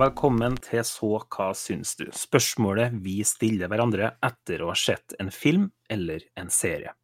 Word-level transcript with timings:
Og 0.00 0.06
velkommen 0.06 0.54
til 0.64 0.80
Så 0.88 1.08
hva 1.28 1.50
syns 1.52 1.90
du? 1.98 2.06
Spørsmålet 2.16 2.94
vi 3.04 3.18
stiller 3.28 3.68
hverandre 3.68 4.14
etter 4.24 4.62
å 4.64 4.70
ha 4.70 4.76
sett 4.80 5.12
en 5.20 5.28
film 5.28 5.66
eller 5.92 6.24
en 6.40 6.48
serie. 6.48 6.94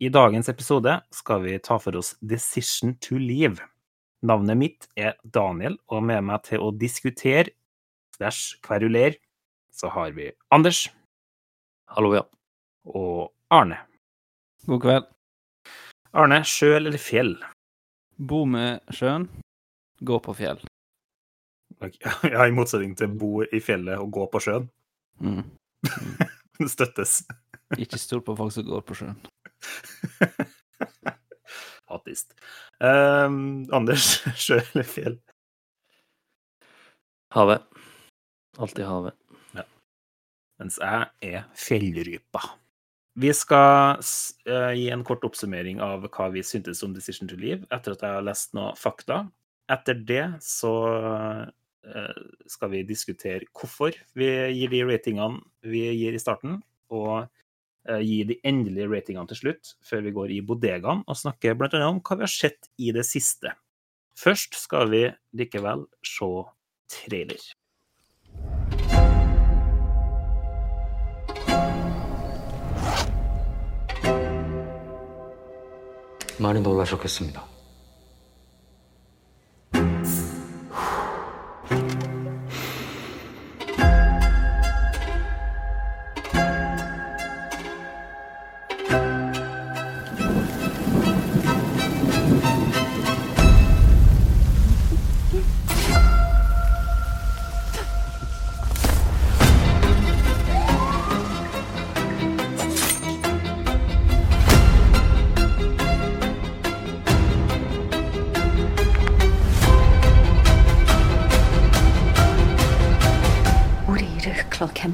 I 0.00 0.08
dagens 0.08 0.48
episode 0.48 0.94
skal 1.12 1.44
vi 1.44 1.58
ta 1.60 1.76
for 1.76 2.00
oss 2.00 2.14
Decision 2.24 2.96
to 3.04 3.20
Leave. 3.20 3.60
Navnet 4.24 4.56
mitt 4.56 4.88
er 4.96 5.18
Daniel, 5.28 5.76
og 5.92 6.08
med 6.08 6.24
meg 6.24 6.48
til 6.48 6.64
å 6.64 6.72
diskutere 6.72 7.52
slash 8.16 8.56
kverulere, 8.64 9.20
så 9.68 9.92
har 9.92 10.16
vi 10.16 10.32
Anders 10.56 10.86
Hallo, 11.92 12.14
ja. 12.16 12.24
og 12.88 13.34
Arne. 13.52 13.82
God 14.64 14.86
kveld. 14.88 15.12
Arne, 16.16 16.46
sjø 16.48 16.78
eller 16.78 16.96
fjell? 16.96 17.36
Bo 18.16 18.46
med 18.48 18.80
sjøen, 18.88 19.28
gå 20.00 20.24
på 20.24 20.40
fjell. 20.40 20.64
Ja, 22.34 22.46
i 22.46 22.54
motsetning 22.54 22.94
til 22.98 23.12
bo 23.20 23.42
i 23.44 23.60
fjellet 23.62 24.00
og 24.00 24.12
gå 24.14 24.26
på 24.32 24.42
sjøen. 24.44 24.68
Mm. 25.20 25.42
Det 26.58 26.70
støttes. 26.76 27.22
Ikke 27.80 27.98
stol 28.00 28.22
på 28.24 28.36
folk 28.38 28.54
som 28.54 28.66
går 28.68 28.84
på 28.86 28.98
sjøen. 29.00 29.18
Hattist. 31.90 32.34
Um, 32.80 33.66
Anders, 33.74 34.20
sjø 34.40 34.60
eller 34.62 34.88
fjell? 34.88 35.18
Havet. 37.34 37.66
Alltid 38.62 38.86
havet. 38.86 39.18
Mens 40.60 40.76
jeg 40.78 41.32
er 41.34 41.48
fjellrypa. 41.58 42.42
Vi 43.18 43.30
skal 43.34 44.00
eh, 44.46 44.72
gi 44.74 44.88
en 44.90 45.04
kort 45.06 45.24
oppsummering 45.26 45.80
av 45.82 46.06
hva 46.14 46.28
vi 46.34 46.42
syntes 46.46 46.82
om 46.86 46.94
Decision 46.94 47.30
to 47.30 47.38
Leave, 47.38 47.66
etter 47.74 47.94
at 47.94 48.02
jeg 48.02 48.16
har 48.16 48.26
lest 48.26 48.54
noe 48.58 48.72
fakta. 48.78 49.24
Etter 49.70 49.98
det 50.06 50.24
så 50.44 50.72
skal 52.49 52.71
vi 52.73 52.83
diskutere 52.85 53.47
hvorfor 53.55 53.95
vi 54.17 54.27
gir 54.53 54.71
de 54.73 54.81
ratingene 54.85 55.39
vi 55.65 55.85
gir 55.95 56.13
i 56.13 56.21
starten, 56.21 56.59
og 56.91 57.29
eh, 57.87 58.01
gi 58.03 58.19
de 58.29 58.39
endelige 58.45 58.89
ratingene 58.91 59.31
til 59.31 59.41
slutt, 59.43 59.73
før 59.85 60.03
vi 60.05 60.15
går 60.17 60.35
i 60.35 60.41
bodegaen 60.45 61.05
og 61.05 61.19
snakker 61.19 61.57
blant 61.57 61.77
annet 61.77 61.89
om 61.95 62.03
hva 62.03 62.19
vi 62.19 62.27
har 62.27 62.35
sett 62.35 62.69
i 62.77 62.91
det 62.95 63.07
siste. 63.07 63.55
Først 64.19 64.59
skal 64.59 64.91
vi 64.91 65.05
likevel 65.39 65.87
se 66.03 66.33
trailer. 66.89 67.41
많이 76.39 76.61
놀라셨겠습니다. 76.61 77.52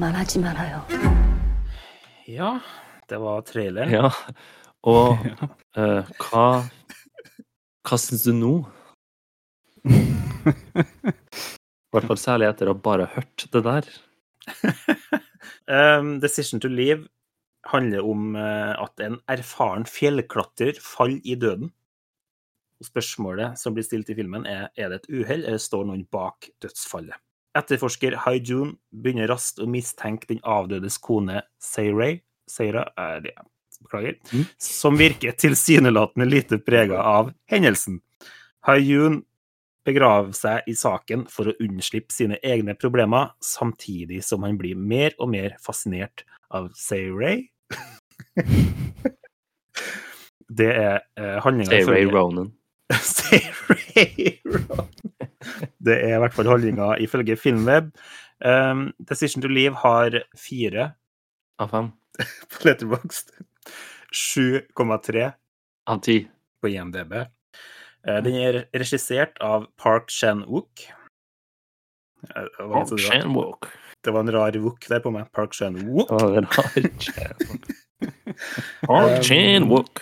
그렇게만 0.00 0.14
하지 0.14 0.38
말아요. 0.38 0.86
Ja, 2.28 2.60
det 3.08 3.18
var 3.18 3.42
traileren. 3.42 3.90
Ja. 3.90 4.10
Og 4.82 5.18
eh, 5.76 6.04
hva 6.18 6.64
Hva 7.86 7.98
syns 7.98 8.24
du 8.26 8.32
nå? 8.34 8.66
I 9.86 9.94
hvert 11.94 12.08
fall 12.08 12.18
særlig 12.18 12.48
etter 12.48 12.66
å 12.66 12.74
ha 12.74 12.80
bare 12.82 13.06
hørt 13.06 13.46
det 13.52 13.62
der. 13.62 13.86
Um, 15.66 16.18
Decision 16.20 16.60
to 16.60 16.68
Leave 16.68 17.06
handler 17.66 18.02
om 18.06 18.34
eh, 18.34 18.74
at 18.74 19.00
en 19.02 19.20
erfaren 19.30 19.86
fjellklatrer 19.86 20.78
faller 20.82 21.22
i 21.22 21.38
døden. 21.38 21.70
Og 22.82 22.90
Spørsmålet 22.90 23.58
som 23.58 23.74
blir 23.74 23.86
stilt 23.86 24.10
i 24.10 24.18
filmen, 24.18 24.46
er 24.46 24.68
er 24.74 24.90
det 24.90 25.04
et 25.04 25.10
uhell, 25.14 25.46
eller 25.46 25.62
står 25.62 25.86
noen 25.86 26.06
bak 26.10 26.50
dødsfallet. 26.62 27.14
Etterforsker 27.57 28.15
Haijun 28.23 28.75
begynner 28.95 29.27
raskt 29.31 29.59
å 29.59 29.67
mistenke 29.67 30.29
den 30.29 30.39
avdødes 30.47 30.97
kone 31.03 31.41
Seiray, 31.59 32.21
Seira, 32.47 32.85
er 32.97 33.19
det, 33.25 33.33
beklager, 33.81 34.15
Mm. 34.31 34.45
som 34.57 34.97
virker 34.97 35.31
tilsynelatende 35.31 36.29
lite 36.29 36.57
prega 36.59 37.01
av 37.01 37.33
hendelsen. 37.49 37.99
Haijun 38.67 39.23
begraver 39.85 40.31
seg 40.33 40.61
i 40.67 40.73
saken 40.77 41.25
for 41.29 41.49
å 41.49 41.55
unnslippe 41.59 42.13
sine 42.13 42.37
egne 42.43 42.75
problemer, 42.77 43.31
samtidig 43.41 44.23
som 44.23 44.43
han 44.43 44.57
blir 44.57 44.75
mer 44.75 45.11
og 45.19 45.29
mer 45.29 45.57
fascinert 45.59 46.23
av 46.51 46.71
Sayray. 46.75 47.49
Det 50.51 50.67
er 50.67 50.99
eh, 51.17 51.37
handlinga 51.41 51.85
Say 51.87 52.05
Ronan. 52.05 52.51
Det 55.81 55.95
er 55.97 56.15
i 56.15 56.19
hvert 56.21 56.35
fall 56.35 56.45
holdninga 56.49 56.87
ifølge 57.01 57.35
Filmweb. 57.39 57.85
Um, 58.45 58.91
Decision 59.09 59.41
to 59.43 59.49
Leave 59.51 59.75
har 59.83 60.09
fire 60.37 60.91
Av 61.61 61.67
fem. 61.73 61.87
på 62.51 62.57
Letterboxd. 62.67 63.27
7,3 64.13 65.31
Av 65.87 66.01
ti. 66.05 66.17
på 66.61 66.67
IMDb. 66.69 67.13
Uh, 68.07 68.19
Den 68.25 68.35
er 68.37 68.53
regissert 68.77 69.37
av 69.41 69.65
Park 69.81 70.09
Chan-wook. 70.13 70.73
Park 72.21 72.49
Det 72.57 72.65
var, 72.67 72.75
altså, 72.81 72.95
det 72.97 73.03
var- 74.13 74.21
en 74.21 74.31
rar 74.33 74.51
wook 74.61 74.81
der 74.89 74.99
på 75.01 75.11
meg. 75.13 75.25
Park 75.33 75.53
Chan-wook. 75.57 76.09
Park 78.87 79.23
Chan-wook. 79.25 80.01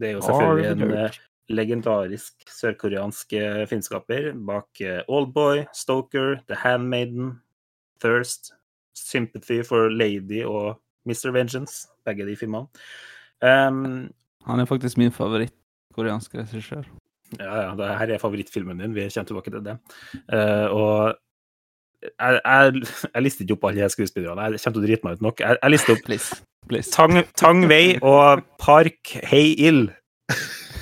Det 0.00 0.06
er 0.08 0.12
jo 0.16 0.20
selvfølgelig 0.24 0.66
en 0.70 0.82
eh, 0.96 1.10
legendarisk 1.50 2.46
sørkoreansk 2.50 3.34
eh, 3.38 3.62
filmskaper 3.70 4.30
bak 4.46 4.82
eh, 4.84 5.00
Oldboy, 5.10 5.64
Stoker, 5.76 6.38
The 6.48 6.58
Handmaiden, 6.62 7.34
Thirst, 8.02 8.52
Sympathy 8.96 9.62
for 9.66 9.90
Lady 9.90 10.44
og 10.44 10.80
Mr. 11.08 11.32
Vengeance. 11.34 11.88
Begge 12.06 12.26
de 12.26 12.36
filmene. 12.36 12.66
Um, 13.42 14.10
Han 14.46 14.60
er 14.60 14.68
faktisk 14.68 14.98
min 14.98 15.12
favoritt-koreanske 15.12 16.44
regissør. 16.44 16.84
Ja, 17.38 17.54
ja, 17.62 17.74
det 17.78 17.88
her 17.98 18.14
er 18.14 18.18
favorittfilmen 18.18 18.78
din. 18.80 18.94
Vi 18.94 19.08
kommer 19.14 19.26
tilbake 19.26 19.50
til 19.50 19.64
det. 19.64 19.76
Uh, 20.32 20.66
og 20.74 21.14
jeg, 22.02 22.40
jeg, 22.44 22.82
jeg 23.14 23.22
lister 23.22 23.44
ikke 23.44 23.58
opp 23.58 23.64
alle 23.70 23.82
de 23.82 23.94
skuespillerne. 23.94 24.42
Jeg 24.42 24.62
kommer 24.64 24.78
til 24.78 24.82
å 24.82 24.86
drite 24.88 25.06
meg 25.06 25.18
ut 25.18 25.26
nok. 25.28 25.40
Jeg, 25.40 25.58
jeg 25.62 25.74
lister 25.74 25.96
opp 25.96 26.06
Please. 26.06 26.40
Please. 26.68 26.90
Tang, 26.92 27.22
Tang 27.36 27.64
Wei 27.70 27.96
og 28.02 28.44
Park 28.60 29.14
Hei-il, 29.26 29.88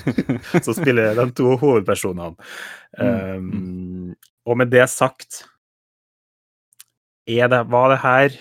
som 0.65 0.73
spiller 0.77 1.15
de 1.17 1.25
to 1.37 1.55
hovedpersonene. 1.61 2.35
Um, 2.99 4.15
og 4.49 4.57
med 4.59 4.71
det 4.73 4.85
sagt 4.89 5.43
er 7.29 7.47
det, 7.51 7.59
Var 7.69 7.89
det 7.93 7.99
her, 8.01 8.37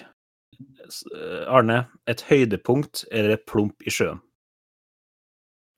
Arne, 1.52 1.82
et 2.08 2.22
høydepunkt 2.25 3.05
eller 3.12 3.34
et 3.37 3.44
plump 3.46 3.84
i 3.84 3.93
sjøen? 3.93 4.22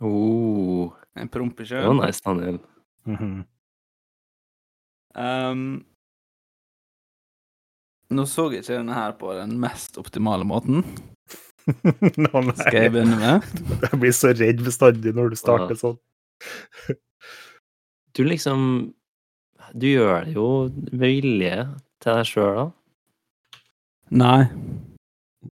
Oh, 0.01 0.93
En 1.19 1.29
promp 1.29 1.59
i 1.61 1.65
det 1.67 1.75
var 1.77 1.83
sjøen. 1.91 1.99
nice, 2.07 2.23
Daniel. 2.25 2.61
Mhm. 3.11 3.33
Um, 5.19 5.63
nå 8.15 8.25
så 8.31 8.45
jeg 8.53 8.63
ikke 8.63 8.77
denne 8.79 8.95
her 8.95 9.13
på 9.19 9.33
den 9.35 9.57
mest 9.61 9.99
optimale 9.99 10.47
måten, 10.47 10.85
Nå, 12.25 12.31
nei. 12.47 12.55
skal 12.59 12.77
jeg 12.85 12.93
begynne 12.95 13.19
med. 13.21 13.47
Jeg 13.87 14.01
blir 14.03 14.15
så 14.17 14.33
redd 14.37 14.63
bestandig 14.67 15.13
når 15.17 15.33
du 15.35 15.37
starter 15.41 15.79
sånn. 15.81 15.99
Du 18.17 18.25
liksom 18.27 18.63
Du 19.79 19.87
gjør 19.87 20.25
det 20.27 20.33
jo 20.35 20.47
med 20.91 20.99
vilje 20.99 21.57
til 22.03 22.17
deg 22.17 22.27
sjøl, 22.27 22.57
da. 22.57 22.65
Nei. 24.11 24.41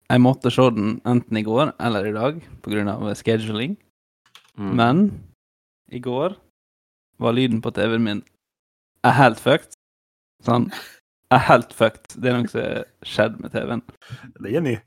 Jeg 0.08 0.22
måtte 0.24 0.52
se 0.54 0.64
den 0.72 0.94
enten 1.10 1.38
i 1.42 1.44
går 1.46 1.74
eller 1.84 2.08
i 2.08 2.14
dag 2.16 2.38
på 2.64 2.72
grunn 2.74 2.92
av 2.92 3.04
scheduling, 3.20 3.76
Mm. 4.56 4.70
men 4.80 5.00
i 5.92 6.00
går 6.00 6.38
var 7.20 7.34
lyden 7.36 7.58
på 7.62 7.74
TV-en 7.76 8.04
min 8.06 8.22
er 9.04 9.12
helt 9.18 9.42
fucked. 9.44 9.74
Sånn 10.48 10.70
er 11.36 11.42
helt 11.50 11.74
fucked. 11.76 12.16
Det 12.24 12.32
er 12.32 12.38
noe 12.40 12.48
som 12.48 12.62
har 12.64 12.86
skjedd 13.04 13.36
med 13.44 13.52
TV-en. 13.52 13.82
Det 14.40 14.54
er 14.56 14.64
ny. 14.64 14.78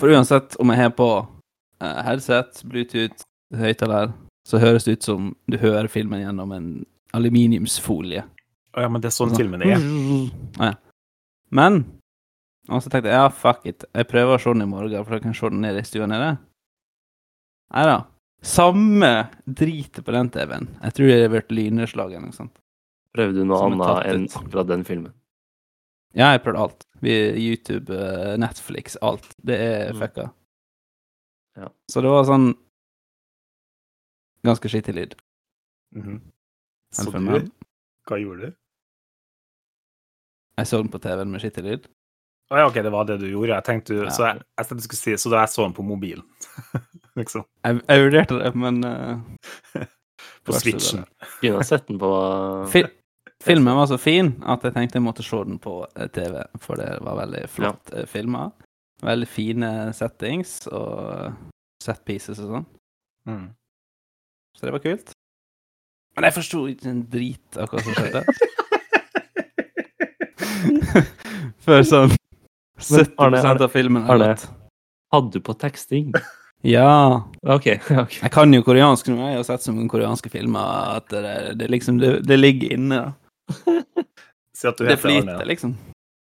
For 0.00 0.10
uansett 0.12 0.56
om 0.62 0.70
jeg 0.72 0.82
har 0.82 0.94
på 0.96 1.08
eh, 1.82 2.00
headset, 2.06 2.62
Bluetooth, 2.68 3.24
høyttaler, 3.56 4.12
så 4.48 4.60
høres 4.62 4.86
det 4.86 4.98
ut 4.98 5.08
som 5.08 5.30
du 5.50 5.58
hører 5.60 5.88
filmen 5.92 6.22
gjennom 6.22 6.52
en 6.56 6.68
aluminiumsfolie. 7.16 8.24
Å 8.76 8.84
ja, 8.84 8.90
men 8.92 9.02
det 9.02 9.10
er 9.10 9.16
sånn 9.16 9.34
filmen 9.36 9.64
er. 9.64 9.80
Ja. 10.60 10.74
Men 11.50 11.82
Og 12.68 12.82
så 12.84 12.90
tenkte 12.92 13.08
jeg 13.08 13.16
ja, 13.16 13.30
fuck 13.32 13.62
it. 13.64 13.86
Jeg 13.96 14.08
prøver 14.10 14.36
å 14.36 14.40
se 14.42 14.52
den 14.52 14.66
i 14.66 14.68
morgen, 14.68 15.04
for 15.06 15.16
jeg 15.16 15.24
kan 15.24 15.36
se 15.36 15.48
den 15.48 15.62
nede 15.64 15.80
i 15.80 15.88
stua 15.88 16.04
nede. 16.10 16.34
Nei 17.72 17.84
da. 17.88 17.98
Samme 18.44 19.12
dritet 19.44 20.04
på 20.04 20.12
den 20.14 20.28
TV-en. 20.34 20.68
Jeg 20.84 20.96
tror 20.96 21.08
det 21.08 21.16
har 21.22 21.32
vært 21.32 21.54
lynnedslag 21.56 22.12
eller 22.12 22.28
noe 22.28 22.36
sånt. 22.36 22.52
Prøvde 23.16 23.40
du 23.40 23.48
noe 23.48 23.62
annet 23.66 24.10
enn 24.12 24.26
akkurat 24.36 24.68
den 24.68 24.84
filmen? 24.86 25.14
Ja, 26.16 26.30
jeg 26.32 26.42
prøvde 26.42 26.62
alt. 26.64 26.84
Vi, 27.02 27.12
YouTube, 27.36 27.94
eh, 27.94 28.36
Netflix, 28.40 28.96
alt. 29.02 29.26
Det 29.44 29.58
er 29.60 29.92
Mm. 29.92 29.98
fucka. 30.00 30.30
Ja. 31.56 31.68
Så 31.90 32.00
det 32.02 32.10
var 32.10 32.24
sånn 32.24 32.54
Ganske 34.46 34.68
skittig 34.68 34.94
lyd. 34.94 35.14
Mm 35.94 36.02
-hmm. 36.06 36.20
Så 36.92 37.10
du, 37.10 37.50
hva 38.08 38.16
gjorde 38.18 38.40
du? 38.46 38.52
Jeg 40.58 40.66
så 40.66 40.76
den 40.82 40.88
på 40.88 40.98
TV-en 40.98 41.30
med 41.30 41.40
skittig 41.40 41.64
lyd. 41.64 41.88
Å 42.50 42.56
ja, 42.56 42.66
OK, 42.66 42.74
det 42.74 42.90
var 42.90 43.04
det 43.04 43.18
du 43.20 43.26
gjorde. 43.30 43.54
Jeg 43.54 43.64
tenkte, 43.64 43.94
Ja. 43.94 44.10
så, 44.10 44.24
jeg, 44.24 44.36
jeg 44.58 44.66
jeg 44.70 44.76
du 44.78 44.82
skulle 44.82 44.98
si, 44.98 45.16
så 45.16 45.30
da 45.30 45.40
jeg 45.40 45.48
så 45.48 45.62
den 45.64 45.74
på 45.74 45.82
mobilen. 45.82 46.24
liksom. 47.16 47.44
Jeg, 47.64 47.82
jeg 47.88 48.04
vurderte 48.04 48.38
det, 48.38 48.54
men 48.54 48.84
uh, 48.84 49.20
På 50.44 50.52
switchen. 50.52 51.04
Kunne 51.40 51.56
ha 51.56 51.62
sett 51.62 51.86
den 51.88 51.98
på 51.98 52.66
Fil 52.72 52.88
filmen 53.44 53.76
var 53.76 53.86
så 53.86 53.98
fin 53.98 54.32
at 54.46 54.64
jeg 54.66 54.74
tenkte 54.74 54.98
jeg 54.98 55.04
måtte 55.04 55.26
se 55.26 55.42
den 55.46 55.58
på 55.62 55.86
eh, 55.94 56.08
TV, 56.14 56.40
for 56.62 56.80
det 56.80 56.90
var 57.04 57.20
veldig 57.22 57.44
flott 57.52 57.94
ja. 57.94 58.06
filma. 58.10 58.48
Veldig 59.04 59.28
fine 59.30 59.70
settings 59.94 60.64
og 60.74 61.30
set 61.84 62.02
pieces 62.08 62.40
og 62.42 62.56
sånn. 62.56 62.66
Mm. 63.30 63.46
Så 64.58 64.66
det 64.66 64.74
var 64.74 64.82
kult. 64.82 65.14
Men 66.16 66.26
jeg 66.26 66.38
forsto 66.40 66.64
ikke 66.72 66.90
en 66.90 67.04
drit 67.12 67.60
av 67.62 67.70
hva 67.70 67.84
som 67.84 67.94
skjedde. 67.94 68.24
Før 71.68 71.82
sånn 71.86 72.10
70 72.78 73.14
Arne, 73.22 73.38
Arne, 73.38 73.62
av 73.62 73.70
filmen 73.70 74.02
er 74.02 74.10
Arne. 74.16 74.34
Hadde 75.14 75.38
du 75.38 75.44
på 75.44 75.54
teksting? 75.58 76.10
Ja. 76.66 77.22
OK. 77.46 77.66
ok. 77.86 78.18
Jeg 78.18 78.32
kan 78.34 78.54
jo 78.54 78.64
koreansk 78.66 79.06
nå. 79.12 79.28
Jeg 79.30 79.38
har 79.38 79.46
sett 79.46 79.62
så 79.62 79.72
mange 79.74 79.90
koreanske 79.92 80.30
filmer 80.32 80.98
at 80.98 81.06
det, 81.14 81.54
det 81.60 81.68
liksom 81.70 81.98
det, 82.02 82.26
det 82.26 82.38
ligger 82.38 82.68
inne. 82.74 82.98
da. 82.98 83.27
Si 84.58 84.66
at 84.68 84.76
du 84.78 84.84
Det 84.84 84.94
heter 84.96 85.02
flyter, 85.04 85.34
Arne. 85.34 85.46
liksom. 85.48 85.74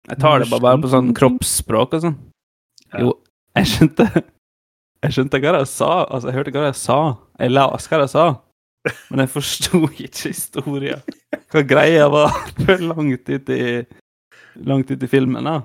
Jeg 0.10 0.20
tar 0.20 0.40
det 0.44 0.50
bare, 0.52 0.78
på 0.84 0.90
sånn 0.92 1.14
kroppsspråk 1.16 1.94
og 1.98 2.02
sånn. 2.08 2.16
Ja. 2.94 3.04
Jo, 3.06 3.12
jeg 3.58 3.70
skjønte 3.72 4.08
Jeg 5.04 5.16
skjønte 5.16 5.40
hva 5.44 5.54
jeg 5.60 5.68
sa. 5.72 5.92
Altså, 6.08 6.30
jeg 6.30 6.38
hørte 6.38 6.52
hva 6.56 6.66
jeg 6.70 6.80
sa. 6.80 6.98
Jeg 7.40 7.52
las 7.54 7.88
hva 7.92 8.00
jeg 8.04 8.12
sa. 8.14 8.26
Men 9.10 9.24
jeg 9.24 9.32
forsto 9.32 9.80
ikke 9.92 10.32
historien. 10.34 11.04
Hva 11.54 11.64
greia 11.68 12.10
var 12.12 12.32
langt 12.84 13.30
ut 13.30 13.50
i 13.54 13.64
Langt 14.64 14.92
ut 14.92 15.02
i 15.04 15.10
filmen, 15.10 15.48
da. 15.48 15.64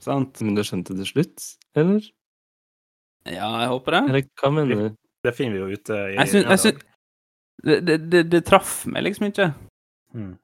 Sant? 0.00 0.38
Men 0.44 0.54
du 0.54 0.62
skjønte 0.62 0.94
det 0.94 1.02
til 1.02 1.08
slutt, 1.10 1.46
eller? 1.74 2.04
Ja, 3.26 3.48
jeg 3.64 3.70
håper 3.72 3.96
det. 3.96 4.02
Eller 4.08 4.26
hva 4.38 4.50
mener 4.54 4.78
du? 4.78 4.98
Det 5.26 5.32
finner 5.34 5.56
vi 5.56 5.64
jo 5.64 5.78
ute 5.80 5.96
i 5.98 6.12
Jeg 6.14 6.30
synes, 6.30 6.46
jeg 6.52 6.62
syns 6.62 6.84
det, 7.66 7.78
det, 7.88 7.96
det, 8.12 8.20
det 8.30 8.40
traff 8.46 8.84
meg 8.86 9.02
liksom 9.08 9.26
ikke. 9.32 9.48
Mm. 10.14 10.36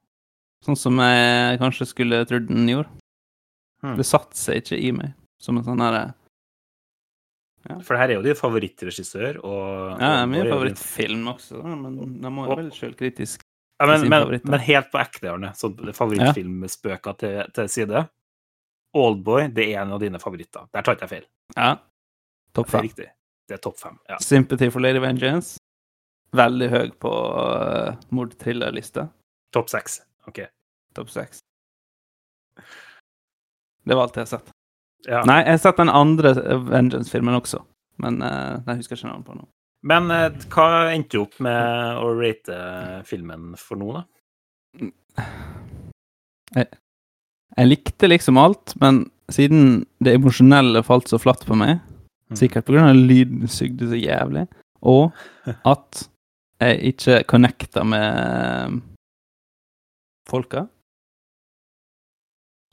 Sånn 0.65 0.77
som 0.79 0.97
jeg 1.03 1.59
kanskje 1.61 1.85
skulle 1.89 2.23
trodd 2.25 2.47
den 2.49 2.69
gjorde. 2.71 2.89
Hmm. 3.83 3.97
Det 3.99 4.05
satte 4.07 4.37
seg 4.39 4.63
ikke 4.63 4.79
i 4.81 4.91
meg 4.95 5.13
som 5.41 5.59
en 5.59 5.65
sånn 5.67 5.83
herre 5.83 6.05
For 7.83 7.93
det 7.93 7.99
her 7.99 8.13
er 8.13 8.17
jo 8.17 8.23
din 8.25 8.37
favorittregissør, 8.39 9.41
og 9.45 9.99
Ja, 10.01 10.23
det 10.23 10.29
min 10.31 10.39
er 10.39 10.45
min 10.45 10.53
favorittfilm 10.53 11.27
også, 11.35 11.61
men 11.65 11.99
da 12.23 12.31
må 12.33 12.47
jeg 12.47 12.57
være 12.57 12.77
sjølkritisk. 12.79 13.45
Ja, 13.81 13.89
men, 13.91 14.07
men, 14.07 14.39
men 14.47 14.61
helt 14.63 14.87
på 14.93 15.01
ekte, 15.01 15.27
Arne. 15.33 15.51
Sånn 15.59 15.75
favorittfilmspøker 15.97 17.17
til, 17.19 17.41
til 17.57 17.67
side. 17.73 18.05
Oldboy, 18.95 19.49
det 19.51 19.67
er 19.73 19.81
en 19.83 19.91
av 19.97 19.99
dine 19.99 20.21
favoritter. 20.21 20.69
Der 20.71 20.85
tar 20.85 20.95
ikke 20.95 21.09
jeg 21.09 21.13
feil. 21.17 21.27
Ja. 21.57 21.73
Topp 22.55 22.71
Det 22.71 22.79
er 22.79 22.87
fem. 22.87 23.13
Det 23.45 23.57
er 23.57 23.61
topp 23.61 23.81
fem. 23.81 23.97
Ja. 24.07 24.17
Sympathy 24.23 24.71
for 24.71 24.85
Lady 24.85 25.01
Vengeance. 25.03 25.59
Veldig 26.35 26.69
høy 26.71 26.93
på 27.03 27.11
uh, 27.11 27.99
mordthrillerlista. 28.15 29.09
Topp 29.55 29.73
seks. 29.73 29.99
OK. 30.31 30.45
Topp 30.95 31.11
seks. 31.13 31.41
Det 33.85 33.93
var 33.95 34.07
alt 34.07 34.15
jeg 34.17 34.25
har 34.25 34.31
sett. 34.37 34.53
Ja. 35.05 35.21
Nei, 35.27 35.41
jeg 35.43 35.57
har 35.57 35.61
sett 35.61 35.77
den 35.77 35.91
andre 35.93 36.31
Vengeance-filmen 36.65 37.35
også, 37.37 37.59
men 38.01 38.21
uh, 38.25 38.57
den 38.65 38.79
husker 38.79 38.95
jeg 38.95 39.03
ikke 39.03 39.11
navnet 39.11 39.27
på 39.27 39.35
nå. 39.37 39.43
Men 39.85 40.09
uh, 40.09 40.29
hva 40.55 40.69
endte 40.95 41.13
du 41.13 41.21
opp 41.21 41.35
med 41.45 41.99
å 42.01 42.07
rate 42.17 42.57
filmen 43.05 43.51
for 43.61 43.77
nå, 43.77 43.99
da? 43.99 44.05
Jeg 47.55 47.69
likte 47.69 48.09
liksom 48.09 48.39
alt, 48.41 48.73
men 48.81 49.03
siden 49.31 49.83
det 50.03 50.15
emosjonelle 50.17 50.81
falt 50.85 51.11
så 51.11 51.19
flatt 51.21 51.45
på 51.45 51.57
meg, 51.59 51.77
Mm. 52.25 52.37
sikkert 52.39 52.65
pga. 52.65 52.91
lyden 52.93 53.47
sugde 53.47 53.85
så 53.85 53.97
jævlig, 54.01 54.47
og 54.81 55.13
at 55.45 56.09
jeg 56.59 56.95
ikke 56.95 57.23
connecta 57.29 57.83
med 57.85 58.81
folka, 60.27 60.67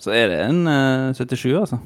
så 0.03 0.13
er 0.17 0.31
det 0.33 0.41
en 0.45 0.63
uh, 0.67 1.13
77, 1.17 1.53
altså. 1.61 1.79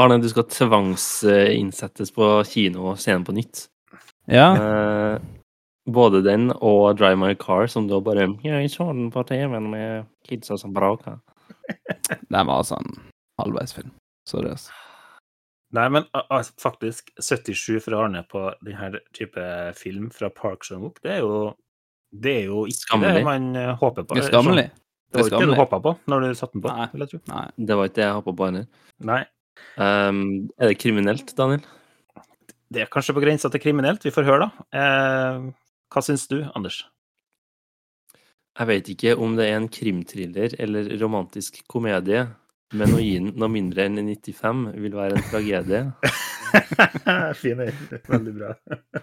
Arne, 0.00 0.18
du 0.22 0.28
skal 0.30 0.46
tvangsinnsettes 0.50 2.10
på 2.14 2.28
kino 2.50 2.90
og 2.92 2.98
scenen 3.02 3.24
på 3.26 3.34
nytt. 3.36 3.66
Ja. 4.30 4.48
Uh, 4.58 5.16
både 5.90 6.22
den 6.24 6.48
og 6.56 6.96
Drive 6.98 7.18
My 7.20 7.34
Car, 7.38 7.66
som 7.70 7.86
da 7.90 8.00
bare 8.02 8.28
Ja, 8.46 8.58
jeg 8.62 8.70
så 8.72 8.88
den 8.92 9.10
på 9.14 9.22
TV-en 9.28 9.68
med 9.70 10.06
kidsa 10.26 10.56
som 10.58 10.72
braka. 10.74 11.18
Den 12.32 12.46
var 12.48 12.64
sånn 12.66 12.88
halvveisfilm. 13.40 13.92
Altså. 14.32 14.72
Nei, 15.74 15.84
men 15.92 16.04
a- 16.16 16.24
a- 16.30 16.42
faktisk 16.60 17.10
77 17.20 17.80
fra 17.84 18.04
Arne 18.04 18.22
på 18.30 18.46
denne 18.64 19.00
type 19.16 19.44
film 19.76 20.10
fra 20.12 20.30
Park 20.32 20.64
Chan-wook, 20.64 21.00
det 21.04 21.16
er 21.18 21.22
jo 21.24 21.52
det 22.14 22.34
er 22.40 22.44
jo 22.46 22.64
ikke 22.70 22.84
Skammelig. 22.84 23.14
det 23.16 23.24
man 23.26 23.46
eh, 23.58 23.72
håper 23.80 24.04
på. 24.06 24.14
Det 24.14 24.22
er 24.24 24.28
skammelig. 24.30 24.66
Det 25.14 25.22
var 25.22 25.30
ikke 25.30 25.40
det 25.44 25.54
du 25.54 25.60
håpa 25.62 25.78
på 25.84 25.94
når 26.10 26.24
du 26.26 26.28
satte 26.34 26.58
den 26.58 26.64
på? 26.64 26.74
Nei. 26.74 26.86
vil 26.92 27.04
jeg 27.04 27.12
tro. 27.12 27.20
Nei. 27.30 27.46
Det 27.70 27.78
var 27.78 27.90
ikke 27.90 27.98
det 28.00 28.04
jeg 28.04 28.18
håpa 28.18 28.34
på 28.34 28.48
heller. 28.50 28.68
Nei. 29.10 29.22
Um, 29.78 30.22
er 30.58 30.72
det 30.72 30.78
kriminelt, 30.82 31.34
Daniel? 31.38 31.62
Det 32.74 32.82
er 32.82 32.90
kanskje 32.90 33.14
på 33.14 33.22
grensa 33.22 33.50
til 33.52 33.62
kriminelt. 33.62 34.02
Vi 34.02 34.12
får 34.14 34.26
høre, 34.26 34.48
da. 34.48 34.66
Eh, 34.74 35.44
hva 35.94 36.02
syns 36.02 36.26
du, 36.30 36.40
Anders? 36.58 36.80
Jeg 38.54 38.70
vet 38.70 38.88
ikke 38.90 39.14
om 39.18 39.34
det 39.38 39.48
er 39.50 39.58
en 39.58 39.70
krimthriller 39.70 40.54
eller 40.62 40.90
romantisk 41.00 41.60
komedie, 41.70 42.24
men 42.74 42.94
å 42.94 43.02
gi 43.02 43.16
den 43.18 43.32
noe 43.38 43.50
mindre 43.50 43.86
enn 43.88 43.98
95 44.02 44.68
vil 44.82 44.98
være 44.98 45.18
en 45.18 45.26
tragedie. 45.30 45.82
fin 47.42 47.64
øyne. 47.66 48.02
Veldig 48.10 48.36
bra. 48.38 48.54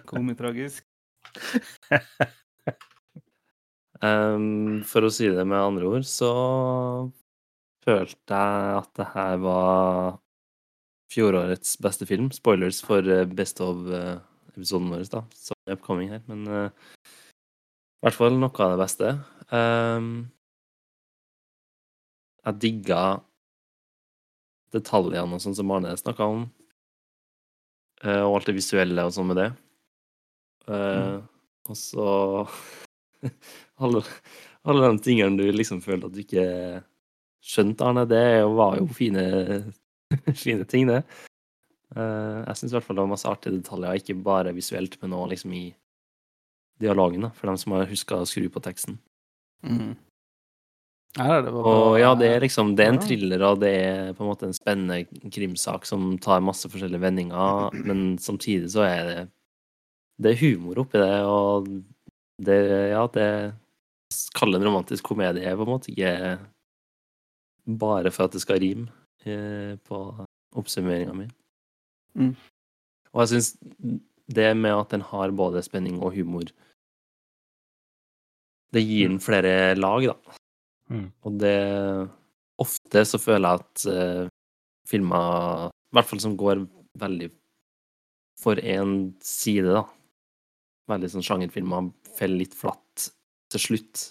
Komitragisk. 0.08 0.84
Um, 4.02 4.82
for 4.88 5.06
å 5.06 5.10
si 5.14 5.28
det 5.30 5.44
med 5.46 5.62
andre 5.62 5.86
ord, 5.86 6.06
så 6.08 6.30
følte 7.86 8.34
jeg 8.34 8.76
at 8.80 8.90
det 8.98 9.06
her 9.14 9.36
var 9.42 10.16
fjorårets 11.12 11.76
beste 11.82 12.06
film. 12.08 12.30
Spoilers 12.34 12.80
for 12.82 13.06
eh, 13.06 13.26
Best 13.28 13.60
of-episoden 13.62 14.90
vår, 14.90 15.04
da. 15.12 15.22
Så 15.36 15.54
er 15.66 15.76
upcoming 15.76 16.10
her. 16.14 16.22
Men 16.30 16.46
uh, 16.48 16.68
i 18.02 18.06
hvert 18.06 18.18
fall 18.18 18.38
noe 18.40 18.50
av 18.64 18.74
det 18.74 18.80
beste. 18.82 19.12
Um, 19.52 20.08
jeg 22.42 22.58
digga 22.64 23.02
detaljene 24.74 25.36
og 25.36 25.42
sånn 25.44 25.54
som 25.54 25.70
Arne 25.76 25.92
snakka 26.00 26.26
om. 26.32 26.46
uh, 28.02 28.22
og 28.24 28.38
alt 28.40 28.48
det 28.50 28.56
visuelle 28.56 29.04
og 29.06 29.14
sånn 29.14 29.30
med 29.30 29.38
det. 29.38 29.50
Eh, 30.70 31.18
Og 31.70 31.76
så 31.78 32.06
alle, 33.82 34.02
alle 34.68 34.90
de 34.92 35.04
tingene 35.04 35.38
du 35.40 35.50
liksom 35.52 35.82
følte 35.84 36.08
at 36.08 36.16
du 36.16 36.22
ikke 36.22 36.46
skjønte, 37.42 37.84
Arne, 37.86 38.06
det 38.08 38.24
var 38.54 38.78
jo 38.78 38.88
fine, 38.94 39.24
fine 40.44 40.66
ting, 40.68 40.88
det. 40.90 41.02
Eh, 41.96 42.38
jeg 42.46 42.58
syns 42.58 42.70
i 42.70 42.76
hvert 42.76 42.86
fall 42.86 42.98
det 42.98 43.04
var 43.04 43.12
masse 43.12 43.28
artige 43.28 43.58
detaljer, 43.58 43.98
ikke 44.00 44.20
bare 44.24 44.54
visuelt, 44.56 44.96
men 45.02 45.16
òg 45.18 45.32
liksom 45.34 45.56
i 45.58 45.66
dialogen, 46.82 47.26
da, 47.28 47.32
for 47.36 47.50
dem 47.50 47.58
som 47.60 47.76
har 47.76 47.90
huska 47.90 48.22
å 48.22 48.28
skru 48.28 48.48
på 48.52 48.62
teksten. 48.64 48.98
Mm. 49.66 49.92
Ja, 51.18 51.42
det 51.44 51.50
var 51.52 51.66
Og 51.68 51.98
ja, 52.00 52.14
det 52.16 52.28
er 52.32 52.40
liksom 52.40 52.70
Det 52.74 52.86
er 52.86 52.94
en 52.94 52.98
thriller, 52.98 53.42
og 53.44 53.58
det 53.60 53.72
er 53.84 54.14
på 54.16 54.24
en 54.24 54.30
måte 54.30 54.46
en 54.48 54.56
spennende 54.56 55.28
krimsak 55.30 55.84
som 55.84 56.16
tar 56.18 56.40
masse 56.40 56.70
forskjellige 56.72 57.02
vendinger, 57.02 57.68
men 57.84 58.16
samtidig 58.18 58.70
så 58.72 58.86
er 58.86 59.02
det 59.10 59.18
Det 60.24 60.32
er 60.32 60.40
humor 60.40 60.80
oppi 60.86 61.02
det, 61.02 61.18
og 61.28 61.68
det 62.40 62.58
Ja, 62.94 63.04
det 63.12 63.28
Kall 64.36 64.54
det 64.54 64.60
en 64.60 64.68
romantisk 64.68 65.12
komedie, 65.12 65.56
på 65.56 65.66
en 65.66 65.70
måte 65.70 65.92
ikke 65.92 66.12
bare 67.78 68.10
for 68.10 68.26
at 68.26 68.34
det 68.34 68.42
skal 68.42 68.60
rime 68.62 68.88
eh, 69.24 69.78
på 69.86 70.00
oppsummeringa 70.58 71.14
mi. 71.16 71.28
Mm. 72.18 72.34
Og 73.12 73.22
jeg 73.22 73.30
syns 73.32 73.52
det 74.32 74.50
med 74.56 74.74
at 74.74 74.92
den 74.94 75.04
har 75.06 75.32
både 75.36 75.62
spenning 75.64 75.98
og 76.02 76.12
humor 76.12 76.44
Det 78.72 78.82
gir 78.84 79.08
den 79.08 79.20
flere 79.20 79.74
lag, 79.76 80.04
da. 80.12 80.36
Mm. 80.92 81.08
Og 81.24 81.38
det 81.40 81.56
Ofte 82.62 83.02
så 83.08 83.18
føler 83.18 83.48
jeg 83.48 83.62
at 83.62 83.84
uh, 83.90 84.28
filmer, 84.86 85.70
i 85.72 85.96
hvert 85.96 86.06
fall 86.06 86.20
som 86.22 86.36
går 86.38 86.60
veldig 87.00 87.30
for 88.38 88.60
én 88.60 89.12
side, 89.24 89.72
da 89.72 89.86
Veldig 90.92 91.08
sånn 91.10 91.24
sjangerfilmer 91.24 91.88
faller 92.18 92.42
litt 92.42 92.54
flatt 92.58 93.08
til 93.52 93.66
slutt. 93.66 94.04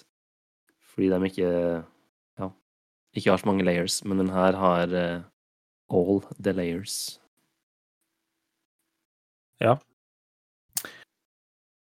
Fordi 0.92 1.10
de 1.12 1.20
ikke 1.28 1.50
ja, 2.40 2.48
ikke 3.16 3.30
har 3.30 3.42
så 3.42 3.48
mange 3.48 3.66
layers. 3.66 4.02
Men 4.04 4.22
den 4.22 4.32
her 4.32 4.58
har 4.58 4.92
uh, 4.92 5.22
all 5.92 6.22
the 6.38 6.52
layers. 6.52 7.18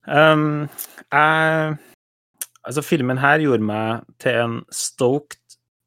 Um, 0.08 0.68
jeg 1.12 1.77
Altså, 2.68 2.82
filmen 2.84 3.18
her 3.18 3.39
gjorde 3.41 3.65
meg 3.65 4.01
til 4.22 4.36
en 4.44 4.58
stoked, 4.74 5.39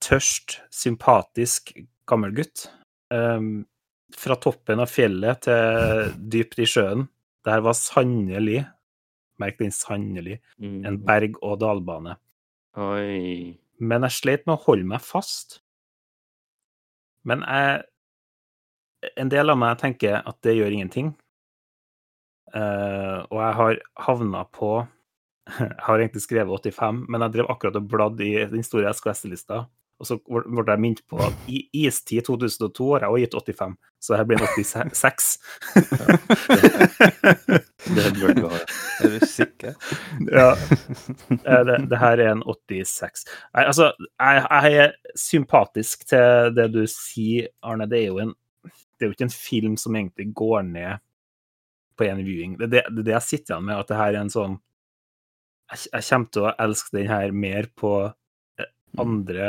tørst, 0.02 0.56
sympatisk 0.72 1.74
gammel 2.08 2.32
gutt. 2.34 2.64
Um, 3.12 3.66
fra 4.18 4.36
toppen 4.40 4.80
av 4.82 4.90
fjellet 4.90 5.44
til 5.46 6.14
dypt 6.32 6.58
i 6.62 6.66
sjøen. 6.68 7.04
Det 7.44 7.52
her 7.54 7.62
var 7.64 7.76
sannelig, 7.78 8.64
merk 9.42 9.58
den 9.60 9.74
sannelig, 9.74 10.38
Mm. 10.62 10.80
en 10.86 10.98
berg-og-dal-bane. 11.06 12.16
Oi. 12.78 13.58
Men 13.82 14.06
jeg 14.06 14.14
slet 14.16 14.46
med 14.46 14.56
å 14.56 14.64
holde 14.64 14.86
meg 14.86 15.02
fast. 15.04 15.60
Men 17.24 17.42
jeg 17.46 17.82
En 19.18 19.28
del 19.28 19.50
av 19.50 19.56
meg 19.58 19.80
tenker 19.80 20.20
at 20.24 20.36
det 20.46 20.52
gjør 20.54 20.70
ingenting. 20.76 21.08
Uh, 22.54 23.24
og 23.32 23.38
jeg 23.40 23.54
har 23.58 23.78
havna 24.04 24.44
på 24.54 24.68
Jeg 25.58 25.80
har 25.82 25.98
egentlig 25.98 26.22
skrevet 26.22 26.52
85, 26.70 27.00
men 27.10 27.24
jeg 27.24 27.32
drev 27.34 27.48
akkurat 27.50 27.78
og 27.80 27.88
bladde 27.90 28.22
i 28.22 28.44
den 28.46 28.62
store 28.62 28.92
SKS-lista. 28.94 29.64
Og 30.02 30.08
så 30.08 30.16
ble 30.26 30.64
jeg 30.66 30.82
minnet 30.82 31.02
på 31.06 31.20
at 31.22 31.44
i 31.46 31.60
Istid 31.84 32.24
2002 32.26 32.88
har 32.96 33.04
jeg 33.06 33.12
også 33.12 33.22
gitt 33.22 33.36
85, 33.54 33.76
så 34.02 34.16
her 34.18 34.26
blir 34.26 34.42
en 34.42 34.50
86. 34.50 35.28
Det 37.94 38.06
burde 38.16 38.34
du 38.40 38.48
ha. 38.50 38.58
Er 39.02 39.14
du 39.14 39.26
sikker? 39.30 39.76
ja. 40.32 40.48
Eh, 41.30 41.62
Det, 41.68 41.76
det 41.90 41.98
her 42.02 42.18
er 42.24 42.32
en 42.32 42.42
86. 42.42 43.24
Nei, 43.54 43.64
altså, 43.64 43.92
jeg, 44.18 44.42
jeg 44.50 44.82
er 44.86 44.92
sympatisk 45.18 46.06
til 46.10 46.52
det 46.56 46.68
du 46.74 46.82
sier, 46.90 47.48
Arne. 47.62 47.86
Det 47.90 48.02
er 48.02 48.10
jo 48.10 48.18
en 48.26 48.34
det 49.02 49.06
er 49.06 49.10
jo 49.10 49.14
ikke 49.16 49.26
en 49.26 49.34
film 49.34 49.72
som 49.80 49.96
egentlig 49.98 50.28
går 50.38 50.60
ned 50.68 51.00
på 51.98 52.04
en 52.06 52.20
viewing. 52.22 52.52
Det 52.60 52.68
er 52.68 52.70
det, 52.70 52.82
det, 53.02 53.10
jeg 53.16 53.26
sitter 53.26 53.56
igjen 53.56 53.64
med, 53.66 53.80
at 53.82 53.88
det 53.90 53.96
her 53.98 54.12
er 54.14 54.20
en 54.20 54.30
sånn 54.30 54.54
Jeg, 55.72 55.88
jeg 55.88 56.06
kommer 56.06 56.28
til 56.30 56.44
å 56.46 56.52
elske 56.62 56.94
den 56.98 57.08
her 57.10 57.32
mer 57.34 57.66
på 57.80 57.92
andre, 59.00 59.46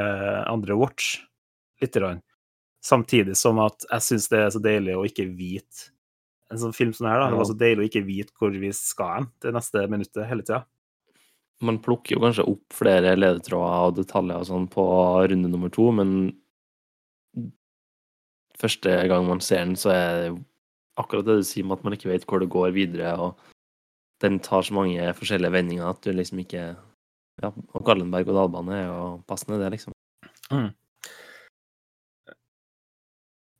andre 0.50 0.78
watch, 0.80 1.18
lite 1.82 2.00
grann. 2.00 2.22
Samtidig 2.84 3.38
som 3.40 3.60
at 3.64 3.86
jeg 3.90 4.04
syns 4.04 4.30
det 4.32 4.40
er 4.44 4.52
så 4.52 4.62
deilig 4.64 4.96
å 5.00 5.06
ikke 5.08 5.28
vite 5.32 5.92
En 6.52 6.60
sånn 6.60 6.74
film 6.76 6.92
som 6.94 7.08
det 7.08 7.14
her, 7.14 7.22
da. 7.24 7.30
Det 7.32 7.38
var 7.40 7.48
så 7.50 7.56
deilig 7.58 7.82
å 7.82 7.88
ikke 7.88 8.06
vite 8.06 8.34
hvor 8.38 8.52
vi 8.54 8.70
skal 8.78 9.14
hen 9.16 9.28
det 9.42 9.54
neste 9.56 9.88
minuttet 9.90 10.28
hele 10.30 10.44
tida. 10.46 10.60
Man 11.66 11.80
plukker 11.82 12.14
jo 12.14 12.22
kanskje 12.22 12.46
opp 12.52 12.76
flere 12.78 13.16
ledetråder 13.16 13.88
og 13.88 13.96
detaljer 13.98 14.44
og 14.44 14.50
sånn 14.52 14.68
på 14.70 14.84
runde 15.32 15.50
nummer 15.50 15.72
to, 15.74 15.88
men 15.96 16.12
første 18.60 18.94
gang 19.10 19.26
man 19.26 19.42
ser 19.42 19.64
den, 19.64 19.74
så 19.80 19.96
er 19.96 20.20
det 20.20 20.30
akkurat 21.02 21.26
det 21.26 21.40
du 21.42 21.48
sier 21.48 21.66
med 21.66 21.80
at 21.80 21.88
man 21.88 21.98
ikke 21.98 22.12
vet 22.12 22.28
hvor 22.30 22.44
det 22.44 22.52
går 22.54 22.76
videre, 22.76 23.16
og 23.18 23.40
den 24.22 24.38
tar 24.44 24.68
så 24.68 24.76
mange 24.78 25.10
forskjellige 25.18 25.56
vendinger 25.56 25.90
at 25.90 26.04
du 26.06 26.14
liksom 26.14 26.44
ikke 26.44 26.68
Ja, 27.42 27.50
og 27.50 27.86
Gallenberg 27.88 28.30
og 28.30 28.38
dalbane 28.38 28.76
er 28.78 28.86
jo 28.88 29.06
passende, 29.28 29.58
det, 29.62 29.72
liksom. 29.74 29.96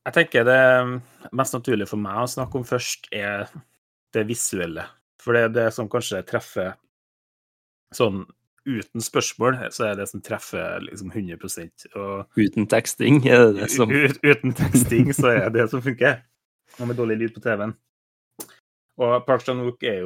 Jeg 0.04 0.12
tenker 0.12 0.44
det 0.46 0.60
mest 1.32 1.56
naturlige 1.56 1.88
for 1.90 2.00
meg 2.00 2.22
å 2.22 2.30
snakke 2.30 2.60
om 2.60 2.66
først, 2.68 3.08
er 3.10 3.48
det 4.14 4.26
visuelle. 4.28 4.84
For 5.22 5.34
det 5.34 5.46
er 5.46 5.54
det 5.54 5.68
som 5.74 5.88
kanskje 5.90 6.20
treffer 6.28 6.74
sånn 7.96 8.24
uten 8.64 9.02
spørsmål, 9.04 9.58
så 9.72 9.90
er 9.90 9.98
det 9.98 10.06
som 10.08 10.22
treffer 10.24 10.84
liksom 10.86 11.10
100 11.12 11.96
Og 11.96 12.38
Uten 12.40 12.68
teksting 12.68 13.20
er 13.28 13.48
det 13.48 13.62
det 13.62 13.70
som 13.72 13.90
ut, 13.92 14.20
uten 14.24 14.54
teksting, 14.56 15.10
så 15.16 15.32
er 15.32 15.48
det 15.48 15.64
det 15.64 15.70
som 15.72 15.82
funker. 15.84 16.22
Og 16.80 16.88
med 16.88 16.96
dårlig 16.98 17.18
lyd 17.20 17.34
på 17.34 17.44
TV-en. 17.44 17.74
Og 19.02 19.14
Park 19.26 19.42
Chan-wook 19.42 19.82
er, 19.82 20.04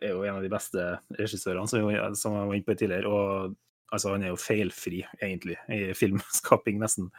er 0.00 0.14
jo 0.14 0.24
en 0.24 0.38
av 0.38 0.44
de 0.44 0.52
beste 0.52 0.84
regissørene, 1.18 1.68
som, 1.68 1.90
som 2.16 2.36
jeg 2.38 2.48
var 2.48 2.56
inne 2.56 2.68
på 2.68 2.76
tidligere. 2.78 3.10
Og 3.10 3.54
altså, 3.92 4.14
han 4.14 4.24
er 4.24 4.32
jo 4.32 4.40
feilfri, 4.40 5.02
egentlig, 5.20 5.58
i 5.68 5.90
filmskaping, 5.96 6.80
nesten. 6.80 7.10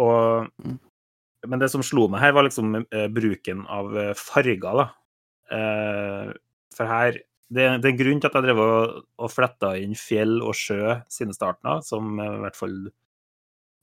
Og, 0.00 0.48
men 1.46 1.62
det 1.62 1.68
som 1.72 1.84
slo 1.84 2.06
meg 2.12 2.24
her, 2.24 2.34
var 2.36 2.48
liksom 2.48 2.80
eh, 2.80 3.08
bruken 3.12 3.66
av 3.68 3.92
eh, 4.00 4.12
farger, 4.16 4.80
da. 4.80 4.88
Eh, 5.56 6.34
for 6.76 6.90
her 6.90 7.20
det, 7.46 7.66
det 7.78 7.86
er 7.86 7.92
en 7.92 7.98
grunn 8.00 8.20
til 8.20 8.28
at 8.28 8.36
jeg 8.36 8.44
drev 8.48 8.60
og, 8.62 9.02
og 9.22 9.30
fletta 9.30 9.68
inn 9.78 9.94
fjell 9.98 10.40
og 10.42 10.56
sjø 10.58 10.96
siden 11.12 11.36
starten 11.36 11.70
av, 11.70 11.84
som 11.86 12.16
eh, 12.18 12.38
i 12.40 12.42
hvert 12.42 12.58
fall 12.58 12.74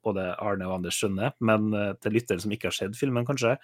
både 0.03 0.25
Arne 0.43 0.67
og 0.67 0.81
Anders 0.81 0.97
skjønner, 0.99 1.31
men 1.47 1.69
eh, 1.77 1.93
til 2.03 2.17
lyttere 2.17 2.43
som 2.43 2.51
ikke 2.51 2.67
har 2.69 2.75
sett 2.75 2.99
filmen, 2.99 3.23
kanskje, 3.27 3.55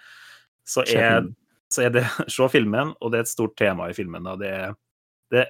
så 0.64 0.86
er, 0.88 1.26
så 1.72 1.86
er 1.86 1.94
det 1.94 2.04
Se 2.34 2.48
filmen, 2.52 2.94
og 3.00 3.12
det 3.12 3.20
er 3.20 3.26
et 3.26 3.32
stort 3.32 3.56
tema 3.58 3.90
i 3.90 3.96
filmen. 3.96 4.26
Da. 4.26 4.36
Det, 4.40 4.52
det, 5.34 5.46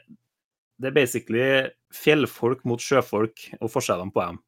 det 0.81 0.91
er 0.91 0.97
basically 0.97 1.49
fjellfolk 1.95 2.65
mot 2.69 2.83
sjøfolk 2.83 3.49
og 3.61 3.73
forskjellene 3.73 4.15
på 4.15 4.25
dem. 4.25 4.41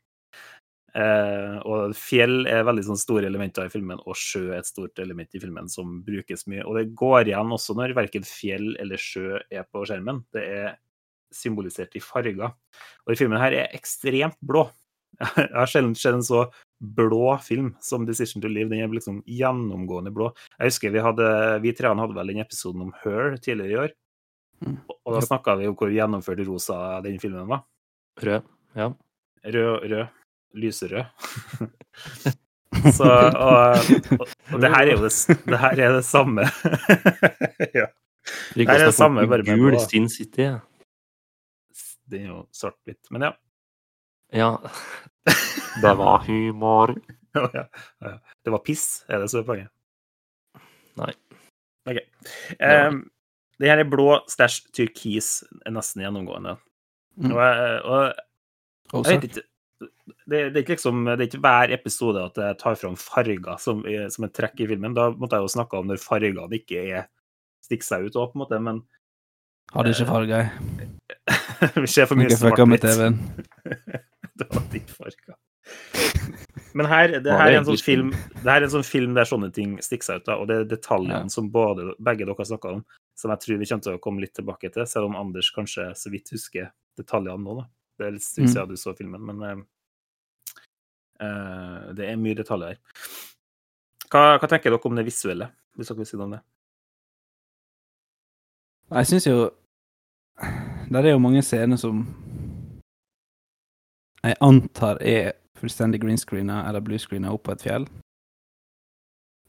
Eh, 0.92 1.54
og 1.64 1.94
fjell 1.96 2.44
er 2.50 2.66
veldig 2.68 2.84
sånn 2.84 3.00
store 3.00 3.24
elementer 3.30 3.64
i 3.64 3.72
filmen, 3.72 4.00
og 4.04 4.18
sjø 4.18 4.50
er 4.50 4.58
et 4.60 4.68
stort 4.68 5.00
element 5.00 5.32
i 5.32 5.40
filmen 5.40 5.70
som 5.72 6.00
brukes 6.04 6.44
mye. 6.50 6.64
Og 6.66 6.76
det 6.78 6.90
går 6.98 7.30
igjen 7.30 7.54
også 7.56 7.76
når 7.78 7.96
verken 7.96 8.26
fjell 8.28 8.74
eller 8.82 9.00
sjø 9.00 9.40
er 9.40 9.64
på 9.68 9.86
skjermen. 9.88 10.22
Det 10.34 10.44
er 10.44 10.74
symbolisert 11.32 11.96
i 11.96 12.04
farger. 12.04 12.52
Og 13.06 13.14
i 13.14 13.18
filmen 13.18 13.40
her 13.40 13.56
er 13.56 13.76
ekstremt 13.76 14.36
blå. 14.44 14.66
Jeg 15.22 15.48
har 15.54 15.70
sjelden 15.70 15.96
sett 15.96 16.18
en 16.18 16.26
så 16.26 16.44
blå 16.82 17.38
film 17.38 17.74
som 17.80 18.06
'Decision 18.06 18.42
to 18.42 18.48
Live'. 18.48 18.68
Den 18.68 18.82
er 18.82 18.88
liksom 18.92 19.22
gjennomgående 19.26 20.10
blå. 20.10 20.32
Jeg 20.58 20.72
husker 20.72 20.90
Vi 20.90 20.98
hadde, 20.98 21.28
vi 21.62 21.72
treene 21.72 22.02
hadde 22.02 22.14
vel 22.14 22.32
den 22.34 22.42
episoden 22.42 22.82
om 22.82 22.92
Her 23.04 23.36
tidligere 23.36 23.70
i 23.70 23.80
år. 23.86 23.92
Mm. 24.66 24.78
Og 25.06 25.14
da 25.14 25.20
snakka 25.20 25.56
vi 25.58 25.68
om 25.68 25.76
hvor 25.76 25.90
gjennomført 25.90 26.46
rosa 26.46 27.00
den 27.02 27.18
filmen 27.18 27.48
var. 27.48 27.64
Rød. 28.22 28.42
Ja. 28.74 28.92
Rød, 29.44 29.90
rød. 29.90 30.06
Lyserød. 30.54 31.04
Så, 32.96 33.04
og, 33.04 33.76
og, 34.16 34.28
og 34.52 34.60
det 34.62 34.70
her 34.72 34.88
er 34.88 34.92
jo 34.96 35.02
det, 35.04 35.12
det, 35.44 35.58
her 35.60 35.80
er 35.80 35.92
det 35.92 36.04
samme. 36.08 36.46
ja. 37.78 37.86
Det 38.54 38.66
her 38.66 38.80
er 38.80 38.88
det 38.88 38.94
samme, 38.96 39.26
bare 39.28 39.44
med 39.44 39.60
gul 39.60 39.76
Stin 39.78 40.08
Sin 40.08 40.08
City. 40.08 40.40
ja. 40.40 40.58
Det 42.10 42.20
er 42.20 42.28
jo 42.32 42.42
svart-hvitt. 42.52 43.10
Men 43.10 43.28
ja. 43.28 43.32
Ja. 44.32 44.50
Det 45.82 45.96
var 45.98 46.24
humor. 46.28 46.96
Ja, 47.32 47.46
ja, 47.54 47.62
ja. 48.04 48.18
Det 48.44 48.52
var 48.52 48.60
piss, 48.60 49.06
er 49.08 49.22
det 49.22 49.30
som 49.32 49.38
er 49.40 49.44
poenget? 49.46 49.70
Nei. 51.00 51.14
OK. 51.88 52.00
Um, 52.60 52.98
det 53.56 53.70
her 53.70 53.80
er 53.80 53.88
blå 53.88 54.18
stæsj 54.28 54.58
turkis 54.76 55.30
er 55.64 55.72
nesten 55.72 56.04
gjennomgående. 56.04 56.58
Mm. 57.16 57.32
Og, 57.32 58.12
og 58.92 59.08
jeg 59.08 59.22
vet 59.22 59.24
ikke 59.30 59.46
det, 60.26 60.36
det, 60.36 60.42
er 60.50 60.60
ikke 60.60 60.74
liksom, 60.76 61.00
det 61.08 61.16
er 61.16 61.30
ikke 61.30 61.42
hver 61.46 61.72
episode 61.78 62.26
at 62.28 62.38
jeg 62.44 62.58
tar 62.60 62.76
fram 62.82 63.00
farger 63.00 63.56
som, 63.64 63.80
som 64.12 64.28
et 64.28 64.36
trekk 64.36 64.60
i 64.60 64.68
filmen. 64.74 64.92
Da 65.00 65.08
måtte 65.16 65.40
jeg 65.40 65.48
jo 65.48 65.54
snakke 65.56 65.80
om 65.80 65.88
når 65.88 66.04
fargene 66.04 66.60
ikke 66.60 66.84
er 66.98 67.08
stikker 67.64 67.86
seg 67.86 68.08
ut 68.08 68.18
òg, 68.18 68.32
på 68.32 68.36
en 68.36 68.44
måte, 68.44 68.60
men 68.60 68.84
Hadde 69.72 69.94
ikke 69.94 70.08
farger, 70.10 70.42
jeg. 70.42 70.88
vi 71.82 71.88
ser 71.88 72.08
for 72.10 72.20
mye 72.20 72.28
Ikke 72.28 72.42
fucka 72.42 72.66
med 72.68 72.82
svart-hvitt. 72.82 72.98
TV-en. 72.98 73.16
det 74.42 74.48
var 74.52 74.66
ditt. 74.74 74.91
Men 76.74 76.86
her, 76.86 77.08
det 77.20 77.32
her 77.36 77.50
er 77.52 77.58
en 77.58 77.64
sånn 77.68 77.80
film 77.82 78.10
det 78.14 78.48
her 78.48 78.60
er 78.62 78.66
en 78.66 78.72
sånn 78.72 78.84
film 78.86 79.14
der 79.14 79.24
sånne 79.28 79.50
ting 79.52 79.74
stikker 79.84 80.04
seg 80.08 80.16
ut, 80.22 80.26
da, 80.26 80.36
og 80.40 80.46
det 80.48 80.56
er 80.56 80.64
detaljene 80.76 81.24
Ja. 81.26 81.28
som 81.28 81.50
både, 81.52 81.94
begge 82.00 82.24
dere 82.24 82.34
har 82.38 82.44
snakka 82.48 82.72
om, 82.78 82.84
som 83.14 83.30
jeg 83.30 83.40
tror 83.40 83.58
vi 83.58 83.66
kommer 83.66 83.82
til 83.82 83.96
å 83.98 84.00
komme 84.00 84.20
litt 84.24 84.34
tilbake 84.34 84.72
til, 84.72 84.86
selv 84.86 85.04
om 85.10 85.16
Anders 85.16 85.50
kanskje 85.54 85.90
så 85.96 86.10
vidt 86.10 86.30
husker 86.32 86.70
detaljene 86.96 87.42
nå. 87.44 87.56
da. 87.60 87.66
Det 87.98 88.06
er 88.06 88.10
litt 88.12 88.38
Mm. 88.38 88.48
siden 88.48 88.68
du 88.68 88.74
så 88.76 88.96
filmen, 88.96 89.20
men 89.20 89.42
eh, 91.20 91.92
det 91.94 92.08
er 92.08 92.16
mye 92.16 92.34
detaljer 92.34 92.68
her. 92.68 92.78
Hva, 94.10 94.38
hva 94.38 94.48
tenker 94.48 94.70
dere 94.70 94.80
om 94.86 94.96
det 94.96 95.04
visuelle, 95.06 95.50
hvis 95.76 95.88
dere 95.88 95.96
vil 95.98 96.06
si 96.06 96.16
noe 96.16 96.24
om 96.24 96.30
det? 96.36 96.40
Jeg 98.92 99.06
syns 99.06 99.26
jo 99.26 99.50
Der 100.90 101.04
er 101.06 101.10
jo 101.14 101.18
mange 101.22 101.40
scener 101.42 101.76
som 101.78 102.02
jeg 104.24 104.36
antar 104.40 104.98
er 105.00 105.32
fullstendig 105.62 106.02
greenscreena 106.02 106.64
eller 106.68 106.84
bluescreena 106.84 107.32
opp 107.32 107.46
på 107.46 107.54
et 107.54 107.64
fjell. 107.64 107.88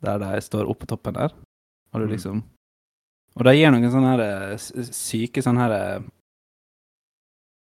Der 0.03 0.19
de 0.21 0.41
står 0.43 0.69
oppe 0.69 0.85
på 0.85 0.93
toppen 0.93 1.17
der, 1.17 1.33
og 1.93 2.01
du 2.01 2.07
Mm. 2.07 2.11
liksom 2.11 2.43
Og 3.35 3.43
de 3.45 3.55
gir 3.55 3.71
noen 3.71 3.89
sånne 3.89 4.09
her 4.13 4.21
eh, 4.21 4.57
syke 4.93 5.41
sånne 5.41 5.63
her 5.63 5.71
eh, 5.73 6.03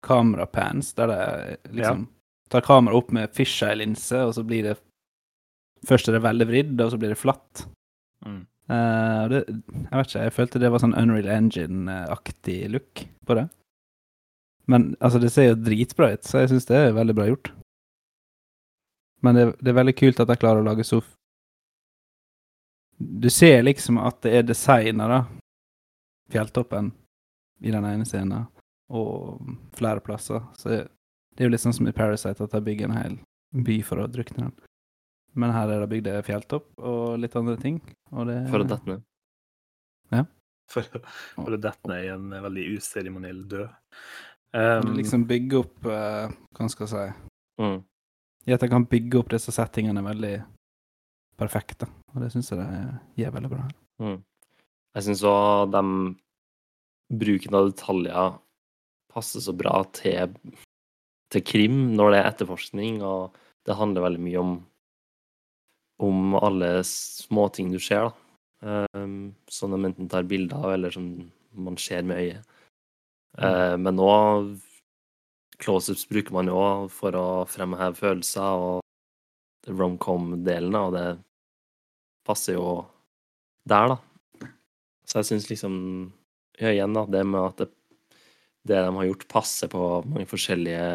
kamerapans, 0.03 0.93
der 0.93 1.07
de 1.07 1.57
liksom 1.71 2.07
tar 2.51 2.61
kameraet 2.61 2.97
opp 2.99 3.13
med 3.15 3.31
fisheye-linse, 3.31 4.25
og 4.27 4.33
så 4.35 4.43
blir 4.43 4.63
det 4.63 4.79
Først 5.83 6.07
er 6.07 6.15
det 6.15 6.23
veldig 6.23 6.45
vridd, 6.47 6.77
og 6.79 6.91
så 6.93 6.97
blir 6.97 7.09
det 7.11 7.19
flatt. 7.19 7.65
Mm. 8.23 8.45
Uh, 8.71 9.23
det, 9.27 9.39
jeg 9.51 9.97
vet 9.97 10.07
ikke, 10.07 10.21
jeg 10.21 10.33
følte 10.37 10.61
det 10.63 10.69
var 10.71 10.79
sånn 10.79 10.95
Unreal 10.95 11.27
Engine-aktig 11.27 12.71
look 12.71 13.01
på 13.27 13.35
det. 13.35 13.49
Men 14.71 14.93
altså, 15.03 15.19
det 15.19 15.33
ser 15.35 15.49
jo 15.49 15.57
dritbra 15.59 16.13
ut, 16.13 16.23
så 16.23 16.39
jeg 16.39 16.53
syns 16.53 16.69
det 16.69 16.79
er 16.79 16.95
veldig 16.95 17.15
bra 17.17 17.27
gjort. 17.27 17.51
Men 19.23 19.35
det, 19.37 19.45
det 19.63 19.71
er 19.71 19.77
veldig 19.79 19.95
kult 19.95 20.19
at 20.19 20.27
de 20.27 20.35
klarer 20.39 20.59
å 20.63 20.67
lage 20.67 20.83
så 20.87 20.99
Du 22.97 23.29
ser 23.29 23.63
liksom 23.63 23.97
at 23.99 24.21
det 24.23 24.33
er 24.37 24.43
designa, 24.47 25.07
da. 25.09 25.21
Fjelltoppen 26.31 26.91
i 27.63 27.71
den 27.71 27.85
ene 27.85 28.05
scenen, 28.07 28.45
og 28.93 29.41
flere 29.77 29.99
plasser. 30.03 30.41
Så 30.57 30.69
det 30.69 30.79
er 31.39 31.47
jo 31.47 31.51
litt 31.53 31.63
sånn 31.63 31.75
som 31.75 31.87
i 31.89 31.93
Parasite, 31.95 32.43
at 32.43 32.53
de 32.53 32.61
bygger 32.63 32.89
en 32.89 32.97
hel 32.97 33.15
by 33.65 33.79
for 33.85 34.01
å 34.03 34.07
drukne 34.11 34.45
den. 34.47 34.53
Men 35.35 35.53
her 35.55 35.71
er 35.73 35.81
det 35.83 35.89
bygd 35.91 36.09
fjelltopp 36.27 36.67
og 36.85 37.17
litt 37.21 37.35
andre 37.39 37.55
ting. 37.61 37.79
Og 38.13 38.27
det, 38.29 38.37
For 38.51 38.61
å 38.63 38.67
dette 38.69 38.85
ned. 38.91 40.29
For, 40.71 40.85
å- 40.95 41.01
for 41.35 41.53
å 41.57 41.59
dette 41.61 41.89
ned 41.91 42.05
i 42.05 42.11
en 42.13 42.29
veldig 42.45 42.63
useremoniell 42.77 43.41
død. 43.51 43.73
Um, 44.53 44.93
liksom 44.95 45.25
bygge 45.27 45.57
opp 45.63 45.85
eh, 45.89 46.29
Hva 46.55 46.67
skal 46.69 46.85
jeg 46.87 46.91
si 46.93 47.29
Mm. 47.63 47.79
I 48.43 48.55
at 48.55 48.63
jeg 48.63 48.71
kan 48.73 48.87
bygge 48.89 49.21
opp 49.21 49.31
disse 49.31 49.53
settingene 49.55 50.03
veldig 50.03 50.33
perfekte. 51.39 51.87
Og 52.13 52.21
det 52.23 52.31
syns 52.33 52.51
jeg 52.51 52.59
det 52.59 53.23
gjør 53.23 53.37
veldig 53.37 53.51
bra. 53.53 53.67
Mm. 54.03 54.19
Jeg 54.93 55.07
syns 55.07 55.23
òg 55.27 55.71
de 55.73 55.83
bruken 57.23 57.57
av 57.57 57.71
detaljer 57.71 58.35
passer 59.13 59.43
så 59.45 59.53
bra 59.55 59.79
til, 59.93 60.33
til 61.33 61.45
krim 61.45 61.79
når 61.97 62.13
det 62.13 62.19
er 62.19 62.29
etterforskning, 62.31 63.01
og 63.05 63.35
det 63.63 63.77
handler 63.79 64.07
veldig 64.07 64.23
mye 64.27 64.43
om 64.43 64.53
om 66.03 66.33
alle 66.35 66.81
småting 66.87 67.69
du 67.71 67.79
ser, 67.79 68.09
da. 68.09 68.19
Um, 68.95 69.35
som 69.51 69.71
de 69.71 69.79
enten 69.85 70.07
tar 70.11 70.25
bilder 70.27 70.57
av, 70.57 70.73
eller 70.73 70.91
som 70.91 71.05
man 71.53 71.77
ser 71.79 72.03
med 72.07 72.19
øyet. 72.21 72.53
Eh, 73.37 73.75
men 73.81 73.97
nå 73.97 74.09
Close-ups 75.61 76.07
bruker 76.09 76.33
man 76.35 76.49
jo 76.49 76.57
også 76.57 76.95
for 76.97 77.17
å 77.17 77.27
fremheve 77.49 77.97
følelser, 77.97 78.65
og 78.65 79.69
romcom-delen 79.69 80.75
av 80.75 80.89
det 80.95 81.05
passer 82.27 82.57
jo 82.57 82.83
der, 83.69 83.93
da. 83.93 84.49
Så 85.07 85.19
jeg 85.19 85.29
syns 85.29 85.49
liksom 85.51 85.75
ja, 86.59 86.71
igjen 86.71 86.95
da, 86.95 87.05
det 87.09 87.23
med 87.27 87.41
at 87.43 87.63
det, 87.63 87.69
det 88.67 88.79
de 88.85 88.95
har 88.97 89.09
gjort, 89.09 89.27
passer 89.31 89.71
på 89.71 89.83
mange 90.07 90.27
forskjellige 90.29 90.87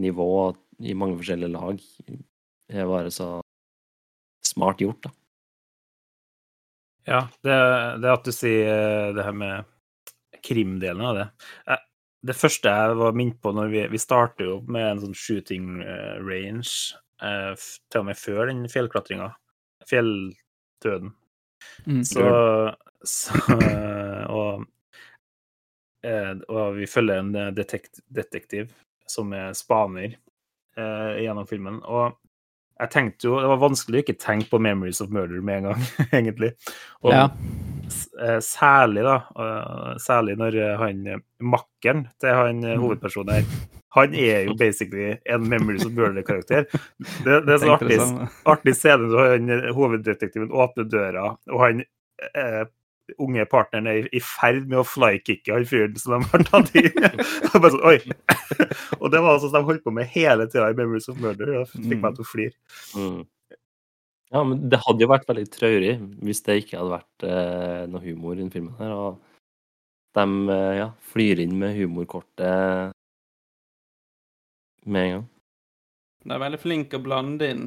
nivå 0.00 0.30
i 0.84 0.96
mange 0.96 1.18
forskjellige 1.20 1.52
lag, 1.52 1.80
er 2.72 2.90
bare 2.90 3.12
så 3.14 3.30
smart 4.44 4.82
gjort, 4.82 5.08
da. 5.08 5.14
Ja, 7.06 7.20
det, 7.46 7.56
det 8.02 8.10
at 8.10 8.26
du 8.26 8.32
sier 8.34 8.66
eh, 8.66 9.12
det 9.14 9.22
her 9.22 9.34
med 9.36 9.68
krimdelen 10.42 11.04
av 11.06 11.18
det. 11.20 11.26
Eh, 11.70 11.84
Det 12.26 12.36
første 12.36 12.72
jeg 12.72 12.96
var 13.00 13.16
minnet 13.16 13.38
på 13.42 13.52
når 13.54 13.72
vi, 13.72 13.82
vi 13.92 14.00
starter 14.00 14.48
jo 14.48 14.56
med 14.72 14.86
en 14.88 15.02
sånn 15.04 15.16
shooting 15.16 15.80
eh, 15.84 16.16
range, 16.24 16.96
eh, 17.22 17.52
til 17.92 18.02
og 18.02 18.08
med 18.08 18.18
før 18.20 18.50
den 18.50 18.64
fjellklatringa, 18.72 19.30
fjelldøden. 19.86 21.12
Mm. 21.86 22.02
Så, 22.06 22.26
så 23.06 23.40
og, 24.38 24.66
eh, 26.06 26.32
og 26.48 26.78
vi 26.80 26.90
følger 26.90 27.22
en 27.22 27.34
eh, 27.34 27.52
detekt, 27.56 28.02
detektiv 28.12 28.72
som 29.10 29.32
er 29.36 29.54
spaner 29.56 30.16
eh, 30.76 31.12
gjennom 31.22 31.46
filmen. 31.48 31.80
Og 31.84 32.16
jeg 32.76 32.92
tenkte 32.92 33.30
jo 33.30 33.38
Det 33.40 33.48
var 33.48 33.62
vanskelig 33.62 34.00
å 34.00 34.04
ikke 34.04 34.20
tenke 34.20 34.50
på 34.50 34.60
'Memories 34.60 35.00
of 35.00 35.08
Murder' 35.14 35.40
med 35.40 35.62
en 35.62 35.70
gang, 35.70 35.86
egentlig. 36.18 36.52
Og 37.02 37.14
Ja. 37.14 37.28
Eh, 38.20 38.38
særlig, 38.40 39.02
da. 39.04 39.16
eh, 39.38 39.96
Særlig 39.98 40.36
når 40.38 40.54
eh, 40.62 40.76
han 40.78 41.22
makkeren 41.40 42.06
til 42.20 42.30
han 42.34 42.60
Mm. 42.62 42.80
hovedpersonen 42.80 43.34
her 43.34 43.44
Han 43.96 44.14
er 44.14 44.44
jo 44.44 44.54
basically 44.58 45.16
en 45.26 45.46
'Memories 45.48 45.86
of 45.86 45.92
Murder'-karakter. 45.92 46.66
Det, 47.24 47.46
det 47.46 47.54
er 47.54 47.58
så 47.58 47.70
artig 47.78 47.98
artig 48.44 48.74
scene 48.76 49.08
når 49.08 49.30
han, 49.30 49.74
hoveddetektiven 49.74 50.50
åpner 50.52 50.84
døra, 50.84 51.36
og 51.48 51.60
han 51.64 51.80
eh, 52.34 52.64
unge 53.18 53.44
partneren 53.46 53.86
er 53.86 54.08
i- 54.12 54.20
ferd 54.20 54.66
med 54.68 54.78
å 54.78 54.84
flykicke 54.84 55.52
han 55.54 55.64
fyren 55.64 55.96
som 55.96 56.20
de 56.20 56.28
har 56.28 56.42
tatt 56.44 56.74
i. 56.76 56.82
Og 57.54 57.70
sånn, 57.70 58.12
og 59.00 59.10
det 59.12 59.20
var 59.22 59.38
sånn 59.38 59.50
som 59.50 59.62
de 59.62 59.64
holdt 59.70 59.84
på 59.84 59.92
med 59.94 60.06
hele 60.12 60.46
tida 60.46 60.68
i 60.70 60.74
'Memories 60.74 61.08
of 61.08 61.16
Murder'. 61.16 61.60
og 61.62 61.68
fikk 61.68 62.00
meg 62.02 62.14
til 62.16 62.24
å 62.24 62.30
flire. 62.34 62.52
Mm. 62.96 63.24
Ja, 64.34 64.42
men 64.42 64.64
det 64.70 64.80
hadde 64.82 65.04
jo 65.04 65.10
vært 65.12 65.28
veldig 65.28 65.46
traurig 65.54 65.94
hvis 66.26 66.42
det 66.46 66.58
ikke 66.64 66.80
hadde 66.80 66.96
vært 66.96 67.26
eh, 67.28 67.86
noe 67.92 68.02
humor 68.02 68.34
i 68.34 68.42
den 68.42 68.50
filmen 68.50 68.74
her. 68.80 68.90
Og 68.90 69.20
de 70.18 70.26
eh, 70.56 70.74
ja, 70.80 70.90
flyr 71.12 71.42
inn 71.44 71.54
med 71.60 71.76
humorkortet 71.78 72.92
med 74.86 75.02
en 75.04 75.12
gang. 75.16 75.24
De 76.26 76.34
er 76.34 76.42
veldig 76.42 76.58
flinke 76.62 76.98
å 76.98 77.04
blande 77.04 77.50
inn 77.54 77.66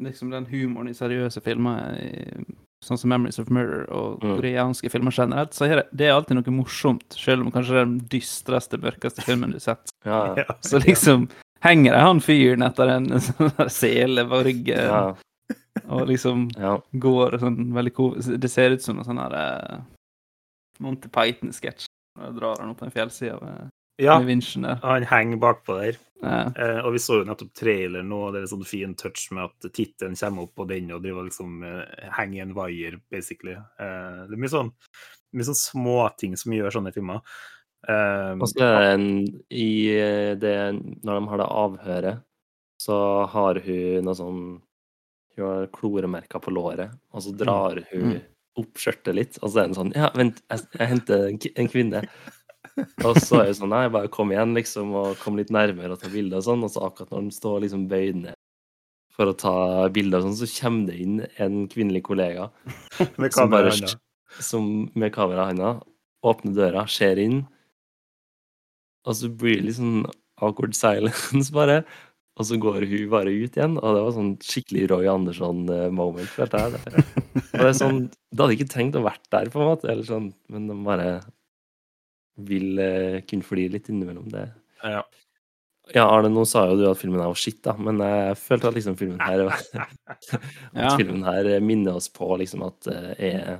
liksom 0.00 0.30
den 0.32 0.46
humoren 0.48 0.88
i 0.88 0.96
seriøse 0.96 1.42
filmer, 1.44 1.98
i, 2.00 2.44
sånn 2.84 2.98
som 2.98 3.10
'Memories 3.12 3.38
of 3.38 3.50
Murder' 3.52 3.84
og 3.92 4.22
Mm. 4.22 4.36
koreanske 4.38 4.90
filmer 4.90 5.12
generelt. 5.12 5.52
Så 5.52 5.68
det, 5.92 6.06
er 6.06 6.14
alltid 6.14 6.36
noe 6.36 6.56
morsomt, 6.56 7.12
selv 7.12 7.42
om 7.44 7.52
kanskje 7.52 7.74
det 7.74 7.80
er 7.80 7.84
den 7.84 8.08
dystreste, 8.08 8.80
mørkeste 8.80 9.22
filmen 9.22 9.50
du 9.50 9.56
har 9.60 9.66
sett. 9.76 9.92
Ja, 10.06 10.34
ja. 10.36 10.44
Så 10.62 10.80
liksom 10.80 11.28
henger 11.60 11.92
det 11.92 12.00
han 12.00 12.20
fyren 12.20 12.62
etter 12.62 12.88
en 12.88 13.20
sånn 13.20 13.68
sele 13.68 14.24
på 14.24 14.40
ryggen, 14.42 14.78
ja, 14.88 15.14
og 15.92 16.06
liksom 16.10 16.48
ja. 16.58 16.76
går 16.92 17.38
sånn 17.42 17.60
veldig 17.74 17.92
Det 18.42 18.50
ser 18.50 18.76
ut 18.76 18.84
som 18.84 18.98
noe 18.98 19.06
sånn 19.06 19.20
her 19.22 19.36
uh, 19.36 19.82
Monty 20.82 21.10
Python-sketsj. 21.12 21.86
Drar 22.36 22.58
han 22.60 22.72
opp 22.74 22.80
den 22.82 22.92
fjellsida 22.92 23.38
med, 23.40 23.70
Ja, 24.02 24.18
med 24.18 24.28
vinsjen 24.28 24.66
der. 24.66 24.80
han 24.82 25.06
henger 25.08 25.40
bakpå 25.40 25.76
der. 25.78 26.00
Ja. 26.22 26.42
Eh, 26.54 26.78
og 26.86 26.92
vi 26.94 27.00
så 27.02 27.20
jo 27.20 27.24
nettopp 27.26 27.50
traileren 27.58 28.06
nå, 28.10 28.18
og 28.28 28.34
det 28.34 28.42
er 28.42 28.44
en 28.46 28.52
sånn 28.52 28.66
fin 28.68 28.92
touch 28.98 29.24
med 29.34 29.48
at 29.48 29.72
tittelen 29.74 30.14
kommer 30.18 30.46
opp 30.46 30.52
på 30.60 30.66
den 30.70 30.92
og 30.94 31.02
driver 31.02 31.26
liksom 31.26 31.64
eh, 31.66 32.10
henger 32.14 32.36
i 32.36 32.42
en 32.44 32.54
wire, 32.54 33.00
basically. 33.10 33.56
Eh, 33.56 34.20
det 34.28 34.36
er 34.36 34.42
mye 34.44 34.52
sånn 34.52 34.70
mye 35.32 35.48
sånn 35.48 35.58
småting 35.58 36.36
som 36.38 36.52
gjør 36.54 36.74
sånne 36.76 36.92
filmer. 36.94 37.22
Eh, 37.88 38.32
Og 38.38 38.46
så 38.52 38.62
er 38.62 38.76
det 38.84 38.90
en 38.92 39.08
I 39.50 39.70
eh, 39.96 40.34
det 40.38 40.52
Når 41.02 41.16
de 41.16 41.22
har 41.32 41.40
det 41.40 41.48
avhøret, 41.64 42.20
så 42.82 42.98
har 43.32 43.58
hun 43.64 44.06
noe 44.06 44.14
sånn 44.18 44.44
Hun 45.36 45.46
har 45.46 45.66
kloremerker 45.72 46.42
på 46.44 46.52
låret, 46.52 46.92
og 47.12 47.22
så 47.24 47.32
drar 47.36 47.80
hun 47.92 48.12
Mm. 48.12 48.20
opp 48.60 48.74
skjørtet 48.76 49.14
litt, 49.16 49.38
og 49.42 49.48
så 49.50 49.62
er 49.62 49.70
hun 49.70 49.74
sånn 49.78 49.92
Ja, 49.96 50.10
vent, 50.14 50.42
jeg, 50.50 50.60
jeg 50.78 50.88
henter 50.90 51.26
en, 51.28 51.68
kvinne. 51.72 52.02
Og 53.04 53.16
så 53.16 53.40
er 53.40 53.46
hun 53.46 53.54
sånn 53.62 53.72
Nei, 53.72 53.86
bare 53.88 54.08
kom 54.12 54.30
igjen, 54.32 54.52
liksom, 54.54 54.92
og 54.94 55.16
kom 55.22 55.36
litt 55.40 55.50
nærmere 55.50 55.92
og 55.96 56.00
ta 56.02 56.08
bilde 56.12 56.36
og 56.36 56.44
sånn. 56.44 56.64
Og 56.64 56.70
så 56.74 56.84
akkurat 56.84 57.10
når 57.10 57.30
de 57.30 57.36
står 57.38 57.60
liksom 57.64 57.88
bøyd 57.88 58.20
ned 58.26 58.34
for 59.12 59.28
å 59.28 59.36
ta 59.36 59.88
bilder 59.92 60.20
og 60.22 60.28
sånn, 60.30 60.38
så 60.46 60.48
kommer 60.60 60.86
det 60.88 61.00
inn 61.04 61.18
en 61.38 61.66
kvinnelig 61.68 62.02
kollega 62.06 62.50
med 63.20 63.32
kamera 63.32 63.72
i 63.72 64.60
med 64.96 65.12
kamera 65.12 65.44
i 65.44 65.50
handa 65.52 65.72
åpner 66.24 66.54
døra, 66.56 66.86
ser 66.88 67.18
inn, 67.20 67.42
og 69.04 69.16
så 69.18 69.28
blir 69.28 69.58
det 69.58 69.66
litt 69.66 69.76
sånn 69.80 70.04
awkward 70.42 70.76
silence, 70.78 71.50
bare. 71.58 71.82
Og 72.40 72.46
så 72.48 72.56
går 72.56 72.86
hun 72.88 73.08
bare 73.12 73.28
ut 73.32 73.56
igjen, 73.58 73.74
og 73.76 73.94
det 73.96 74.02
var 74.06 74.14
sånn 74.16 74.30
skikkelig 74.40 74.86
Roy 74.88 75.08
Andersson-moment. 75.12 76.30
Det. 76.40 76.60
Og 77.52 77.58
det 77.60 77.66
er 77.68 77.76
sånn, 77.76 77.98
Du 78.32 78.40
hadde 78.42 78.56
ikke 78.56 78.70
tenkt 78.72 78.96
å 78.96 79.02
vært 79.04 79.26
der, 79.34 79.50
på 79.52 79.60
en 79.60 79.68
måte, 79.68 79.90
eller 79.92 80.06
sånn, 80.08 80.30
men 80.48 80.70
de 80.70 80.76
bare 80.86 81.08
vil 82.48 82.78
eh, 82.80 83.18
kunne 83.28 83.44
fly 83.44 83.66
litt 83.74 83.90
innimellom 83.92 84.30
det. 84.32 84.46
Ja. 84.80 85.02
Ja, 85.92 86.06
Arne, 86.06 86.30
nå 86.32 86.44
sa 86.48 86.62
jo 86.70 86.76
du 86.78 86.84
at 86.88 87.00
filmen 87.00 87.20
her 87.20 87.28
var 87.32 87.36
shit, 87.42 87.58
da, 87.66 87.74
men 87.76 87.98
jeg 88.00 88.36
følte 88.40 88.70
at 88.70 88.76
liksom 88.78 88.96
filmen 88.96 89.20
her 89.20 89.42
at 89.50 90.38
Ja. 90.72 90.92
filmen 90.96 91.24
her 91.26 91.48
minner 91.60 91.98
oss 91.98 92.08
på 92.08 92.30
liksom 92.40 92.62
at 92.64 92.78
det 92.86 93.00
er, 93.28 93.58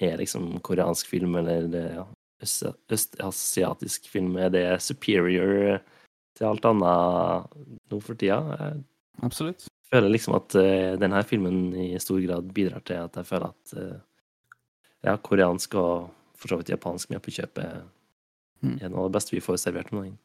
er 0.00 0.16
liksom 0.22 0.54
koreansk 0.64 1.10
film 1.10 1.34
eller 1.42 1.66
ja, 1.74 2.06
øst, 2.46 2.64
østasiatisk 2.94 4.06
film. 4.08 4.38
Er 4.40 4.54
det 4.54 4.64
superior 4.86 5.82
til 6.36 6.48
alt 6.48 6.68
annet 6.68 7.56
nå 7.90 8.00
for 8.04 8.18
tida? 8.18 8.40
Jeg 9.22 9.92
føler 9.92 10.12
liksom 10.12 10.36
at 10.38 10.56
uh, 10.58 10.92
denne 11.00 11.22
filmen 11.24 11.60
i 11.80 11.94
stor 12.02 12.20
grad 12.24 12.52
bidrar 12.54 12.84
til 12.86 13.00
at 13.00 13.16
jeg 13.16 13.28
føler 13.28 13.52
at 13.52 13.76
uh, 13.78 13.96
ja, 15.06 15.16
koreansk 15.16 15.76
og 15.80 16.10
for 16.36 16.52
så 16.52 16.58
vidt 16.60 16.74
japansk 16.74 17.12
med 17.12 17.22
på 17.24 17.32
kjøpet 17.32 17.86
Mm. 18.64 18.78
er 18.80 18.88
noe 18.90 19.04
av 19.04 19.10
det 19.10 19.16
beste 19.18 19.34
vi 19.36 19.44
får 19.44 19.58
servert 19.60 19.92
om 19.92 19.98
dagen. 20.00 20.16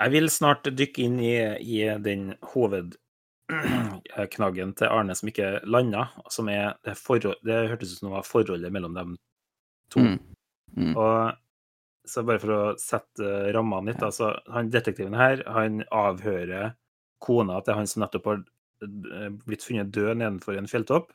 Jeg 0.00 0.10
vil 0.14 0.26
snart 0.32 0.64
dykke 0.74 1.02
inn 1.04 1.18
i, 1.20 1.34
i 1.60 1.98
den 2.02 2.34
hovedknaggen 2.52 4.72
til 4.78 4.86
Arne 4.88 5.14
som 5.18 5.28
ikke 5.30 5.60
landa, 5.68 6.02
som 6.32 6.48
er 6.52 6.64
det, 6.86 6.94
forhold, 6.98 7.38
det 7.46 7.70
hørtes 7.72 7.92
ut 7.92 7.98
som 8.00 8.08
det 8.08 8.16
var 8.16 8.28
forholdet 8.28 8.74
mellom 8.74 8.92
dem 8.96 9.10
to. 9.92 9.98
Mm. 10.00 10.18
Mm. 10.76 10.94
Og 10.96 11.32
så 12.08 12.24
bare 12.26 12.42
for 12.42 12.54
å 12.54 12.62
sette 12.80 13.52
rammene 13.54 13.92
litt, 13.92 14.02
altså 14.04 14.32
han 14.52 14.70
detektiven 14.72 15.16
her, 15.18 15.42
han 15.46 15.82
avhører 15.94 16.74
kona 17.22 17.60
til 17.64 17.78
han 17.78 17.88
som 17.90 18.04
nettopp 18.04 18.28
har 18.30 18.42
eh, 18.84 19.30
blitt 19.46 19.66
funnet 19.66 19.92
død 19.94 20.20
nedenfor 20.20 20.58
en 20.58 20.70
fjelltopp. 20.70 21.12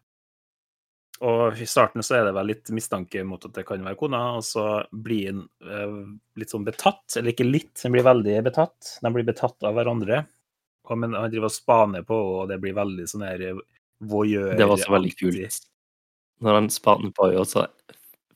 Og 1.23 1.59
i 1.61 1.65
starten 1.69 2.03
så 2.03 2.17
er 2.17 2.27
det 2.27 2.33
vel 2.35 2.49
litt 2.49 2.71
mistanke 2.75 3.21
mot 3.27 3.43
at 3.45 3.53
det 3.55 3.63
kan 3.67 3.83
være 3.85 3.99
kona, 3.99 4.21
og 4.39 4.45
så 4.47 4.65
blir 4.91 5.29
han 5.29 5.43
eh, 5.63 5.99
litt 6.41 6.53
sånn 6.53 6.65
betatt, 6.67 7.05
eller 7.19 7.35
ikke 7.35 7.47
litt, 7.47 7.75
han 7.83 7.95
blir 7.95 8.07
veldig 8.07 8.39
betatt. 8.49 8.97
De 9.03 9.13
blir 9.13 9.27
betatt 9.27 9.67
av 9.67 9.77
hverandre. 9.77 10.23
Og, 10.83 10.97
men 10.99 11.15
han 11.15 11.31
driver 11.31 11.47
og 11.47 11.55
spaner 11.55 12.03
på, 12.07 12.17
og 12.17 12.49
det 12.51 12.59
blir 12.59 12.75
veldig 12.75 13.05
sånn 13.07 13.23
her 13.23 13.45
voyeur 14.03 14.57
Det 14.57 14.67
var 14.67 14.75
også 14.75 14.91
veldig 14.91 15.13
kult. 15.15 15.69
Når 16.43 16.59
han 16.59 16.69
spaner 16.73 17.13
på 17.15 17.29
henne, 17.29 17.45
så 17.47 17.67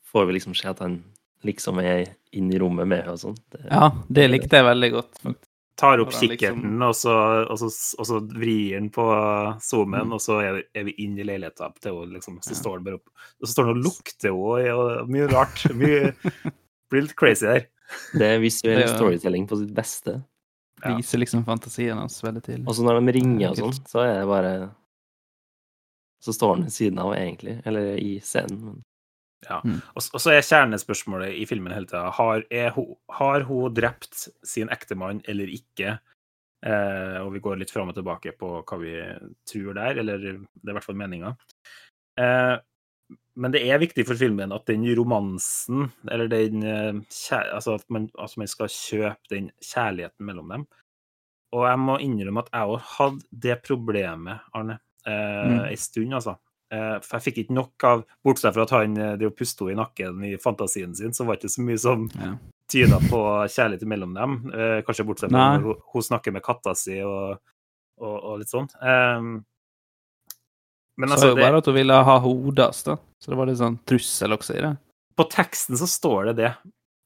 får 0.08 0.30
vi 0.30 0.38
liksom 0.38 0.56
se 0.56 0.70
at 0.72 0.80
han 0.80 1.02
liksom 1.46 1.80
er 1.84 2.16
inne 2.34 2.56
i 2.56 2.60
rommet 2.60 2.88
med 2.88 3.04
henne 3.04 3.14
og 3.14 3.20
sånn. 3.20 3.38
Ja, 3.70 3.92
det 4.10 4.30
likte 4.32 4.58
jeg 4.58 4.66
veldig 4.66 4.92
godt. 4.94 5.20
faktisk. 5.24 5.44
tar 5.78 6.00
opp 6.02 6.10
liksom- 6.10 6.30
kikkerten, 6.32 6.82
og, 6.82 6.96
så, 6.98 7.12
og, 7.52 7.60
så, 7.62 7.68
og 8.00 8.06
så 8.10 8.20
vrir 8.34 8.74
han 8.80 8.90
på 8.90 9.04
zoomen, 9.62 10.08
Mm. 10.08 10.14
og 10.14 10.20
så 10.20 10.40
er, 10.42 10.64
er 10.74 10.84
vi 10.86 10.96
inne 11.04 11.20
i 11.20 11.24
leiligheten 11.24 11.74
til 11.80 11.94
henne, 11.94 12.14
liksom. 12.16 12.40
Så 12.42 12.50
Ja. 12.56 12.58
står 12.58 12.72
han 12.78 12.84
bare 12.84 12.96
opp. 12.96 13.10
Og 13.42 13.48
så 13.48 13.52
står 13.54 13.66
han 13.68 13.78
og 13.78 13.84
lukter 13.86 14.32
henne, 14.34 14.74
og 14.74 15.08
mye 15.10 15.28
rart. 15.30 15.62
Mye, 15.78 16.16
blir 16.90 17.02
litt 17.06 17.16
crazy 17.16 17.46
der. 17.46 17.68
Det 18.18 18.22
er 18.26 18.40
visuell 18.40 18.88
storytelling 18.90 19.46
på 19.48 19.58
sitt 19.60 19.74
beste. 19.76 20.24
Ja. 20.84 20.96
Viser 20.98 21.20
liksom 21.20 21.46
fantasien 21.46 21.96
hans 21.98 22.22
veldig 22.24 22.42
tidlig. 22.44 22.68
Og 22.68 22.74
så 22.74 22.82
når 22.84 23.06
de 23.06 23.12
ringer 23.20 23.50
og 23.52 23.58
sånn, 23.58 23.86
så 23.88 24.02
er 24.02 24.20
det 24.22 24.28
bare 24.28 24.72
Så 26.20 26.34
står 26.34 26.56
han 26.56 26.64
ved 26.64 26.72
siden 26.74 26.98
av, 27.00 27.14
egentlig. 27.14 27.62
Eller 27.68 27.96
i 28.02 28.20
scenen. 28.20 28.82
Men 29.64 29.82
Og, 29.96 30.02
og 30.14 30.20
så 30.22 30.32
er 30.34 30.42
kjernespørsmålet 30.42 31.36
i 31.38 31.46
filmen 31.46 31.72
hele 31.74 31.86
tida 31.86 32.10
har, 32.12 32.44
hun- 32.76 32.96
har 33.10 33.42
hun 33.46 33.74
drept 33.74 34.30
sin 34.44 34.68
ektemann 34.70 35.22
eller 35.28 35.46
ikke? 35.48 36.00
Eh, 36.66 37.18
og 37.22 37.34
vi 37.34 37.40
går 37.40 37.60
litt 37.60 37.70
fram 37.72 37.90
og 37.90 37.96
tilbake 37.96 38.34
på 38.38 38.64
hva 38.66 38.80
vi 38.82 38.96
tror 39.46 39.74
der, 39.78 40.00
eller 40.02 40.18
det 40.18 40.32
er 40.66 40.72
i 40.72 40.74
hvert 40.74 40.84
fall 40.84 40.96
meninga. 40.98 41.36
Eh, 42.18 42.58
men 43.38 43.52
det 43.54 43.62
er 43.70 43.78
viktig 43.80 44.06
for 44.08 44.16
filmen 44.16 44.52
at 44.52 44.66
den 44.66 44.84
romansen, 44.98 45.92
eller 46.10 46.28
den 46.28 46.64
eh, 46.64 46.94
Altså 47.54 47.76
at 47.76 47.86
man, 47.90 48.10
altså 48.18 48.38
man 48.42 48.48
skal 48.48 48.68
kjøpe 48.68 49.30
den 49.30 49.52
kjærligheten 49.62 50.26
mellom 50.26 50.50
dem. 50.50 50.66
Og 51.54 51.64
jeg 51.70 51.80
må 51.80 52.00
innrømme 52.04 52.40
at 52.44 52.50
jeg 52.52 52.74
òg 52.74 52.82
hadde 52.98 53.24
det 53.32 53.62
problemet, 53.64 54.42
Arne, 54.54 54.80
eh, 55.06 55.46
Mm. 55.48 55.60
en 55.70 55.78
stund, 55.78 56.14
altså. 56.14 56.36
Eh, 56.72 57.00
For 57.00 57.18
jeg 57.18 57.24
fikk 57.34 57.38
ikke 57.46 57.54
nok 57.56 57.84
av 57.88 58.02
Bortsett 58.26 58.54
fra 58.54 58.64
at 58.68 58.74
han 58.76 58.94
det 58.98 59.10
drev 59.22 59.32
og 59.32 59.38
puste 59.40 59.64
henne 59.64 59.78
i 59.78 59.82
nakken 59.82 60.24
i 60.28 60.38
fantasien 60.38 60.96
sin, 60.96 61.14
så 61.16 61.24
var 61.26 61.36
det 61.38 61.46
ikke 61.46 61.56
så 61.56 61.64
mye 61.68 61.80
som 61.80 62.08
Ja. 62.18 62.34
tyda 62.68 62.98
på 63.08 63.22
kjærlighet 63.48 63.86
mellom 63.88 64.14
dem. 64.14 64.52
Eh, 64.54 64.82
Kanskje 64.84 65.06
bortsett 65.08 65.32
fra 65.32 65.56
at 65.56 65.62
hun, 65.64 65.76
hun 65.94 66.02
snakker 66.04 66.34
med 66.36 66.44
katta 66.44 66.74
si 66.76 67.00
og, 67.02 67.38
og, 68.00 68.18
og 68.24 68.40
litt 68.40 68.50
sånn. 68.52 68.68
Um, 68.84 69.46
men 70.98 71.10
Så 71.10 71.14
altså, 71.14 71.28
jo 71.30 71.36
det, 71.38 71.42
bare 71.46 71.58
at 71.62 71.66
hun 71.70 71.76
ville 71.78 71.94
ha 72.10 72.18
hodet 72.20 72.84
da. 72.86 72.98
Så 73.22 73.32
det 73.32 73.38
var 73.40 73.46
litt 73.50 73.60
sånn 73.62 73.80
trussel 73.88 74.34
også 74.36 74.58
i 74.58 74.62
det. 74.66 74.74
på 75.18 75.26
teksten 75.34 75.78
så 75.80 75.88
står 75.90 76.26
det 76.32 76.36
det. 76.44 76.52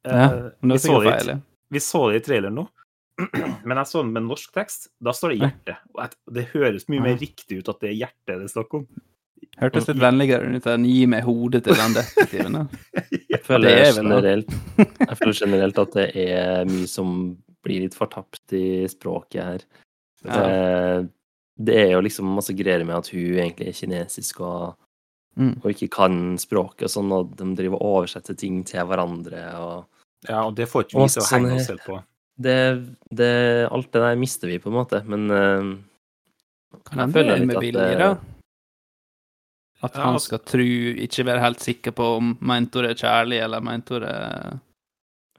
Eh, 0.08 0.18
Ja, 0.18 0.28
Men 0.62 0.70
det 0.76 0.82
så 0.82 0.94
var 0.98 1.04
det 1.04 1.12
sikkert 1.12 1.28
feil. 1.28 1.42
vi 1.70 1.80
så 1.80 2.02
det 2.12 2.16
i 2.22 2.26
traileren 2.26 2.56
nå, 2.56 2.68
men 3.68 3.78
jeg 3.78 3.86
så 3.88 4.02
den 4.02 4.14
med 4.14 4.24
norsk 4.26 4.52
tekst. 4.56 4.88
Da 5.00 5.12
står 5.14 5.30
det 5.36 5.40
hjerte. 5.44 5.78
Og 5.94 6.34
det 6.34 6.48
høres 6.56 6.88
mye 6.90 7.02
mer 7.06 7.18
riktig 7.22 7.60
ut 7.62 7.70
at 7.70 7.80
det 7.84 7.90
er 7.92 8.00
hjerte 8.02 8.40
det 8.40 8.48
er 8.48 8.54
snakk 8.56 8.74
om. 8.80 8.88
Hørtes 9.62 9.88
litt 9.88 10.00
vennligere 10.02 10.48
ut 10.56 10.66
enn 10.72 10.86
'gi 10.88 11.06
meg 11.12 11.24
hodet 11.28 11.64
til 11.66 11.76
den 11.78 11.94
detektiven'. 11.94 12.70
jeg 13.34 13.42
føler, 13.46 13.70
er 13.70 13.94
generelt, 13.94 14.50
jeg 14.78 15.18
føler 15.20 15.34
generelt 15.38 15.78
at 15.84 15.94
det 15.94 16.08
er 16.16 16.66
mye 16.66 16.88
som 16.90 17.38
blir 17.64 17.82
litt 17.84 17.94
fortapt 17.98 18.54
i 18.58 18.88
språket 18.90 19.44
her. 19.44 19.66
Ja. 20.26 20.44
Eh, 20.46 21.04
Det 21.62 21.76
er 21.78 21.92
jo 21.92 22.00
liksom 22.02 22.26
masse 22.34 22.54
greier 22.58 22.82
med 22.88 22.96
at 22.96 23.10
hun 23.12 23.38
egentlig 23.38 23.68
er 23.68 23.76
kinesisk 23.78 24.40
og, 24.42 24.76
Mm. 25.38 25.62
og 25.64 25.68
ikke 25.72 25.88
kan 25.90 26.38
språket 26.38 26.84
og 26.84 26.90
sånn, 26.92 27.12
og 27.16 27.36
de 27.38 27.46
driver 27.56 27.78
og 27.78 28.02
oversetter 28.02 28.36
ting 28.36 28.64
til 28.66 28.84
hverandre 28.84 29.44
og 29.56 29.86
Ja, 30.28 30.42
og 30.48 30.56
det 30.56 30.68
får 30.68 30.84
ikke 30.84 30.98
vi 31.00 31.08
til 31.08 31.22
å 31.22 31.26
sånn 31.26 31.46
henge 31.46 31.56
oss 31.56 31.68
selv 31.68 31.80
på. 31.86 32.04
det, 32.42 32.58
det, 33.14 33.70
alt 33.72 33.92
det 33.94 34.02
der 34.02 34.16
mister 34.20 34.48
vi, 34.48 34.58
på 34.60 34.68
en 34.68 34.76
måte, 34.76 35.04
men 35.08 35.30
uh, 35.32 35.78
Kan 36.84 36.98
jeg 36.98 37.00
hende 37.00 37.14
det 37.14 37.32
er 37.32 37.38
litt 37.38 37.48
med 37.48 37.56
at 37.56 37.64
vilje, 37.64 37.98
da. 37.98 38.10
At 39.84 39.96
han 39.98 40.14
altså- 40.14 40.28
skal 40.28 40.40
tru, 40.46 40.64
ikke 41.02 41.26
være 41.26 41.40
helt 41.42 41.60
sikker 41.60 41.92
på 41.98 42.18
om 42.18 42.38
mente 42.42 42.76
hun 42.80 42.86
er 42.86 42.94
kjærlig, 42.94 43.40
eller 43.44 43.62
mente 43.62 43.90
hun 43.98 44.04
er 44.04 44.60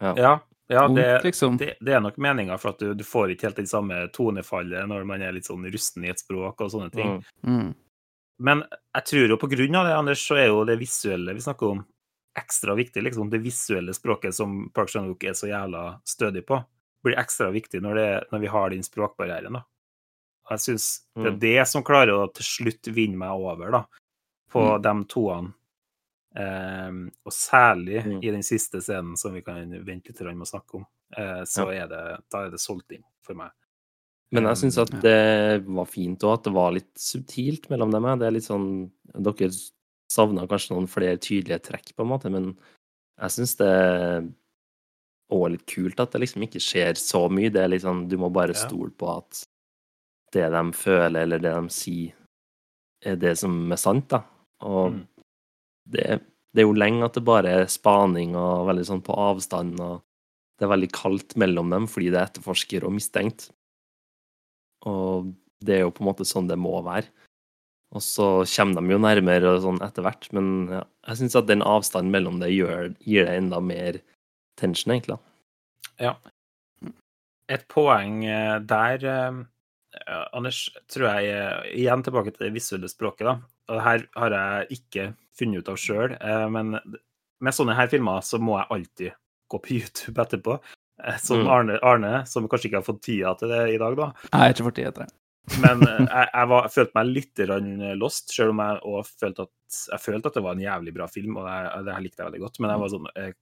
Ja, 0.00 0.40
ja 0.68 0.86
vondt, 0.88 0.96
det, 0.96 1.22
liksom. 1.22 1.56
det, 1.58 1.76
det 1.80 1.94
er 1.94 2.00
nok 2.00 2.16
meninga, 2.18 2.56
for 2.58 2.70
at 2.70 2.78
du, 2.82 2.92
du 2.94 3.04
får 3.04 3.30
ikke 3.36 3.42
helt 3.50 3.56
det 3.60 3.68
samme 3.70 4.08
tonefallet 4.12 4.88
når 4.88 5.04
man 5.06 5.22
er 5.22 5.32
litt 5.36 5.44
sånn 5.46 5.62
rusten 5.70 6.04
i 6.04 6.10
et 6.10 6.18
språk 6.18 6.60
og 6.60 6.70
sånne 6.74 6.90
ting. 6.92 7.22
mm, 7.46 7.50
Mm. 7.62 7.74
Men 8.40 8.64
jeg 8.96 9.04
tror 9.04 9.28
jo 9.28 9.36
på 9.38 9.48
grunn 9.52 9.76
av 9.78 9.86
det, 9.86 9.94
Anders, 9.94 10.18
så 10.26 10.34
er 10.40 10.46
jo 10.48 10.64
det 10.64 10.78
visuelle 10.80 11.34
vi 11.36 11.40
snakker 11.44 11.70
om, 11.70 11.84
ekstra 12.36 12.74
viktig. 12.74 13.02
liksom. 13.04 13.30
Det 13.30 13.38
visuelle 13.44 13.92
språket 13.94 14.34
som 14.34 14.70
Park 14.74 14.88
Chan-wook 14.88 15.22
er 15.22 15.34
så 15.38 15.46
jævla 15.46 16.00
stødig 16.04 16.44
på, 16.46 16.58
blir 17.04 17.14
ekstra 17.20 17.52
viktig 17.52 17.80
når, 17.82 17.94
det, 17.94 18.24
når 18.32 18.40
vi 18.40 18.46
har 18.48 18.70
den 18.70 18.82
språkbarrieren. 18.82 19.52
da. 19.52 19.62
Jeg 20.50 20.58
syns 20.58 21.00
det 21.14 21.26
er 21.26 21.30
Mm. 21.30 21.38
det 21.40 21.68
som 21.68 21.84
klarer 21.84 22.10
å 22.18 22.32
til 22.34 22.42
slutt 22.42 22.82
vinne 22.92 23.16
meg 23.16 23.30
over, 23.30 23.70
da, 23.70 23.84
på 24.52 24.66
de 24.84 24.94
toene. 25.10 25.54
Um, 26.32 27.10
og 27.28 27.32
særlig 27.36 27.98
Mm. 28.06 28.20
i 28.24 28.30
den 28.32 28.42
siste 28.42 28.80
scenen 28.80 29.18
som 29.20 29.34
vi 29.34 29.42
kan 29.44 29.68
vente 29.84 30.14
litt 30.14 30.20
med 30.32 30.46
å 30.46 30.48
snakke 30.48 30.78
om, 30.78 30.86
uh, 31.18 31.42
så 31.44 31.66
er 31.74 31.90
det, 31.90 32.04
da 32.32 32.46
er 32.46 32.50
det 32.54 32.60
solgt 32.62 32.94
inn 32.96 33.04
for 33.20 33.36
meg. 33.36 33.50
Men 34.32 34.44
jeg 34.48 34.62
syns 34.62 34.78
at 34.80 34.94
det 35.02 35.60
var 35.66 35.84
fint 35.84 36.24
òg, 36.24 36.38
at 36.38 36.44
det 36.44 36.52
var 36.56 36.72
litt 36.72 36.94
subtilt 36.96 37.68
mellom 37.68 37.92
dem. 37.92 38.06
Det 38.18 38.26
er 38.26 38.32
litt 38.32 38.48
sånn 38.48 38.90
Dere 39.12 39.50
savna 40.08 40.46
kanskje 40.48 40.72
noen 40.72 40.88
flere 40.88 41.18
tydelige 41.20 41.60
trekk, 41.68 41.92
på 41.94 42.00
en 42.00 42.08
måte, 42.08 42.32
men 42.32 42.56
jeg 43.20 43.34
syns 43.36 43.56
det 43.60 43.68
er 43.68 44.24
òg 45.32 45.50
litt 45.52 45.66
kult 45.68 46.00
at 46.00 46.12
det 46.12 46.22
liksom 46.24 46.46
ikke 46.46 46.64
skjer 46.64 46.96
så 46.96 47.26
mye. 47.28 47.52
Det 47.52 47.60
er 47.60 47.68
litt 47.68 47.84
sånn 47.84 48.06
Du 48.08 48.16
må 48.16 48.32
bare 48.32 48.56
stole 48.56 48.90
på 48.90 49.18
at 49.18 49.44
det 50.32 50.48
de 50.48 50.64
føler, 50.72 51.26
eller 51.26 51.38
det 51.44 51.52
de 51.52 51.68
sier, 51.68 52.14
er 53.04 53.16
det 53.20 53.36
som 53.36 53.52
er 53.72 53.80
sant, 53.80 54.08
da. 54.08 54.22
Og 54.62 54.92
Mm. 54.92 55.02
det, 55.92 56.06
det 56.54 56.62
er 56.62 56.66
jo 56.68 56.76
lenge 56.76 57.04
at 57.04 57.14
det 57.18 57.24
bare 57.26 57.50
er 57.62 57.70
spaning 57.70 58.36
og 58.38 58.68
veldig 58.68 58.84
sånn 58.86 59.02
på 59.04 59.16
avstand, 59.18 59.80
og 59.80 60.02
det 60.58 60.66
er 60.66 60.72
veldig 60.74 60.90
kaldt 60.94 61.36
mellom 61.40 61.70
dem 61.72 61.88
fordi 61.90 62.10
det 62.12 62.20
er 62.20 62.28
etterforsker 62.30 62.84
og 62.86 62.94
mistenkt. 62.94 63.50
Og 64.86 65.32
det 65.62 65.76
er 65.76 65.84
jo 65.86 65.92
på 65.94 66.02
en 66.04 66.10
måte 66.10 66.26
sånn 66.26 66.48
det 66.50 66.58
må 66.58 66.74
være. 66.84 67.06
Og 67.92 68.00
så 68.00 68.26
kommer 68.48 68.80
de 68.80 68.94
jo 68.94 69.00
nærmere 69.02 69.56
sånn 69.60 69.82
etter 69.84 70.02
hvert, 70.06 70.28
men 70.32 70.46
ja, 70.72 70.82
jeg 71.10 71.18
syns 71.20 71.36
at 71.36 71.48
den 71.50 71.62
avstanden 71.66 72.12
mellom 72.14 72.38
det 72.40 72.48
gjør, 72.54 72.94
gir 73.04 73.26
det 73.28 73.34
enda 73.36 73.60
mer 73.60 73.98
tension, 74.56 74.94
egentlig. 74.94 75.18
Ja. 76.00 76.14
Et 77.52 77.66
poeng 77.68 78.22
eh, 78.24 78.58
der, 78.64 79.04
eh, 79.04 80.22
Anders, 80.32 80.70
tror 80.88 81.10
jeg 81.10 81.34
eh, 81.36 81.74
Igjen 81.82 82.02
tilbake 82.06 82.32
til 82.32 82.46
det 82.46 82.54
visuelle 82.54 82.88
språket. 82.88 83.26
da. 83.28 83.34
Og 83.70 83.78
det 83.78 83.84
her 83.86 84.04
har 84.18 84.36
jeg 84.36 84.78
ikke 84.78 85.06
funnet 85.38 85.62
ut 85.62 85.68
av 85.72 85.76
sjøl, 85.80 86.14
men 86.52 86.74
med 87.42 87.54
sånne 87.56 87.74
her 87.78 87.88
filmer 87.90 88.20
så 88.26 88.38
må 88.42 88.58
jeg 88.58 88.70
alltid 88.76 89.12
gå 89.52 89.58
på 89.62 89.74
YouTube 89.78 90.18
etterpå. 90.22 90.58
Eh, 91.02 91.16
Som 91.18 91.40
Mm. 91.42 91.48
Arne, 91.50 91.78
Arne, 91.82 92.12
som 92.26 92.44
kanskje 92.48 92.68
ikke 92.70 92.80
har 92.82 92.86
fått 92.86 93.02
tida 93.02 93.32
til 93.40 93.48
det 93.50 93.62
i 93.74 93.78
dag, 93.80 93.96
da. 93.98 94.10
Jeg 94.28 94.38
har 94.38 94.52
ikke 94.54 94.66
fått 94.68 94.76
tid 94.78 94.90
til 94.92 95.02
det. 95.04 95.08
Men 95.62 95.82
eh, 95.88 96.02
jeg, 96.16 96.28
jeg, 96.34 96.48
var, 96.52 96.66
jeg 96.68 96.74
følte 96.76 96.98
meg 97.00 97.08
litt 97.16 97.42
lost, 97.98 98.34
selv 98.34 98.52
om 98.54 98.60
jeg 98.62 98.82
også 98.92 99.16
følte 99.24 99.46
at, 99.48 99.54
jeg 99.94 100.02
følte 100.04 100.28
at 100.30 100.36
det 100.38 100.42
var 100.44 100.58
en 100.58 100.66
jævlig 100.66 100.94
bra 100.94 101.06
film, 101.10 101.38
og 101.40 101.48
det, 101.48 101.86
det 101.88 101.96
her 101.96 102.04
likte 102.04 102.22
jeg 102.22 102.28
veldig 102.30 102.42
godt. 102.44 102.60
Men 102.62 102.74
jeg 102.74 102.82
var 102.84 102.92
sånn 102.92 103.08
eh, 103.16 103.32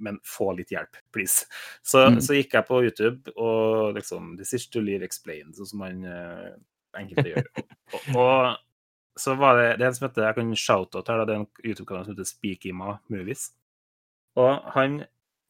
Men 0.00 0.16
få 0.24 0.46
litt 0.56 0.70
hjelp, 0.72 0.96
please. 1.12 1.44
Så, 1.84 2.06
Mm. 2.08 2.20
så 2.24 2.38
gikk 2.38 2.54
jeg 2.56 2.64
på 2.70 2.78
YouTube 2.86 3.34
og 3.36 3.98
liksom 3.98 4.36
This 4.38 4.54
is 4.56 4.64
to 4.72 4.80
live 4.80 5.04
explained, 5.04 5.52
sånn 5.58 5.68
som 5.68 5.82
man 5.84 6.04
eh, 6.08 6.54
enkelte 6.96 7.34
gjør. 7.34 7.50
Og, 7.92 8.16
og 8.16 8.56
så 9.20 9.36
var 9.38 9.58
det, 9.58 9.66
det 9.78 9.84
er 9.84 9.90
en 9.90 9.96
som 9.96 10.08
heter 10.08 10.26
Jeg 10.26 10.36
kan 10.38 10.54
shout-out 10.58 11.10
her, 11.10 11.24
det 11.24 11.34
er 11.34 11.42
en 11.42 11.50
YouTube-kanal 11.62 12.06
som 12.06 12.14
heter 12.14 12.28
Speakima 12.28 12.96
Movies. 13.12 13.52
Og 14.40 14.64
han 14.74 15.04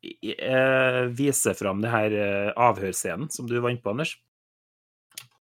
eh, 0.05 1.01
viser 1.17 1.57
fram 1.57 1.81
det 1.81 1.93
her 1.95 2.17
eh, 2.19 2.51
avhørsscenen 2.61 3.31
som 3.33 3.49
du 3.49 3.57
var 3.57 3.73
inne 3.73 3.81
på, 3.85 3.95
Anders. 3.95 4.19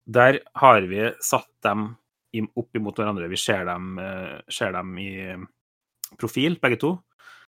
Der 0.06 0.42
har 0.58 0.86
vi 0.90 1.10
satt 1.24 1.50
dem 1.66 1.96
opp 2.58 2.78
imot 2.78 3.00
hverandre. 3.00 3.30
Vi 3.32 3.40
ser 3.40 3.66
dem, 3.68 3.98
eh, 4.00 4.38
ser 4.50 4.76
dem 4.76 4.94
i 5.02 5.12
profil, 6.20 6.60
begge 6.62 6.80
to. 6.82 6.96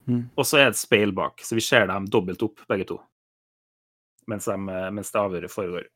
Mm. 0.07 0.29
Og 0.37 0.47
så 0.47 0.61
er 0.61 0.69
det 0.69 0.77
et 0.77 0.83
speil 0.83 1.13
bak, 1.17 1.43
så 1.43 1.57
vi 1.59 1.65
ser 1.65 1.89
dem 1.91 2.07
dobbelt 2.11 2.43
opp, 2.47 2.63
begge 2.71 2.87
to. 2.89 2.99
Mens, 4.31 4.47
de, 4.47 4.55
eh, 4.55 4.91
mens 4.95 5.11
det 5.13 5.23
avhøret 5.23 5.53
foregår. 5.53 5.89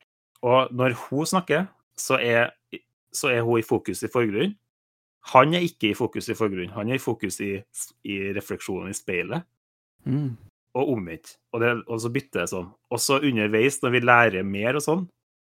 Og 0.47 0.71
når 0.73 0.95
hun 1.05 1.27
snakker, 1.27 1.67
så 1.99 2.17
er, 2.19 2.51
så 3.13 3.29
er 3.31 3.41
hun 3.45 3.59
i 3.59 3.65
fokus 3.65 4.03
i 4.03 4.09
forgrunnen. 4.11 4.55
Han 5.33 5.53
er 5.53 5.61
ikke 5.67 5.91
i 5.91 5.93
fokus 5.97 6.29
i 6.29 6.33
forgrunnen. 6.37 6.71
Han 6.73 6.89
er 6.89 6.97
i 6.97 7.03
fokus 7.03 7.39
i, 7.45 7.51
i 8.09 8.15
refleksjonen 8.33 8.89
i 8.89 8.97
speilet 8.97 9.43
Mm. 10.05 10.31
og 10.73 10.89
omvendt. 10.95 11.35
Og, 11.53 11.61
og 11.61 11.99
så 12.01 12.09
bytter 12.09 12.39
det 12.41 12.49
sånn. 12.49 12.71
Og 12.89 12.99
så 12.99 13.19
underveis, 13.21 13.75
når 13.83 13.91
vi 13.93 13.99
lærer 14.01 14.43
mer 14.47 14.79
og 14.79 14.81
sånn, 14.81 15.03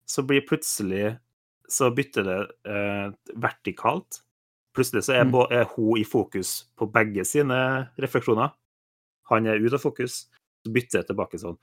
så 0.07 0.23
blir 0.23 0.45
plutselig 0.47 1.17
Så 1.69 1.89
bytter 1.91 2.23
det 2.23 2.35
eh, 2.71 3.09
vertikalt. 3.35 4.21
Plutselig 4.73 5.01
så 5.03 5.17
er, 5.17 5.25
Mm. 5.25 5.51
er 5.51 5.65
hun 5.75 5.97
i 5.99 6.05
fokus 6.07 6.63
på 6.77 6.87
begge 6.89 7.25
sine 7.27 7.89
refleksjoner. 7.99 8.53
Han 9.27 9.45
er 9.47 9.59
ute 9.59 9.73
av 9.75 9.81
fokus. 9.83 10.29
Så 10.63 10.71
bytter 10.71 11.01
det 11.01 11.07
tilbake 11.09 11.35
sånn. 11.37 11.57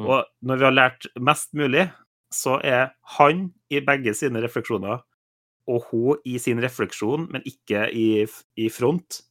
Mm. 0.00 0.06
Og 0.08 0.24
når 0.42 0.56
vi 0.56 0.64
har 0.64 0.72
lært 0.72 1.06
mest 1.20 1.52
mulig, 1.52 1.92
så 2.32 2.56
er 2.64 2.94
han 3.18 3.52
i 3.70 3.80
begge 3.80 4.14
sine 4.16 4.40
refleksjoner 4.40 5.02
og 5.70 5.90
hun 5.90 6.22
i 6.26 6.36
sin 6.42 6.60
refleksjon, 6.62 7.28
men 7.30 7.44
ikke 7.48 7.86
i, 7.94 8.26
i 8.58 8.68
front, 8.72 9.22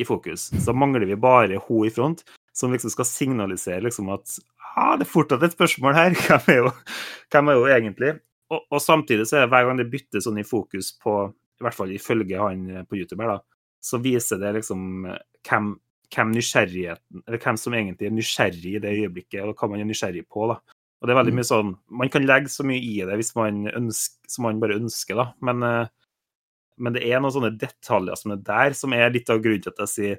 i 0.00 0.06
fokus. 0.08 0.48
Så 0.64 0.74
mangler 0.74 1.06
vi 1.06 1.20
bare 1.20 1.60
hun 1.68 1.86
i 1.86 1.92
front, 1.94 2.24
som 2.54 2.72
liksom 2.72 2.92
skal 2.92 3.08
signalisere 3.08 3.84
liksom 3.84 4.10
at 4.14 4.38
ah, 4.74 4.94
det 4.98 5.06
er 5.06 5.12
fortsatt 5.12 5.44
et 5.46 5.56
spørsmål 5.56 5.96
her. 5.96 6.18
Hvem 6.26 6.52
er 6.52 6.60
jo, 6.60 6.74
hvem 7.32 7.50
er 7.50 7.58
jo 7.58 7.64
egentlig? 7.70 8.12
Og, 8.52 8.66
og 8.70 8.82
samtidig 8.82 9.26
så 9.28 9.38
er 9.38 9.46
det 9.46 9.52
hver 9.54 9.68
gang 9.68 9.80
det 9.80 9.90
bytter 9.92 10.22
sånn 10.22 10.38
i 10.42 10.46
fokus 10.46 10.92
på, 11.00 11.16
i 11.30 11.64
hvert 11.64 11.76
fall 11.76 11.94
ifølge 11.94 12.38
han 12.40 12.66
på 12.88 12.98
YouTube 12.98 13.24
her, 13.24 13.38
da, 13.38 13.64
så 13.84 14.00
viser 14.02 14.40
det 14.40 14.52
liksom 14.58 15.06
hvem, 15.48 15.72
hvem 16.14 16.34
nysgjerrigheten, 16.34 17.24
eller 17.24 17.40
hvem 17.42 17.58
som 17.60 17.76
egentlig 17.76 18.08
er 18.08 18.14
nysgjerrig 18.14 18.74
i 18.76 18.82
det 18.84 18.92
øyeblikket, 19.00 19.42
og 19.44 19.56
hva 19.58 19.70
man 19.72 19.82
er 19.82 19.88
nysgjerrig 19.88 20.26
på. 20.28 20.46
da. 20.52 20.58
Og 21.04 21.08
det 21.10 21.12
er 21.12 21.18
veldig 21.20 21.32
Mm. 21.34 21.36
mye 21.36 21.50
sånn 21.50 21.70
Man 22.00 22.08
kan 22.08 22.24
legge 22.24 22.48
så 22.48 22.64
mye 22.64 22.80
i 22.80 22.94
det 23.04 23.16
hvis 23.20 23.34
man 23.36 23.66
ønsker, 23.68 24.24
som 24.32 24.46
man 24.46 24.58
bare 24.62 24.78
ønsker, 24.80 25.14
da. 25.20 25.26
Men, 25.44 25.62
eh, 25.62 25.86
men 26.78 26.94
det 26.96 27.02
er 27.04 27.20
noen 27.20 27.34
sånne 27.34 27.58
detaljer 27.60 28.16
som 28.16 28.32
er 28.32 28.36
der, 28.40 28.72
som 28.72 28.92
er 28.96 29.10
litt 29.12 29.28
av 29.28 29.42
grunnen 29.44 29.60
til 29.62 29.68
at 29.74 29.82
jeg 29.84 29.92
sier 29.92 30.18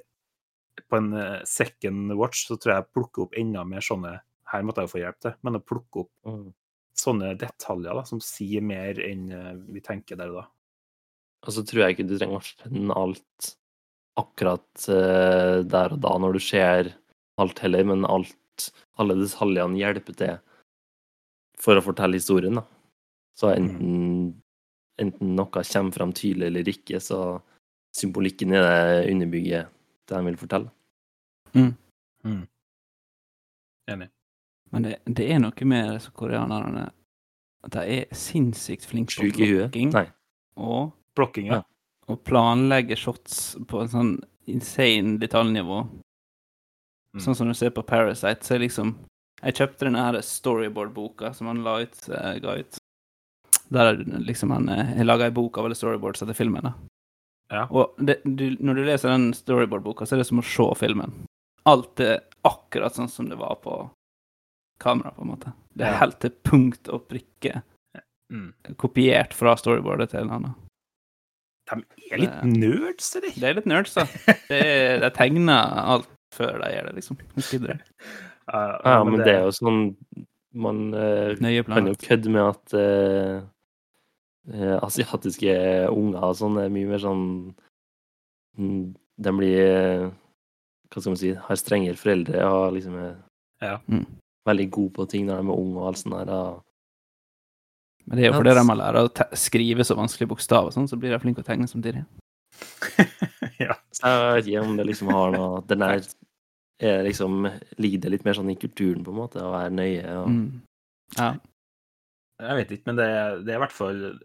på 0.88 0.96
en 1.00 1.12
eh, 1.18 1.40
second 1.44 2.14
watch 2.16 2.46
så 2.46 2.54
tror 2.56 2.70
jeg 2.76 2.84
jeg 2.84 2.92
plukker 2.94 3.22
opp 3.26 3.34
enda 3.36 3.64
mer 3.66 3.80
sånne 3.82 4.20
Her 4.46 4.62
måtte 4.62 4.78
jeg 4.78 4.86
jo 4.86 4.94
få 4.94 5.02
hjelp 5.02 5.18
til, 5.20 5.34
men 5.42 5.56
å 5.58 5.64
plukke 5.66 6.04
opp 6.04 6.10
Mm. 6.24 6.52
sånne 6.96 7.36
detaljer 7.36 7.94
da, 7.98 8.02
som 8.04 8.20
sier 8.20 8.62
mer 8.62 8.94
enn 8.94 9.32
eh, 9.32 9.54
vi 9.74 9.80
tenker 9.80 10.16
der 10.16 10.28
og 10.30 10.42
da. 10.44 10.46
Og 11.48 11.52
så 11.52 11.64
tror 11.66 11.82
jeg 11.82 11.96
ikke 11.96 12.08
du 12.08 12.16
trenger 12.18 12.38
å 12.38 12.46
finne 12.70 12.94
alt 12.96 13.56
akkurat 14.16 14.86
der 14.86 15.92
og 15.92 16.00
da 16.00 16.12
når 16.18 16.32
du 16.32 16.38
ser 16.40 16.94
alt 17.38 17.58
heller, 17.58 17.84
men 17.84 18.04
alt, 18.08 18.70
alle 18.98 19.14
detaljene 19.18 19.76
hjelper 19.76 20.16
til 20.16 20.38
for 21.60 21.78
å 21.78 21.84
fortelle 21.84 22.18
historien, 22.20 22.58
da. 22.58 22.64
Så 23.36 23.50
enten, 23.52 24.34
enten 25.00 25.36
noe 25.36 25.52
kommer 25.52 25.92
fram 25.92 26.12
tydelig 26.16 26.48
eller 26.48 26.68
ikke, 26.72 27.00
så 27.04 27.20
symbolikken 27.96 28.54
i 28.54 28.60
det 28.60 29.12
underbygger 29.12 29.66
det 30.06 30.14
de 30.14 30.28
vil 30.28 30.38
fortelle. 30.40 30.70
Enig. 33.86 34.08
Men 34.70 34.86
det, 34.86 34.96
det 35.06 35.26
er 35.32 35.40
noe 35.40 35.68
med 35.68 35.92
disse 35.94 36.12
koreanerne 36.16 36.88
at 37.66 37.74
de 37.74 37.98
er 37.98 38.14
sinnssykt 38.14 38.86
flinke 38.86 39.14
på 39.14 39.28
Sjuk 39.28 39.38
blokking 39.40 39.92
og, 40.56 40.92
Blokking, 41.16 41.50
ja. 41.50 41.62
og 42.10 42.20
planlegge 42.26 42.96
shots 42.98 43.56
på 43.68 43.82
en 43.82 43.92
sånn 43.92 44.12
insane 44.50 45.16
detaljnivå. 45.22 45.82
Mm. 47.16 47.22
Sånn 47.24 47.38
som 47.38 47.50
du 47.50 47.54
ser 47.56 47.72
på 47.74 47.84
Parasite, 47.86 48.44
så 48.44 48.56
er 48.56 48.66
liksom 48.66 48.94
Jeg 49.42 49.54
kjøpte 49.58 49.84
denne 49.88 50.02
her 50.06 50.16
storyboard-boka 50.24 51.32
som 51.36 51.50
han 51.50 51.62
la 51.66 51.78
ut, 51.84 51.98
eh, 52.08 52.38
ga 52.40 52.54
ut. 52.62 52.78
Der 53.68 53.90
er 53.92 54.00
liksom 54.22 54.52
han 54.54 54.68
eh, 54.72 54.94
har 54.96 55.04
laga 55.08 55.26
ei 55.28 55.34
bok 55.34 55.58
av 55.58 55.66
alle 55.68 55.76
storyboards 55.78 56.22
etter 56.24 56.34
filmen. 56.38 56.62
da. 56.70 56.72
Ja. 57.52 57.66
Og 57.70 57.94
det, 58.02 58.20
du, 58.24 58.56
når 58.60 58.74
du 58.80 58.84
leser 58.88 59.12
den 59.12 59.28
storyboard-boka, 59.36 60.06
så 60.06 60.16
er 60.16 60.22
det 60.22 60.28
som 60.30 60.40
å 60.42 60.46
se 60.46 60.66
filmen. 60.80 61.12
Alt 61.66 62.00
er 62.00 62.20
akkurat 62.46 62.94
sånn 62.96 63.10
som 63.10 63.28
det 63.28 63.36
var 63.38 63.58
på 63.62 63.76
kamera, 64.82 65.10
på 65.16 65.22
en 65.26 65.30
måte. 65.34 65.52
Det 65.76 65.86
er 65.86 65.98
helt 66.00 66.18
til 66.24 66.34
punkt 66.46 66.88
og 66.92 67.08
prikke 67.10 67.62
Mm. 68.26 68.48
kopiert 68.74 69.30
fra 69.38 69.52
storyboardet 69.54 70.10
til 70.10 70.24
en 70.24 70.30
annen. 70.34 70.54
De 71.70 71.76
er 72.10 72.18
litt 72.18 72.40
nerds, 72.42 73.12
eller? 73.14 73.30
Det 73.38 73.46
er 73.46 73.54
litt 73.54 73.68
nerds, 73.70 73.92
da. 73.94 74.02
Det 74.48 74.58
de 75.04 75.10
tegner 75.14 75.76
alt 75.94 76.08
før 76.34 76.58
de 76.64 76.72
gjør 76.74 76.88
det, 76.88 76.94
liksom. 76.96 77.20
Det. 77.62 77.76
Ja, 78.52 78.80
Ja, 78.84 79.04
men 79.04 79.20
det 79.22 79.32
er 79.34 79.44
jo 79.46 79.54
sånn 79.54 79.80
Man 80.56 80.94
eh, 80.94 81.34
kan 81.66 81.88
jo 81.90 81.94
kødde 82.00 82.30
med 82.32 82.42
at 82.46 82.74
eh, 82.78 83.40
eh, 84.54 84.76
asiatiske 84.86 85.56
unger 85.92 86.28
og 86.30 86.36
sånn 86.38 86.60
er 86.62 86.70
mye 86.72 86.88
mer 86.88 87.02
sånn 87.02 87.24
mm, 88.56 88.84
De 89.26 89.34
blir 89.36 89.58
eh, 89.64 90.06
Hva 90.92 91.02
skal 91.02 91.12
man 91.12 91.20
si 91.20 91.32
Har 91.48 91.60
strengere 91.60 92.00
foreldre 92.00 92.44
og 92.46 92.76
liksom 92.78 92.94
er 93.02 93.16
Ja. 93.64 93.78
Mm. 93.88 94.04
veldig 94.46 94.70
gode 94.70 94.92
på 95.00 95.08
ting 95.10 95.26
når 95.26 95.40
de 95.42 95.48
er 95.50 95.58
unge 95.58 95.80
og 95.80 95.86
alt 95.88 95.98
sånt 95.98 96.14
der. 96.14 96.28
Og, 96.30 96.62
Men 98.06 98.18
det 98.18 98.24
er 98.24 98.28
jo 98.30 98.36
fordi 98.36 98.52
de 98.54 98.64
har 98.68 98.78
lært 98.78 98.98
å 99.00 99.08
te 99.16 99.24
skrive 99.40 99.84
så 99.88 99.96
vanskelige 99.96 100.28
bokstaver, 100.30 100.74
sånn, 100.74 100.86
så 100.86 100.98
blir 101.00 101.10
de 101.10 101.18
flinke 101.22 101.40
å 101.42 101.46
tegne 101.46 101.66
samtidig. 101.66 102.04
ja. 103.64 103.74
så 103.96 104.12
jeg 104.12 104.36
vet 104.36 104.50
ikke 104.52 104.62
om 104.68 104.76
det 104.78 104.86
liksom 104.86 105.08
har 105.12 105.32
noe 105.34 105.62
Den 105.68 105.82
der 105.82 105.96
er 105.98 106.06
liksom 106.80 107.46
lider 107.78 108.10
litt 108.12 108.24
mer 108.24 108.34
sånn 108.36 108.50
i 108.52 108.56
kulturen, 108.60 109.02
på 109.04 109.10
en 109.14 109.16
måte, 109.22 109.40
å 109.40 109.52
være 109.54 109.70
nøye 109.72 110.16
og 110.22 110.28
Mm. 110.28 110.60
Ja. 111.16 111.36
Jeg 112.40 112.56
vet 112.58 112.70
ikke, 112.76 112.86
men 112.86 112.96
det, 112.96 113.04
er- 113.06 113.38
det 113.42 113.52
er 113.54 113.56
i 113.56 113.62
hvert 113.64 113.72
fall 113.72 114.18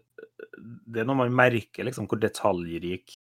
Det 0.90 1.00
er 1.00 1.04
når 1.08 1.16
man 1.16 1.32
merker 1.32 1.84
liksom 1.84 2.06
hvor 2.08 2.18
detaljrik 2.20 3.14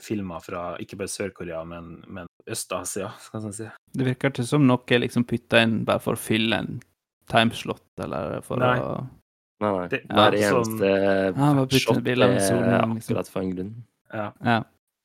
filmer 0.00 0.40
fra 0.40 0.76
ikke 0.78 0.96
bare 0.96 1.08
Sør-Korea, 1.10 1.64
men, 1.66 2.04
men 2.06 2.26
Øst-Asia, 2.48 3.10
skal 3.20 3.42
man 3.42 3.52
si. 3.52 3.66
Det 3.92 4.06
virker 4.06 4.30
ikke 4.30 4.46
som 4.46 4.64
noe 4.66 4.78
er 4.94 5.00
liksom 5.02 5.24
putta 5.26 5.60
inn 5.60 5.84
bare 5.84 5.98
for 6.00 6.14
å 6.14 6.20
fylle 6.22 6.54
en 6.62 6.80
timeslot, 7.28 7.82
eller 7.98 8.40
for 8.46 8.56
Nei. 8.62 8.78
å 8.78 9.08
Nei, 9.60 9.72
nei. 9.74 9.88
Det- 9.88 10.04
Hver 10.06 10.36
ja, 10.38 10.50
sånn- 10.54 10.78
eneste 10.78 11.34
putte 11.34 11.80
shot 11.82 12.06
er 12.06 12.14
liksom. 12.14 12.96
akkurat 12.96 13.28
for 13.28 13.40
en 13.42 13.50
grunn. 13.56 13.74
Ja. 14.14 14.32
Ja. 14.44 14.62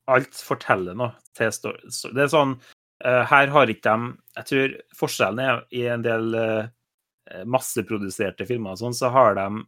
Alt 0.07 0.31
forteller 0.45 0.95
noe 0.95 1.15
til 1.33 1.51
story. 1.51 1.79
Det 2.13 2.21
er 2.21 2.29
sånn 2.29 2.53
eh, 2.53 2.59
Her 3.03 3.49
har 3.51 3.67
ikke 3.67 3.83
de 3.83 4.11
Jeg 4.37 4.45
tror 4.49 4.75
forskjellen 4.95 5.39
er 5.43 5.57
i 5.75 5.81
en 5.91 6.03
del 6.05 6.35
eh, 6.39 7.43
masseproduserte 7.43 8.47
filmer 8.47 8.75
og 8.75 8.79
sånn, 8.79 8.95
så 8.95 9.09
har 9.11 9.35
de 9.35 9.63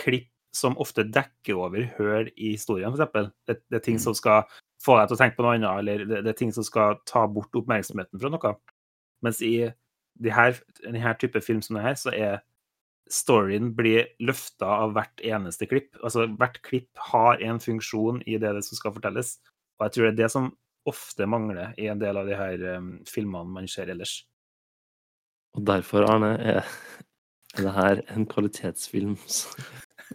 klipp 0.00 0.30
som 0.56 0.76
ofte 0.80 1.04
dekker 1.08 1.56
over 1.56 1.86
hull 1.96 2.28
i 2.36 2.52
historien, 2.54 2.92
f.eks. 2.92 3.30
Det, 3.48 3.58
det 3.72 3.78
er 3.78 3.84
ting 3.84 4.00
som 4.00 4.16
skal 4.16 4.44
få 4.84 4.98
deg 4.98 5.08
til 5.08 5.16
å 5.16 5.20
tenke 5.20 5.38
på 5.38 5.46
noe 5.46 5.56
annet, 5.56 5.78
eller 5.80 6.04
det, 6.08 6.22
det 6.26 6.32
er 6.32 6.38
ting 6.38 6.52
som 6.52 6.66
skal 6.66 6.98
ta 7.08 7.24
bort 7.30 7.56
oppmerksomheten 7.56 8.20
fra 8.20 8.32
noe. 8.32 8.54
Mens 9.24 9.40
i 9.44 9.54
de 10.20 10.32
her, 10.34 10.58
denne 10.82 11.14
type 11.20 11.40
film 11.44 11.62
som 11.64 11.78
det 11.78 11.86
her, 11.86 11.96
så 11.98 12.12
er 12.12 12.42
storyen 13.12 13.72
blir 13.76 14.10
løfta 14.22 14.68
av 14.84 14.94
hvert 14.96 15.22
eneste 15.24 15.68
klipp. 15.68 15.90
Altså 16.02 16.26
hvert 16.38 16.60
klipp 16.66 17.00
har 17.12 17.40
en 17.44 17.60
funksjon 17.62 18.22
i 18.26 18.36
det, 18.36 18.52
det 18.56 18.64
som 18.66 18.78
skal 18.78 18.94
fortelles. 18.96 19.36
Og 19.78 19.86
jeg 19.86 19.96
tror 19.96 20.06
det 20.06 20.12
er 20.12 20.20
det 20.22 20.30
som 20.32 20.50
ofte 20.88 21.26
mangler 21.30 21.72
i 21.78 21.88
en 21.92 22.00
del 22.00 22.18
av 22.18 22.28
de 22.28 22.36
her 22.36 22.66
um, 22.78 22.92
filmene 23.08 23.54
man 23.54 23.68
ser 23.70 23.92
ellers. 23.92 24.22
Og 25.56 25.64
derfor, 25.68 26.06
Arne, 26.08 26.34
er, 26.40 26.66
er 27.54 27.66
det 27.66 27.74
her 27.76 28.02
en 28.16 28.26
kvalitetsfilm. 28.26 29.16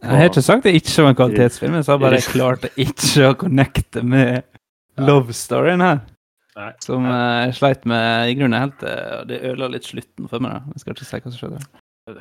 Jeg 0.01 0.19
har 0.19 0.29
ikke 0.29 0.43
sagt 0.45 0.65
det 0.65 0.75
ikke 0.77 1.05
var 1.05 1.13
en 1.13 1.19
kvalitetsfilm, 1.21 1.79
jeg 1.79 1.87
sa 1.87 1.97
bare 2.01 2.19
jeg 2.19 2.29
klarte 2.33 2.71
ikke 2.77 3.31
å 3.31 3.37
connecte 3.45 4.03
med 4.05 4.45
love 5.01 5.33
storyen 5.33 5.83
her. 5.85 6.03
Nei. 6.57 6.71
Som 6.81 7.05
eh, 7.05 7.45
jeg 7.45 7.57
sleit 7.59 7.83
med 7.89 8.31
i 8.31 8.37
grunnen 8.37 8.57
helt 8.57 8.79
til 8.81 9.27
Det 9.29 9.43
ødela 9.45 9.67
litt 9.69 9.85
slutten 9.85 10.29
for 10.29 10.41
meg. 10.41 10.55
da. 10.57 10.73
Jeg 10.73 10.83
skal 10.83 10.95
ikke 10.95 11.05
si 11.05 11.19
hva 11.19 11.31
som 11.33 11.37
skjedde. 11.37 11.59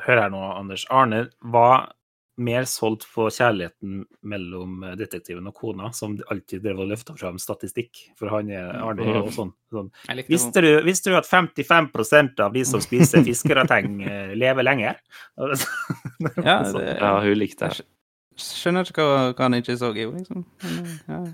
Hør 0.05 0.21
her 0.21 0.29
nå, 0.33 0.41
Anders. 0.53 0.83
Arne 0.93 1.23
var 1.41 1.87
mer 2.37 2.67
solgt 2.69 3.07
på 3.09 3.25
kjærligheten 3.33 4.03
mellom 4.29 4.83
detektiven 4.99 5.47
og 5.49 5.55
kona, 5.57 5.89
som 5.95 6.13
alltid 6.29 6.61
drev 6.61 6.83
og 6.83 6.91
løfta 6.91 7.15
fram 7.17 7.39
statistikk. 7.41 8.03
For 8.19 8.29
han 8.29 8.51
er 8.53 8.67
Arne 8.77 9.07
er 9.07 9.17
jo 9.17 9.31
sånn. 9.33 9.51
sånn. 9.73 9.89
Visste 10.29 10.61
du, 10.61 10.69
visste 10.85 11.09
du 11.09 11.17
at 11.17 11.25
55% 11.29 12.43
av 12.45 12.53
de 12.53 12.63
som 12.69 12.83
spiser 12.83 13.25
fiskerateng, 13.25 13.97
eh, 14.11 14.33
lever 14.37 14.67
lenger? 14.67 14.99
Ja, 16.45 16.61
Sånn. 16.65 16.81
det, 16.81 16.97
Ja, 17.01 17.15
hun 17.25 17.37
likte 17.41 17.71
det. 17.73 17.85
skjønner 18.37 18.85
ikke 18.89 19.05
hva, 19.05 19.17
hva 19.33 19.47
han 19.47 19.57
ikke 19.57 19.77
så 19.81 19.89
i, 19.97 20.05
liksom. 20.13 20.45
Ja. 21.09 21.23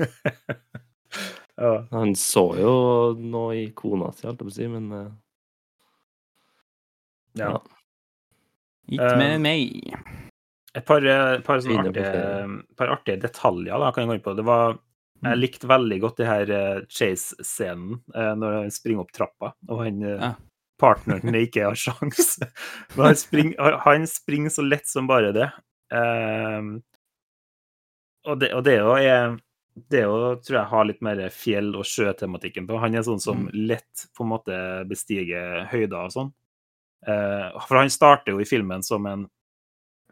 Ja. 1.54 1.84
Han 1.92 2.16
så 2.18 2.48
jo 2.58 2.72
noe 3.22 3.52
i 3.60 3.68
kona 3.78 4.08
si, 4.18 4.24
holdt 4.26 4.40
jeg 4.42 4.48
på 4.48 4.50
å 4.50 4.54
si, 4.56 4.66
men 4.72 4.88
uh... 4.90 5.12
Ja. 7.38 7.52
Gitt 8.90 9.18
med 9.22 9.38
meg. 9.46 9.94
Et 10.74 10.82
par, 10.86 11.06
eh, 11.06 11.40
par, 11.46 11.62
sånne 11.62 11.92
artige, 11.92 12.46
par 12.80 12.90
artige 12.96 13.22
detaljer 13.22 13.78
da, 13.78 13.92
kan 13.94 14.04
jeg 14.04 14.10
gå 14.10 14.16
inn 14.18 14.24
på. 14.26 14.34
Det 14.40 14.46
var, 14.48 14.80
jeg 15.22 15.40
likte 15.40 15.70
veldig 15.70 16.00
godt 16.02 16.18
det 16.18 16.30
her 16.30 16.54
eh, 16.56 16.80
chase-scenen 16.90 18.00
eh, 18.16 18.32
når 18.40 18.56
han 18.58 18.74
springer 18.74 19.04
opp 19.06 19.14
trappa, 19.14 19.52
og 19.70 19.84
han, 19.86 20.02
Ja. 20.02 20.32
partneren 20.82 21.38
ikke 21.44 21.68
har 21.68 21.78
sjans. 21.78 22.40
Men 22.96 23.06
han, 23.12 23.20
springer, 23.22 23.78
han 23.86 24.08
springer 24.10 24.56
så 24.56 24.66
lett 24.66 24.90
som 24.90 25.06
bare 25.12 25.30
det. 25.36 25.52
Ehm, 25.94 26.80
og 28.26 28.40
det, 28.42 28.50
og 28.58 28.64
det 28.66 28.74
er 28.74 28.82
jo 28.82 28.96
er 28.98 29.38
det 29.94 30.04
jo, 30.06 30.18
tror 30.42 30.58
jeg 30.58 30.70
har 30.70 30.86
litt 30.90 31.06
mer 31.06 31.22
fjell- 31.34 31.78
og 31.78 31.86
sjøtematikken 31.90 32.66
på. 32.70 32.82
Han 32.82 32.98
er 32.98 33.06
sånn 33.06 33.22
som 33.22 33.46
lett 33.54 34.08
på 34.18 34.26
en 34.26 34.30
måte 34.30 34.58
bestiger 34.90 35.64
høyder 35.72 35.98
og 35.98 36.14
sånn. 36.14 36.30
For 37.04 37.80
han 37.80 37.90
starter 37.90 38.36
jo 38.36 38.44
i 38.44 38.46
filmen 38.48 38.86
som 38.86 39.06
en 39.10 39.26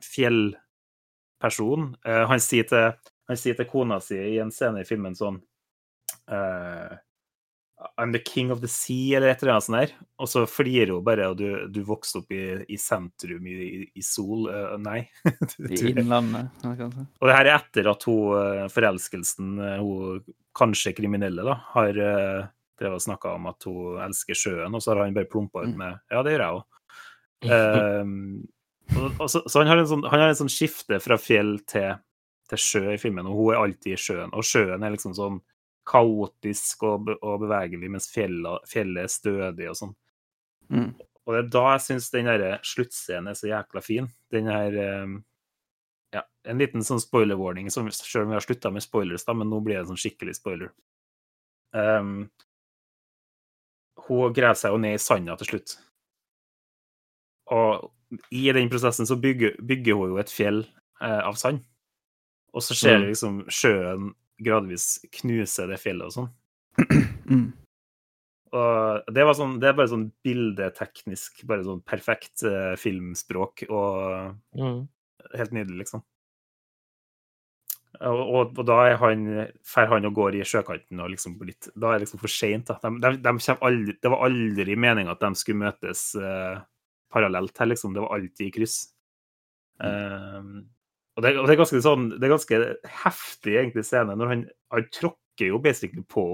fjellperson. 0.05 1.93
Uh, 2.07 2.25
han, 2.31 2.41
sier 2.43 2.67
til, 2.69 2.91
han 3.29 3.39
sier 3.39 3.57
til 3.57 3.69
kona 3.69 4.01
si 4.03 4.17
i 4.17 4.41
en 4.43 4.53
scene 4.53 4.83
i 4.83 4.87
filmen 4.87 5.17
sånn 5.17 5.39
uh, 6.31 6.99
I'm 7.97 8.11
the 8.13 8.21
king 8.21 8.51
of 8.53 8.59
the 8.61 8.69
sea, 8.69 9.17
eller 9.17 9.31
et 9.31 9.41
eller 9.41 9.55
annet 9.55 9.65
sånt 9.65 9.79
der. 9.79 9.93
Og 10.21 10.29
så 10.29 10.43
flirer 10.45 10.91
hun 10.93 11.05
bare, 11.05 11.31
og 11.31 11.39
du, 11.39 11.47
du 11.73 11.79
vokste 11.87 12.19
opp 12.21 12.29
i, 12.35 12.43
i 12.69 12.77
sentrum 12.77 13.47
i, 13.49 13.87
i, 13.89 14.03
sol. 14.05 14.45
uh, 14.53 14.75
nei. 14.77 14.99
I 15.65 15.81
Innlandet. 15.89 16.51
Og 16.61 17.25
det 17.25 17.37
her 17.39 17.49
er 17.49 17.55
etter 17.55 17.89
at 17.89 18.05
hun, 18.05 18.69
forelskelsen, 18.69 19.57
hun 19.81 20.21
kanskje 20.57 20.93
kriminelle, 20.93 21.41
da, 21.47 21.57
har 21.73 21.97
drevet 22.81 22.97
og 22.99 23.05
snakka 23.07 23.35
om 23.37 23.49
at 23.49 23.69
hun 23.69 24.01
elsker 24.05 24.37
sjøen, 24.37 24.77
og 24.77 24.83
så 24.83 24.93
har 24.93 25.05
han 25.05 25.17
bare 25.17 25.29
plumpa 25.31 25.65
ut 25.65 25.73
med 25.77 25.97
Ja, 26.13 26.21
det 26.21 26.35
gjør 26.35 26.45
jeg 26.45 26.59
òg. 26.59 26.65
og, 27.49 28.11
og 28.97 29.27
så, 29.29 29.41
så 29.47 29.61
han 29.61 29.69
har 29.71 29.81
en 29.81 29.89
sånn, 29.89 30.03
han 30.09 30.23
har 30.23 30.31
en 30.31 30.39
sånn 30.43 30.51
skifte 30.51 30.99
fra 31.03 31.17
fjell 31.21 31.57
til, 31.69 31.95
til 32.51 32.61
sjø 32.61 32.83
i 32.93 32.99
filmen, 33.01 33.29
og 33.29 33.37
hun 33.37 33.53
er 33.53 33.61
alltid 33.61 33.95
i 33.95 34.01
sjøen. 34.01 34.33
Og 34.35 34.45
sjøen 34.47 34.83
er 34.83 34.93
liksom 34.93 35.15
sånn 35.17 35.39
kaotisk 35.87 36.83
og, 36.87 37.07
be- 37.07 37.17
og 37.25 37.41
bevegelig, 37.45 37.89
mens 37.91 38.09
fjellet, 38.11 38.67
fjellet 38.69 39.07
er 39.07 39.11
stødig 39.11 39.69
og 39.71 39.79
sånn. 39.79 39.95
Mm. 40.71 40.91
Og 41.25 41.33
det 41.35 41.41
er 41.41 41.49
da 41.53 41.65
jeg 41.73 41.83
syns 41.85 42.09
den 42.13 42.29
derre 42.29 42.53
sluttscenen 42.65 43.31
er 43.31 43.37
så 43.37 43.49
jækla 43.49 43.83
fin. 43.85 44.07
Den 44.33 44.49
her 44.51 44.77
eh, 44.85 45.17
Ja, 46.11 46.25
en 46.43 46.59
liten 46.59 46.83
sånn 46.83 46.99
spoiler-warning, 46.99 47.69
som 47.71 47.87
selv 47.95 48.25
om 48.25 48.33
vi 48.33 48.35
har 48.35 48.43
slutta 48.43 48.71
med 48.73 48.83
spoilers, 48.83 49.23
da, 49.23 49.35
men 49.37 49.47
nå 49.47 49.61
blir 49.63 49.79
det 49.79 49.87
sånn 49.87 49.99
skikkelig 50.01 50.33
spoiler. 50.41 50.73
Um, 51.71 52.25
hun 54.09 54.33
graver 54.35 54.59
seg 54.59 54.73
jo 54.73 54.81
ned 54.83 54.97
i 54.97 54.99
sanda 54.99 55.37
til 55.39 55.53
slutt. 55.53 55.77
Og 57.55 57.87
i 58.31 58.51
den 58.51 58.69
prosessen 58.71 59.07
så 59.07 59.15
bygger, 59.19 59.55
bygger 59.63 59.95
hun 59.99 60.13
jo 60.15 60.17
et 60.21 60.31
fjell 60.33 60.63
eh, 61.01 61.21
av 61.23 61.35
sand. 61.39 61.63
Og 62.53 62.61
så 62.65 62.75
ser 62.75 62.97
Mm. 62.99 63.07
liksom 63.07 63.35
sjøen 63.47 64.13
gradvis 64.43 64.99
knuse 65.21 65.67
det 65.69 65.79
fjellet 65.79 66.09
og 66.09 66.15
sånn. 66.17 66.31
Mm. 67.31 67.53
Og 68.51 69.05
det, 69.15 69.23
var 69.23 69.35
sånn, 69.37 69.53
det 69.61 69.69
er 69.69 69.75
bare 69.77 69.87
sånn 69.87 70.09
bildeteknisk, 70.25 71.45
bare 71.47 71.63
sånn 71.63 71.79
perfekt 71.87 72.43
eh, 72.43 72.73
filmspråk, 72.75 73.63
og 73.71 74.35
Mm. 74.57 74.81
helt 75.37 75.51
nydelig, 75.55 75.77
liksom. 75.85 76.03
Og, 78.01 78.19
og, 78.19 78.57
og 78.59 78.65
da 78.67 78.77
er 78.89 78.97
han, 79.01 79.23
fer 79.67 79.87
han 79.91 80.07
og 80.09 80.15
går 80.17 80.35
i 80.39 80.43
sjøkanten, 80.47 80.99
og 81.03 81.11
liksom 81.13 81.37
litt, 81.45 81.69
da 81.75 81.91
er 81.93 81.99
det 81.99 82.07
liksom 82.07 82.21
for 82.23 82.31
seint. 82.33 82.67
Da. 82.71 82.77
De, 82.81 82.91
de, 82.99 83.11
de 83.21 83.55
aldri, 83.61 83.95
det 84.01 84.11
var 84.11 84.23
aldri 84.27 84.75
meninga 84.79 85.11
at 85.15 85.23
de 85.23 85.31
skulle 85.37 85.61
møtes 85.61 86.03
eh, 86.19 86.59
parallelt 87.11 87.57
her, 87.59 87.69
liksom. 87.71 87.93
Det 87.95 88.01
var 88.03 88.15
alltid 88.15 88.47
i 88.47 88.51
kryss. 88.55 88.77
Um, 89.81 90.67
og, 91.17 91.23
det, 91.25 91.31
og 91.39 91.47
det 91.47 91.55
er 91.55 91.59
ganske 91.63 91.81
sånn, 91.83 92.09
det 92.15 92.27
er 92.27 92.33
ganske 92.35 92.59
heftig 93.03 93.55
egentlig 93.57 93.83
scene, 93.87 94.15
når 94.19 94.33
han, 94.33 94.43
han 94.73 94.89
tråkker 94.95 95.49
jo 95.51 95.59
basically 95.63 96.03
på 96.09 96.25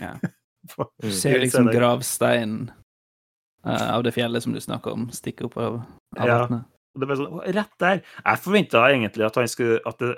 Ja. 0.00 0.16
Du 0.64 0.80
Mm. 1.04 1.12
ser 1.12 1.38
liksom 1.42 1.66
gravsteinen 1.68 2.70
uh, 3.66 3.90
av 3.98 4.02
det 4.06 4.14
fjellet 4.16 4.42
som 4.42 4.54
du 4.56 4.60
snakker 4.64 4.94
om, 4.96 5.10
stikke 5.12 5.44
opp 5.44 5.58
av, 5.60 5.74
av 6.16 6.26
Ja. 6.30 6.38
vannet. 6.46 6.64
Og 6.94 7.02
det 7.02 7.08
ble 7.10 7.16
sånn, 7.18 7.34
rett 7.58 7.74
der. 7.82 8.00
Jeg 8.24 8.40
forventa 8.40 8.84
egentlig 8.88 9.26
at 9.26 9.36
han 9.36 9.50
skulle 9.50 9.80
at 9.84 9.98
det, 10.00 10.14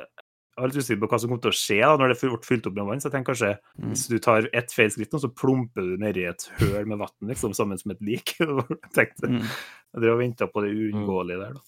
Jeg 0.57 0.63
var 0.65 0.71
litt 0.73 0.79
usikker 0.81 1.01
på 1.03 1.09
hva 1.13 1.19
som 1.21 1.29
kom 1.35 1.41
til 1.45 1.51
å 1.53 1.57
skje 1.57 1.77
da, 1.85 1.97
når 2.01 2.09
det 2.15 2.19
ble 2.23 2.39
fylt 2.49 2.67
opp 2.71 2.77
med 2.79 2.87
vann. 2.89 3.01
Så 3.03 3.11
jeg 3.11 3.13
tenker 3.13 3.35
kanskje 3.35 3.51
Mm. 3.77 3.91
hvis 3.93 4.05
du 4.09 4.19
tar 4.25 4.47
ett 4.57 4.73
feil 4.73 4.89
skritt 4.91 5.13
nå, 5.13 5.21
så 5.21 5.29
plumper 5.29 5.83
du 5.85 5.97
nedi 6.01 6.25
et 6.27 6.47
høl 6.57 6.87
med 6.89 6.99
vann 6.99 7.29
liksom, 7.29 7.53
sammen 7.53 7.77
som 7.79 7.91
et 7.93 8.01
lik. 8.01 8.33
jeg 8.41 8.93
tenkte, 8.97 9.29
Mm. 9.29 9.43
jeg 9.45 10.01
drev 10.01 10.15
og 10.15 10.21
venta 10.23 10.47
på 10.49 10.63
det 10.65 10.73
uunngåelige 10.73 11.39
der, 11.45 11.53
da. 11.59 11.61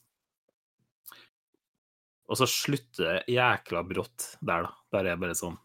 Og 2.29 2.37
så 2.37 2.47
slutter 2.49 3.05
det 3.21 3.35
jækla 3.37 3.83
brått 3.89 4.37
der, 4.45 4.63
da. 4.69 4.73
Der 4.93 4.99
er 5.01 5.15
det 5.17 5.21
bare 5.21 5.37
sånn 5.37 5.59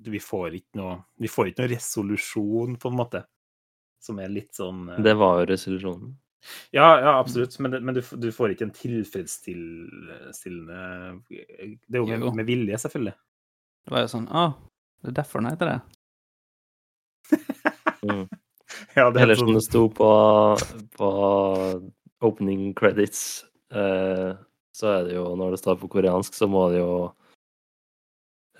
Vi 0.00 0.18
får 0.22 0.54
ikke 0.54 0.78
noe 0.78 1.04
Vi 1.18 1.26
får 1.30 1.50
ikke 1.50 1.64
noe 1.64 1.72
resolusjon, 1.74 2.78
på 2.78 2.90
en 2.90 2.96
måte. 2.98 3.24
Som 4.00 4.18
er 4.22 4.28
litt 4.30 4.54
sånn 4.54 4.88
eh, 4.94 5.02
Det 5.02 5.16
var 5.18 5.40
jo 5.40 5.46
resolusjonen. 5.50 6.14
Ja, 6.70 7.00
ja, 7.00 7.18
absolutt, 7.18 7.58
men, 7.58 7.70
men 7.84 7.94
du, 7.96 8.02
du 8.22 8.28
får 8.32 8.54
ikke 8.54 8.68
en 8.68 8.74
tilfredsstillende 8.76 10.18
Det 11.88 11.98
er 11.98 12.02
jo 12.02 12.06
med, 12.08 12.26
med 12.40 12.46
vilje, 12.48 12.78
selvfølgelig. 12.84 13.16
Det 13.84 13.94
var 13.94 14.00
jo 14.04 14.10
sånn 14.12 14.28
Å, 14.28 14.44
det 15.02 15.08
er 15.12 15.16
derfor 15.22 15.42
den 15.42 15.52
heter 15.52 15.66
det? 15.72 15.78
Mm. 17.98 18.28
Ja, 18.94 19.08
det 19.10 19.18
er 19.18 19.24
Eller 19.24 19.34
som 19.34 19.48
sånn, 19.48 19.56
det 19.58 19.64
sto 19.66 19.80
på, 19.90 20.08
på 20.94 21.08
opening 22.22 22.70
credits, 22.78 23.44
eh, 23.74 24.36
så 24.70 24.90
er 24.92 25.08
det 25.08 25.16
jo 25.16 25.24
Når 25.34 25.56
det 25.56 25.58
står 25.58 25.80
på 25.80 25.90
koreansk, 25.90 26.36
så 26.38 26.46
må 26.50 26.68
det 26.70 26.78
jo 26.78 26.92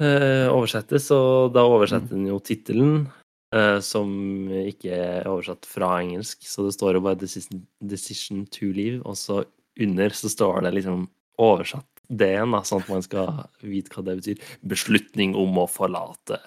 eh, 0.03 0.51
oversettes, 0.51 1.07
og 1.15 1.55
da 1.55 1.63
oversetter 1.71 2.17
den 2.17 2.27
jo 2.33 2.41
tittelen, 2.43 3.07
eh, 3.55 3.79
som 3.85 4.11
ikke 4.51 4.95
er 4.95 5.29
oversatt 5.31 5.69
fra 5.69 5.95
engelsk, 6.03 6.43
så 6.49 6.67
det 6.67 6.75
står 6.77 6.99
jo 6.99 7.05
bare 7.07 7.21
'Decision, 7.21 7.67
decision 7.81 8.47
to 8.47 8.73
leave', 8.73 9.05
og 9.05 9.17
så 9.17 9.45
under 9.81 10.11
så 10.11 10.29
står 10.29 10.63
det 10.67 10.75
liksom 10.75 11.09
oversatt 11.39 11.87
det 12.09 12.31
igjen, 12.33 12.55
da, 12.57 12.63
sånn 12.65 12.81
at 12.81 12.89
man 12.89 13.03
skal 13.05 13.27
vite 13.61 13.93
hva 13.93 14.05
det 14.05 14.17
betyr. 14.21 14.39
'Beslutning 14.65 15.37
om 15.37 15.59
å 15.61 15.67
forlate'. 15.69 16.41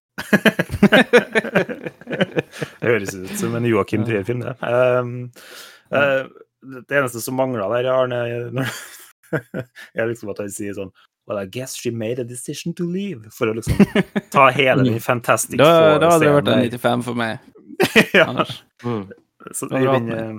det 2.82 2.88
høres 2.88 3.14
ut 3.16 3.36
som 3.38 3.56
en 3.56 3.66
Joakim 3.70 4.06
Trier-film, 4.08 4.42
det. 4.42 4.56
Um, 4.62 5.30
uh, 5.94 6.26
det 6.62 6.98
eneste 6.98 7.22
som 7.22 7.38
mangler 7.38 7.70
der, 7.78 7.92
Arne, 7.94 8.66
er 9.98 10.10
liksom 10.10 10.34
at 10.34 10.42
han 10.44 10.52
sier 10.54 10.76
sånn 10.78 10.92
Well, 11.28 11.38
I 11.38 11.46
guess 11.46 11.76
she 11.76 11.92
made 11.92 12.20
a 12.20 12.24
decision 12.24 12.74
to 12.74 12.84
leave. 12.84 13.30
For 13.32 13.52
å 13.52 13.54
liksom 13.58 13.78
ta 14.34 14.50
hele 14.50 14.84
den 14.84 15.00
Fantastic 15.04 15.60
Da, 15.62 16.00
da 16.02 16.16
hadde 16.16 16.26
det 16.26 16.34
vært 16.40 16.50
en 16.52 16.64
95 16.72 17.06
for 17.06 17.20
meg, 17.20 17.52
ja. 18.20 18.28
Mm. 18.84 19.06
Så 19.58 19.68
i, 19.70 19.86
den, 19.86 20.10
eh, 20.14 20.34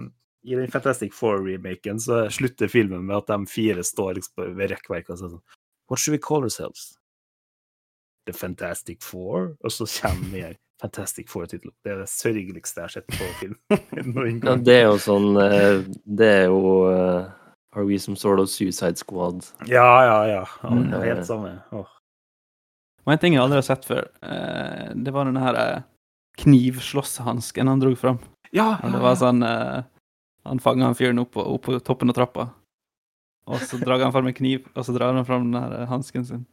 I 0.52 0.58
den 0.58 0.70
Fantastic 0.70 1.14
Four-remaken 1.14 2.00
så 2.02 2.24
slutter 2.30 2.70
filmen 2.70 3.06
med 3.06 3.16
at 3.22 3.30
de 3.30 3.46
fire 3.50 3.84
står 3.86 4.18
liksom 4.18 4.56
ved 4.58 4.74
rekkverket 4.74 5.14
og 5.14 5.22
sier 5.22 5.36
sånn 5.36 5.44
What 5.90 6.00
should 6.00 6.14
we 6.14 6.22
call 6.22 6.46
ourselves? 6.46 6.92
The 8.26 8.32
Fantastic 8.32 9.02
Four? 9.02 9.56
Og 9.62 9.74
så 9.74 9.86
kommer 9.86 10.22
den 10.30 10.46
her 10.46 10.58
Fantastic 10.82 11.28
Four-tittelen. 11.30 11.74
Det 11.84 11.92
er 11.92 12.00
det 12.02 12.08
sørgeligste 12.10 12.80
jeg 12.80 12.88
har 12.88 12.94
sett 12.96 13.10
på 13.10 13.28
film. 13.38 13.58
Ja, 14.46 14.56
det 14.58 14.74
er 14.80 14.88
jo 14.88 14.96
sånn 15.02 15.36
eh, 15.38 15.84
Det 16.02 16.30
er 16.40 16.46
jo 16.50 16.72
eh, 16.90 17.28
Are 17.74 17.84
we 17.88 17.98
some 17.98 18.16
sort 18.16 18.38
of 18.40 18.48
suicide 18.50 18.98
squad? 18.98 19.44
Ja, 19.66 20.04
ja, 20.04 20.18
ja. 20.28 20.46
ja 20.62 20.68
Mm. 20.70 20.90
det 20.90 20.98
er 21.00 21.14
helt 21.14 21.26
samme. 21.26 21.54
Oh. 21.72 21.86
Og 23.06 23.12
en 23.12 23.18
ting 23.18 23.34
jeg 23.34 23.42
aldri 23.42 23.56
har 23.58 23.62
sett 23.66 23.84
før, 23.88 24.04
eh, 24.22 24.92
det 24.94 25.12
var 25.12 25.24
den 25.24 25.36
her 25.40 25.54
eh, 25.58 25.82
knivslåsshansken 26.38 27.68
han 27.68 27.80
dro 27.80 27.94
fram. 27.96 28.18
Ja, 28.52 28.76
Og 28.84 28.92
det 28.92 29.00
var 29.00 29.16
sånn 29.16 29.42
eh, 29.42 29.82
Han 30.44 30.58
fanga 30.60 30.88
en 30.90 30.94
fyren 30.98 31.18
opp, 31.22 31.32
på- 31.32 31.44
opp 31.54 31.62
på 31.68 31.78
toppen 31.80 32.10
av 32.10 32.16
trappa, 32.16 32.48
og 33.46 33.60
så 33.62 33.78
drar 33.78 34.00
han 34.02 34.10
fram 34.12 34.26
en 34.26 34.34
kniv, 34.34 34.64
og 34.74 34.84
så 34.84 34.92
drar 34.96 35.14
han 35.14 35.24
fram 35.24 35.52
den 35.52 35.62
her 35.62 35.86
hansken 35.86 36.24
sin. 36.26 36.46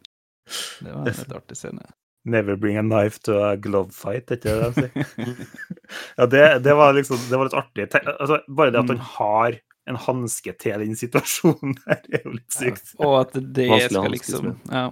Det 0.80 0.92
var 0.94 1.00
en 1.02 1.06
litt 1.10 1.34
artig 1.34 1.58
scene. 1.58 1.82
Never 2.26 2.56
bring 2.56 2.78
a 2.78 2.84
knife 2.84 3.18
to 3.26 3.34
a 3.42 3.56
glove 3.58 3.90
fight, 3.92 4.30
er 4.30 4.38
ikke 4.38 4.54
det 4.54 4.62
de 4.62 4.84
sier? 4.84 5.48
ja, 6.20 6.26
det, 6.30 6.44
det 6.64 6.76
var 6.78 6.94
liksom 6.94 7.18
Det 7.32 7.38
var 7.40 7.50
litt 7.50 7.58
artig. 7.58 7.88
Altså, 8.20 8.40
bare 8.48 8.72
det 8.76 8.80
at 8.84 8.88
han 8.94 8.98
Mm. 9.02 9.08
har 9.18 9.58
en 9.90 9.98
hanske 10.00 10.54
til 10.62 10.84
den 10.86 10.96
situasjonen 11.00 11.76
her, 11.88 12.02
er 12.14 12.26
jo 12.26 12.36
litt 12.38 12.54
sykt. 12.56 12.94
Og 13.02 13.16
at 13.24 13.36
det 13.38 13.68
Vanskelig 13.72 13.90
skal 13.90 14.04
hanske, 14.06 14.16
liksom 14.16 14.52
Ja. 14.72 14.88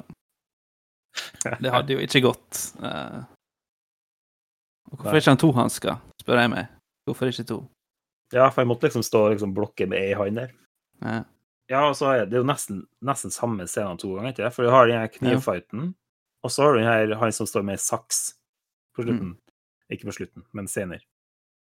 Det 1.62 1.72
hadde 1.74 1.96
jo 1.96 2.04
ikke 2.04 2.22
gått. 2.28 2.60
Uh, 2.82 3.24
Og 4.92 5.00
hvorfor 5.00 5.16
Nei. 5.18 5.22
ikke 5.22 5.34
han 5.34 5.42
to 5.42 5.50
hansker, 5.56 5.98
spør 6.22 6.40
jeg 6.44 6.52
meg. 6.54 6.68
Hvorfor 7.08 7.32
ikke 7.32 7.48
to? 7.50 7.58
Ja, 8.36 8.50
for 8.52 8.62
jeg 8.62 8.70
måtte 8.70 8.88
liksom 8.88 9.04
stå 9.04 9.24
og 9.26 9.34
liksom 9.34 9.54
blokke 9.56 9.88
med 9.90 10.00
ei 10.00 10.14
hånd 10.20 10.40
der. 10.40 10.52
Ja. 11.02 11.24
Ja, 11.68 11.82
og 11.90 11.98
så 12.00 12.14
er 12.14 12.30
det 12.32 12.38
jo 12.40 12.46
nesten, 12.48 12.86
nesten 13.04 13.34
samme 13.34 13.66
scenen 13.68 14.00
to 14.00 14.14
ganger, 14.16 14.32
ikke 14.32 14.46
det? 14.46 14.54
For 14.56 14.64
du 14.64 14.72
har 14.72 14.88
den 14.88 15.02
her 15.02 15.10
knivfighten, 15.12 15.90
og 16.46 16.52
så 16.54 16.64
har 16.64 16.74
du 16.76 16.80
den 16.80 16.88
her 16.88 17.16
han 17.20 17.34
som 17.36 17.50
står 17.50 17.66
med 17.68 17.82
saks 17.84 18.22
på 18.96 19.04
slutten. 19.04 19.34
Ikke 19.92 20.08
på 20.08 20.16
slutten, 20.16 20.46
men 20.56 20.68
senere. 20.72 21.04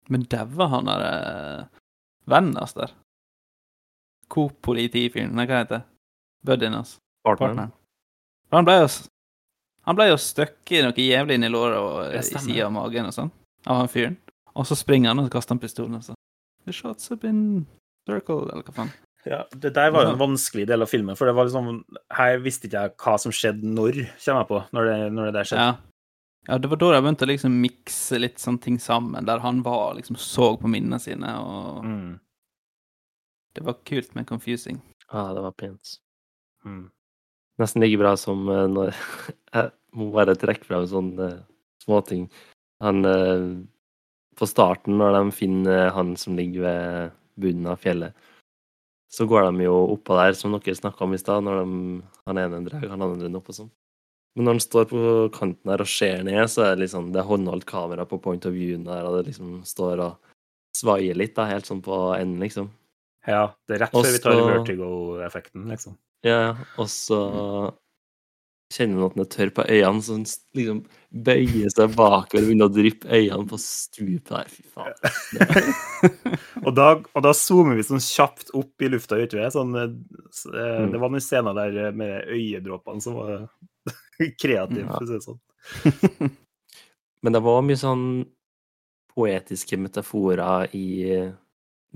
Men 0.09 0.23
daua 0.31 0.69
han 0.71 0.87
der 0.87 1.03
eh, 1.09 1.81
vennen 2.31 2.55
hans 2.61 2.77
der? 2.79 2.95
Coop-politifyren, 4.33 5.35
nei, 5.37 5.47
hva 5.47 5.63
heter 5.63 5.81
det? 5.81 5.85
Buddyen 6.47 6.77
hans? 6.79 6.97
Partneren. 7.27 7.73
Han 8.55 8.67
ble 8.67 8.77
jo 8.83 8.89
Han 9.87 9.95
ble 9.99 10.09
jo 10.09 10.17
støkket 10.19 10.83
noe 10.83 10.99
jævlig 10.99 11.37
inn 11.39 11.47
i 11.47 11.51
låret 11.51 11.79
og 11.79 12.15
i 12.15 12.23
sida 12.27 12.65
av 12.67 12.73
magen 12.75 13.07
og 13.07 13.15
sånn, 13.15 13.31
av 13.71 13.85
han 13.85 13.91
fyren. 13.91 14.17
Og 14.59 14.67
så 14.67 14.75
springer 14.79 15.13
han 15.13 15.23
og 15.23 15.31
kaster 15.31 15.55
han 15.55 15.61
pistolen 15.63 15.99
og 16.01 16.03
sånn. 16.09 16.19
The 16.67 16.75
shots 16.75 17.07
have 17.13 17.21
been 17.23 17.67
circled, 18.09 18.51
eller 18.51 18.67
hva 18.67 18.75
faen. 18.81 18.91
Ja, 19.27 19.45
det 19.55 19.73
der 19.75 19.91
var 19.95 20.07
jo 20.07 20.15
en 20.15 20.21
vanskelig 20.21 20.67
del 20.71 20.83
av 20.83 20.91
filmen, 20.91 21.17
for 21.19 21.27
det 21.27 21.35
var 21.35 21.47
liksom 21.49 21.81
Her 22.15 22.37
visste 22.43 22.67
ikke 22.69 22.83
jeg 22.85 22.95
hva 23.03 23.15
som 23.19 23.35
skjedde 23.35 23.67
når, 23.75 24.01
kommer 24.23 24.43
jeg 24.43 24.51
på, 24.51 24.61
når 24.75 24.91
det, 24.91 24.99
når 25.15 25.29
det 25.31 25.35
der 25.39 25.49
skjedde. 25.51 25.65
Ja. 25.71 26.11
ja, 26.51 26.59
det 26.63 26.71
var 26.71 26.83
da 26.83 26.91
jeg 26.95 27.07
begynte 27.07 27.27
å 27.27 27.31
liksom 27.31 27.57
mikse 27.63 28.21
litt 28.23 28.43
sånne 28.43 28.63
ting 28.67 28.79
sammen, 28.83 29.27
der 29.27 29.43
han 29.43 29.63
var 29.67 29.95
liksom 29.99 30.19
så 30.19 30.53
på 30.59 30.71
minnene 30.71 30.99
sine, 31.03 31.31
og 31.43 31.85
Mm. 31.87 32.15
Det 33.57 33.65
var 33.65 33.79
kult, 33.89 34.13
men 34.15 34.29
confusing. 34.29 34.81
Ja, 35.09 35.33
det 35.35 35.43
var 35.45 35.55
pent. 35.57 35.97
Mm. 36.65 36.91
Nesten 37.59 37.83
like 37.83 37.99
bra 38.01 38.17
som 38.21 38.49
uh, 38.49 38.67
når 38.69 38.93
Jeg 39.57 39.73
må 39.97 40.11
bare 40.13 40.37
trekke 40.37 40.69
frem 40.69 40.85
sånne 40.91 41.31
uh, 41.39 41.45
småting. 41.85 42.27
Han 42.85 43.09
uh, 43.09 43.57
På 44.37 44.49
starten, 44.49 44.99
når 45.01 45.17
de 45.17 45.33
finner 45.33 45.89
han 45.97 46.13
som 46.21 46.37
ligger 46.37 46.67
ved 46.67 47.15
bunnen 47.41 47.71
av 47.73 47.81
fjellet, 47.81 48.13
så 49.13 49.25
går 49.29 49.47
de 49.49 49.65
jo 49.65 49.75
oppå 49.95 50.17
der, 50.19 50.37
som 50.37 50.53
dere 50.53 50.77
snakka 50.77 51.07
om 51.07 51.15
i 51.17 51.21
stad, 51.21 51.45
når 51.47 51.63
de, 51.63 52.01
han 52.29 52.41
ene 52.43 52.61
drar 52.67 52.85
han 52.91 53.05
andre 53.07 53.31
opp 53.39 53.49
og 53.53 53.57
sånn. 53.63 53.71
Men 54.37 54.45
når 54.45 54.57
han 54.57 54.61
står 54.61 54.89
på 54.91 55.03
kanten 55.33 55.73
her 55.73 55.81
og 55.81 55.89
ser 55.89 56.25
ned, 56.27 56.43
så 56.53 56.67
er 56.67 56.75
det 56.75 56.85
liksom 56.85 57.09
det 57.15 57.23
er 57.23 57.29
håndholdt 57.31 57.65
kamera 57.69 58.05
på 58.09 58.19
point 58.21 58.45
of 58.45 58.53
view 58.53 58.77
der, 58.85 59.07
og 59.09 59.17
det 59.17 59.31
liksom 59.31 59.63
står 59.65 60.03
og 60.05 60.35
svaier 60.77 61.17
litt, 61.17 61.33
da, 61.39 61.47
helt 61.49 61.69
sånn 61.69 61.81
på 61.85 61.97
enden, 62.19 62.43
liksom. 62.45 62.69
Ja, 63.27 63.43
det 63.67 63.77
er 63.77 63.85
rett 63.87 63.97
før 63.97 64.13
vi 64.15 64.23
tar 64.23 64.41
vertigo-effekten, 64.53 65.67
liksom. 65.73 65.97
Ja. 66.27 66.55
Og 66.81 66.89
så 66.91 67.21
kjenner 68.75 68.99
man 68.99 69.07
at 69.07 69.15
den 69.15 69.23
er 69.23 69.29
tørr 69.31 69.51
på 69.55 69.65
øynene, 69.71 70.03
så 70.03 70.17
den 70.17 70.25
liksom 70.59 70.79
bøyer 71.27 71.71
seg 71.71 71.93
bakover 71.95 72.43
og 72.43 72.49
begynner 72.49 72.67
å 72.67 72.75
dryppe 72.75 73.11
øynene 73.15 73.47
på 73.51 73.59
stupet 73.63 74.33
der. 74.33 74.49
Fy 74.51 74.65
faen. 74.75 74.97
Og 76.67 76.73
da, 76.75 76.87
og 76.99 77.23
da 77.23 77.31
zoomer 77.37 77.77
vi 77.79 77.85
sånn 77.87 78.03
kjapt 78.03 78.51
opp 78.59 78.83
i 78.83 78.89
lufta 78.91 79.19
ute 79.21 79.39
ved. 79.39 79.53
Sånn, 79.55 79.77
eh, 79.79 79.93
Mm. 80.57 80.91
Det 80.93 80.99
var 80.99 81.13
noen 81.13 81.23
scener 81.23 81.55
der 81.55 81.77
eh, 81.85 81.93
med 81.95 82.27
øyedråpene 82.33 83.03
som 83.05 83.15
var 83.21 83.47
kreative, 84.43 84.89
for 84.89 85.05
å 85.05 85.07
si 85.07 85.15
det 85.15 85.27
sånn. 85.27 86.33
Men 87.23 87.37
det 87.37 87.43
var 87.47 87.63
mye 87.65 87.79
sånn 87.79 88.07
poetiske 89.15 89.79
metaforer 89.81 90.75
i 90.77 90.87
eh, 91.15 91.31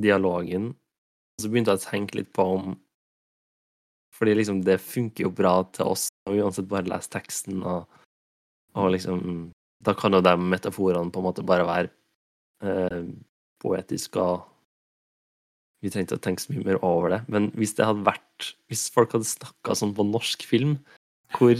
dialogen. 0.01 0.70
Så 1.41 1.51
begynte 1.51 1.74
jeg 1.74 1.82
å 1.82 1.88
tenke 1.88 2.20
litt 2.20 2.32
på 2.36 2.47
om 2.57 2.76
Fordi 4.16 4.34
liksom 4.36 4.61
det 4.66 4.80
funker 4.84 5.24
jo 5.24 5.32
bra 5.32 5.55
til 5.72 5.95
oss, 5.95 6.09
og 6.28 6.36
uansett 6.36 6.68
bare 6.68 6.91
lese 6.91 7.09
teksten, 7.12 7.62
og, 7.64 7.88
og 8.76 8.93
liksom 8.97 9.51
Da 9.86 9.95
kan 9.97 10.12
jo 10.12 10.22
de 10.24 10.36
metaforene 10.36 11.12
på 11.12 11.22
en 11.22 11.28
måte 11.30 11.47
bare 11.47 11.68
være 11.68 11.93
eh, 12.66 13.05
poetiske, 13.62 14.20
og 14.20 14.51
vi 15.80 15.88
trengte 15.93 16.18
å 16.18 16.20
tenke 16.20 16.43
så 16.45 16.53
mye 16.53 16.66
mer 16.66 16.82
over 16.84 17.14
det. 17.14 17.20
Men 17.32 17.49
hvis 17.57 17.72
det 17.78 17.86
hadde 17.88 18.05
vært 18.05 18.51
Hvis 18.68 18.88
folk 18.93 19.16
hadde 19.16 19.28
snakka 19.28 19.76
sånn 19.76 19.95
på 19.97 20.05
norsk 20.09 20.45
film, 20.49 20.76
hvor 21.36 21.57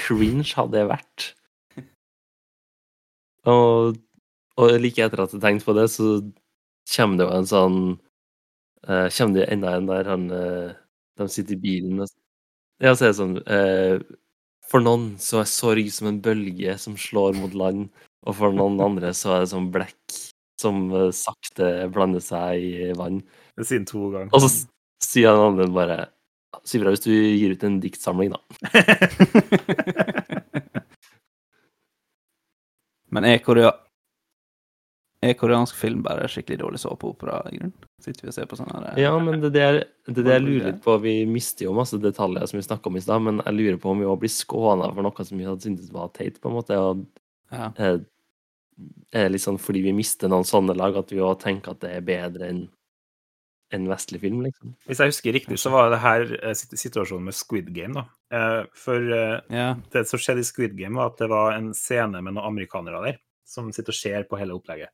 cringe 0.00 0.50
hadde 0.56 0.76
det 0.76 0.88
vært? 0.90 1.30
Og, 3.48 3.98
og 4.56 4.74
like 4.80 5.04
etter 5.04 5.20
at 5.24 5.34
jeg 5.34 5.42
tenkte 5.42 5.68
på 5.68 5.76
det, 5.76 5.86
så 5.92 6.16
kommer 6.94 7.20
det 7.20 7.26
jo 7.26 7.34
en 7.36 7.48
sånn 7.50 7.78
eh, 8.88 9.08
Kommer 9.16 9.34
det 9.38 9.48
enda 9.52 9.76
en 9.76 9.88
der 9.90 10.10
han 10.10 10.24
uh, 10.32 10.74
De 11.18 11.28
sitter 11.30 11.54
i 11.56 11.62
bilen 11.62 12.04
og 12.04 12.08
Ja, 12.82 12.94
så 12.94 13.06
er 13.06 13.10
det 13.12 13.20
sånn 13.20 13.36
uh, 13.42 13.96
For 14.70 14.80
noen 14.84 15.04
så 15.22 15.42
er 15.42 15.48
sorg 15.50 15.86
som 15.94 16.06
en 16.10 16.22
bølge 16.24 16.72
som 16.80 16.94
slår 16.98 17.32
mot 17.38 17.54
land, 17.54 17.88
og 18.26 18.32
for 18.40 18.56
noen 18.56 18.80
andre 18.88 19.08
så 19.16 19.36
er 19.36 19.44
det 19.44 19.52
som 19.54 19.72
blekk 19.74 20.20
som 20.60 20.76
sakte 21.12 21.88
blander 21.92 22.22
seg 22.22 22.62
i 22.62 22.92
vann. 22.96 23.18
Det 23.58 23.64
sier 23.66 23.78
han 23.82 23.90
to 23.90 24.02
ganger. 24.12 24.32
Og 24.32 24.40
så 24.44 24.48
sier 25.02 25.34
han 25.34 25.48
andre 25.50 25.66
bare 25.74 25.98
si 26.64 26.78
fra 26.80 26.90
hvis 26.94 27.04
du 27.04 27.10
gir 27.10 27.52
ut 27.52 27.64
en 27.66 27.82
diktsamling, 27.82 28.30
da. 28.32 28.38
Men 33.14 33.22
er, 33.28 33.38
korea 33.44 33.70
er 35.30 35.34
koreansk 35.40 35.74
film 35.78 36.02
bare 36.04 36.28
skikkelig 36.30 36.58
dårlig 36.60 36.80
såpeopera 36.82 37.40
i 37.52 37.56
grunnen? 37.58 37.72
Sitter 38.04 38.26
vi 38.26 38.28
og 38.32 38.34
ser 38.36 38.46
på 38.50 38.56
sånne 38.60 38.80
her, 38.84 38.98
Ja, 39.00 39.12
men 39.18 39.40
det 39.40 39.50
er 39.50 39.54
det 39.56 39.62
jeg- 39.64 40.14
det 40.14 40.18
er 40.18 40.22
det 40.28 40.32
jeg 40.34 40.42
lurer 40.42 40.66
litt 40.72 40.82
på. 40.84 41.00
Vi 41.02 41.24
mister 41.26 41.64
jo 41.64 41.72
masse 41.74 41.98
detaljer 42.00 42.46
som 42.48 42.58
vi 42.58 42.66
snakka 42.66 42.86
om 42.86 42.96
i 42.96 43.00
stad, 43.00 43.22
men 43.22 43.40
jeg 43.44 43.54
lurer 43.54 43.78
på 43.80 43.90
om 43.90 43.98
vi 43.98 44.04
òg 44.06 44.18
blir 44.20 44.28
skåna 44.30 44.92
for 44.94 45.02
noe 45.02 45.24
som 45.24 45.38
vi 45.38 45.44
hadde 45.44 45.62
syntes 45.62 45.90
var 45.92 46.08
teit, 46.08 46.40
på 46.40 46.48
en 46.50 46.56
måte. 46.56 46.76
Og 46.76 47.06
ja. 47.52 47.72
eh, 47.76 47.98
er 49.14 49.28
det 49.28 49.32
litt 49.32 49.40
sånn 49.46 49.58
fordi 49.60 49.82
vi 49.82 49.92
mister 49.92 50.28
noen 50.28 50.44
sånne 50.44 50.76
lag, 50.76 50.96
at 50.96 51.10
vi 51.10 51.18
òg 51.18 51.38
tenker 51.40 51.70
at 51.70 51.80
det 51.80 51.90
er 51.96 52.00
bedre 52.00 52.48
enn 52.50 52.68
en 53.72 53.86
vestlig 53.88 54.20
film, 54.20 54.42
liksom. 54.44 54.74
Hvis 54.86 54.98
jeg 54.98 55.08
husker 55.10 55.32
riktig, 55.34 55.56
så 55.58 55.70
var 55.72 55.88
det 55.90 55.98
her 55.98 56.20
eh, 56.44 56.52
situasjonen 56.54 57.24
med 57.24 57.34
Squid 57.34 57.72
Game, 57.74 57.94
da. 57.94 58.04
Eh, 58.30 58.66
For 58.76 59.00
eh, 59.00 59.40
ja. 59.50 59.74
det 59.90 60.06
som 60.06 60.18
skjedde 60.20 60.44
i 60.44 60.46
Squid 60.46 60.76
Game, 60.76 60.94
var 60.94 61.06
at 61.10 61.18
det 61.18 61.28
var 61.32 61.52
en 61.56 61.72
scene 61.74 62.20
med 62.22 62.34
noen 62.36 62.44
amerikanere 62.52 63.00
der, 63.02 63.18
som 63.48 63.72
sitter 63.72 63.90
og 63.90 63.98
ser 63.98 64.24
på 64.30 64.38
hele 64.38 64.54
opplegget. 64.54 64.90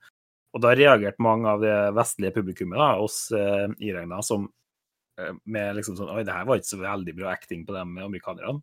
Og 0.51 0.63
da 0.65 0.73
reagerte 0.75 1.23
mange 1.23 1.51
av 1.51 1.63
det 1.63 1.77
vestlige 1.97 2.35
publikummet, 2.41 2.81
da, 2.81 2.95
oss 3.03 3.29
eh, 3.37 3.69
iregna, 3.87 4.23
som 4.27 4.49
eh, 5.21 5.35
med 5.47 5.79
liksom 5.79 5.99
sånn 5.99 6.11
Oi, 6.11 6.25
det 6.27 6.35
her 6.35 6.49
var 6.49 6.59
ikke 6.59 6.73
så 6.73 6.81
veldig 6.81 7.15
bra 7.21 7.31
acting 7.35 7.63
på 7.69 7.77
de 7.77 7.85
amerikanerne. 7.85 8.59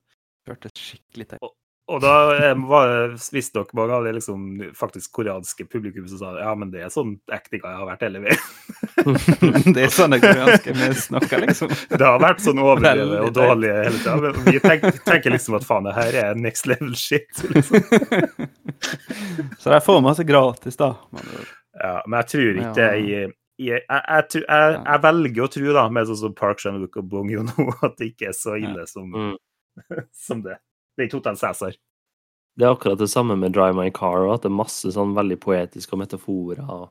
Hørtes 0.48 0.76
skikkelig 0.80 1.28
teit 1.32 1.48
Og 1.92 2.02
da 2.04 2.14
eh, 2.36 2.54
var 2.68 2.92
det 2.92 3.24
visstnok 3.32 3.72
mange 3.78 3.96
av 3.96 4.08
det 4.08 4.18
liksom 4.18 4.44
faktisk 4.76 5.16
koreanske 5.16 5.68
publikum 5.72 6.08
som 6.12 6.20
sa 6.20 6.34
ja, 6.42 6.52
men 6.60 6.74
det 6.74 6.84
er 6.84 6.92
sånn 6.92 7.16
actinga 7.32 7.72
jeg 7.72 7.82
har 7.82 7.90
vært 7.94 8.08
hele 8.08 8.24
veien. 8.28 8.48
Det 9.76 9.84
er 9.86 9.92
sånn 9.94 10.12
det 10.12 10.18
koreanske 10.24 10.74
vi 10.76 10.88
snakker, 11.00 11.44
liksom. 11.46 11.72
Det 11.94 12.04
har 12.04 12.18
vært 12.20 12.42
sånn 12.44 12.60
overdrevet 12.60 13.30
og 13.30 13.30
dårlig 13.36 13.70
hele 13.72 14.00
tida. 14.02 14.16
Men 14.24 14.40
vi 14.48 14.60
tenker, 14.64 14.98
tenker 15.06 15.32
liksom 15.32 15.56
at 15.60 15.68
faen, 15.68 15.88
det 15.88 15.94
her 15.96 16.18
er 16.24 16.42
next 16.42 16.68
level 16.68 16.92
shit. 16.98 17.30
Liksom. 17.54 17.86
Så 19.62 19.72
de 19.72 19.80
får 19.86 20.02
masse 20.04 20.26
gratis, 20.28 20.80
da. 20.82 20.96
Men, 21.16 21.30
Ja, 21.82 22.02
men 22.08 22.18
jeg 22.22 22.28
tror 22.34 22.62
ikke 22.62 22.74
det 22.76 22.88
Ja. 22.88 22.94
i 22.94 23.34
i- 23.58 23.66
jeg, 23.72 23.82
jeg, 23.90 24.24
tror- 24.30 24.46
jeg, 24.48 24.74
jeg 24.86 25.02
velger 25.02 25.44
å 25.44 25.50
tro, 25.52 25.74
da, 25.74 25.90
med 25.90 26.06
sånn 26.08 26.18
som 26.20 26.34
Park 26.38 26.60
Chan-wook 26.62 26.98
og 27.02 27.08
Bong 27.10 27.30
Joon-ho, 27.32 27.72
at 27.88 27.98
det 27.98 28.12
ikke 28.14 28.28
er 28.30 28.36
så 28.38 28.54
ille 28.58 28.86
som, 28.88 29.10
Mm. 29.12 29.36
som 30.14 30.42
det. 30.46 30.58
Det 30.96 31.04
er 31.04 31.08
ikke 31.10 31.18
Hotel 31.22 31.36
Cæsar. 31.42 31.76
Det 32.58 32.66
er 32.66 32.74
akkurat 32.76 32.98
det 32.98 33.10
samme 33.10 33.36
med 33.38 33.54
Drive 33.54 33.76
My 33.78 33.90
Car, 33.94 34.26
og 34.28 34.34
at 34.36 34.42
det 34.46 34.50
er 34.52 34.56
masse 34.58 34.90
sånn 34.94 35.14
veldig 35.18 35.40
poetiske 35.42 35.98
metaforer 35.98 36.62
og, 36.70 36.88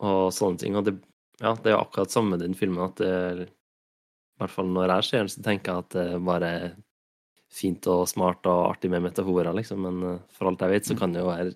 og 0.00 0.30
sånne 0.32 0.58
ting. 0.60 0.76
Og 0.76 0.84
det, 0.84 0.94
ja, 1.40 1.54
det 1.54 1.72
er 1.72 1.80
akkurat 1.80 2.10
samme 2.12 2.30
med 2.36 2.40
den 2.40 2.54
filmen, 2.56 2.84
at 2.84 2.96
det 2.96 3.48
I 3.48 4.40
hvert 4.40 4.50
fall 4.54 4.70
når 4.72 4.88
jeg 4.96 5.04
ser 5.08 5.18
den, 5.18 5.28
så 5.28 5.42
tenker 5.44 5.72
jeg 5.72 5.84
at 5.84 5.90
det 5.96 6.24
bare 6.24 6.52
er 6.56 6.70
fint 7.52 7.84
og 7.92 8.06
smart 8.08 8.46
og 8.48 8.70
artig 8.74 8.88
med 8.90 9.02
metaforer, 9.04 9.52
liksom. 9.56 9.82
Men 9.84 10.02
eh, 10.14 10.20
for 10.32 10.48
alt 10.48 10.60
jeg 10.64 10.72
vet, 10.72 10.84
så 10.88 10.96
kan 10.98 11.12
det 11.12 11.20
jo 11.20 11.28
være 11.28 11.52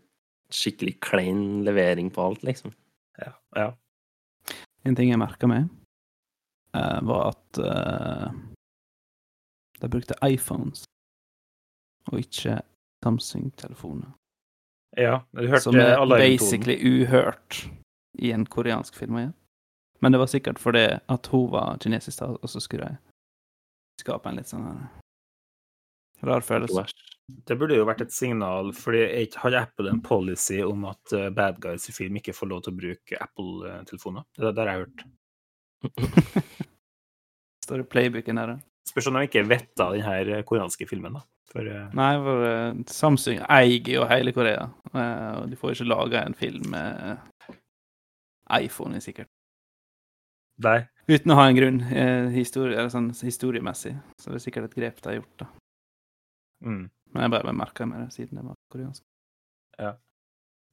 skikkelig 0.52 1.00
klein 1.00 1.64
levering 1.64 2.10
på 2.10 2.22
alt, 2.22 2.42
liksom. 2.42 2.72
Ja, 3.18 3.32
ja. 3.56 3.70
En 4.86 4.96
ting 4.96 5.10
jeg 5.10 5.18
merka 5.18 5.48
meg, 5.50 5.68
uh, 6.76 7.00
var 7.06 7.32
at 7.32 7.60
uh, 7.62 8.28
de 9.80 9.90
brukte 9.90 10.18
iPhones 10.24 10.84
og 12.12 12.20
ikke 12.22 12.60
Samsung-telefoner. 13.04 14.12
ja 14.96 15.20
du 15.30 15.46
hørte 15.46 15.60
Som 15.60 15.76
er 15.78 16.00
basically 16.08 16.76
uhørt 16.78 17.66
i 18.18 18.30
en 18.32 18.46
koreansk 18.46 18.94
film. 18.94 19.18
Ja. 19.18 19.30
Men 20.00 20.12
det 20.12 20.18
var 20.18 20.26
sikkert 20.26 20.58
fordi 20.58 20.86
at 21.08 21.26
hun 21.26 21.50
var 21.52 21.78
kinesisk, 21.78 22.22
og 22.22 22.48
så 22.48 22.60
skulle 22.60 22.88
de 22.88 22.96
skape 24.00 24.28
en 24.28 24.38
litt 24.38 24.50
sånn 24.50 24.66
her 24.66 24.86
rar 26.26 26.40
følelse. 26.40 26.86
Det 27.26 27.56
burde 27.58 27.74
jo 27.74 27.86
vært 27.88 28.04
et 28.04 28.14
signal, 28.14 28.68
fordi 28.76 29.02
har 29.42 29.56
Apple 29.58 29.90
en 29.90 30.02
policy 30.02 30.60
om 30.62 30.84
at 30.92 31.14
eh, 31.16 31.30
bad 31.34 31.58
guys 31.62 31.88
i 31.90 31.94
film 31.94 32.20
ikke 32.20 32.34
får 32.36 32.50
lov 32.52 32.62
til 32.62 32.74
å 32.74 32.78
bruke 32.78 33.18
Apple-telefoner? 33.18 34.26
Det, 34.38 34.52
der 34.54 34.70
har 34.70 34.76
jeg 34.76 34.84
hørt. 34.84 35.06
Står 37.66 37.82
det 37.82 37.88
playbooken 37.90 38.38
her, 38.38 38.54
da? 38.54 38.58
Spørs 38.86 39.10
om 39.10 39.18
de 39.18 39.26
ikke 39.26 39.42
vetta 39.50 39.88
av 39.88 39.96
denne 39.96 40.38
eh, 40.38 40.44
koreanske 40.46 40.86
filmen, 40.86 41.18
da. 41.18 41.24
For 41.50 41.66
uh... 41.66 41.88
Nei, 41.98 42.12
for 42.22 42.46
uh, 42.46 42.78
Samsung 42.90 43.42
eier 43.42 43.94
jo 43.96 44.08
hele 44.10 44.34
Korea, 44.36 44.70
Uh, 44.96 45.42
og 45.42 45.50
de 45.50 45.58
får 45.60 45.74
ikke 45.74 45.84
laga 45.90 46.22
en 46.24 46.32
film 46.32 46.70
med 46.72 47.18
iPhone, 48.56 48.96
sikkert. 49.04 49.28
nei. 50.64 50.78
Uten 51.10 51.34
å 51.34 51.36
ha 51.36 51.44
en 51.50 51.58
grunn, 51.58 51.82
historie, 52.32 52.78
eller 52.78 52.88
sånn 52.88 53.10
historiemessig. 53.12 53.92
Så 54.16 54.32
det 54.32 54.38
er 54.38 54.44
sikkert 54.46 54.70
et 54.70 54.78
grep 54.78 55.02
de 55.02 55.10
har 55.10 55.18
gjort, 55.18 55.42
da. 55.42 55.48
Mm. 56.64 56.86
Men 57.16 57.26
jeg 57.26 57.34
bare 57.38 57.54
merka 57.56 57.86
meg 57.88 58.04
det 58.06 58.12
siden 58.16 58.40
det 58.40 58.44
var 58.46 58.58
koreansk. 58.72 59.02
Ja. 59.80 59.94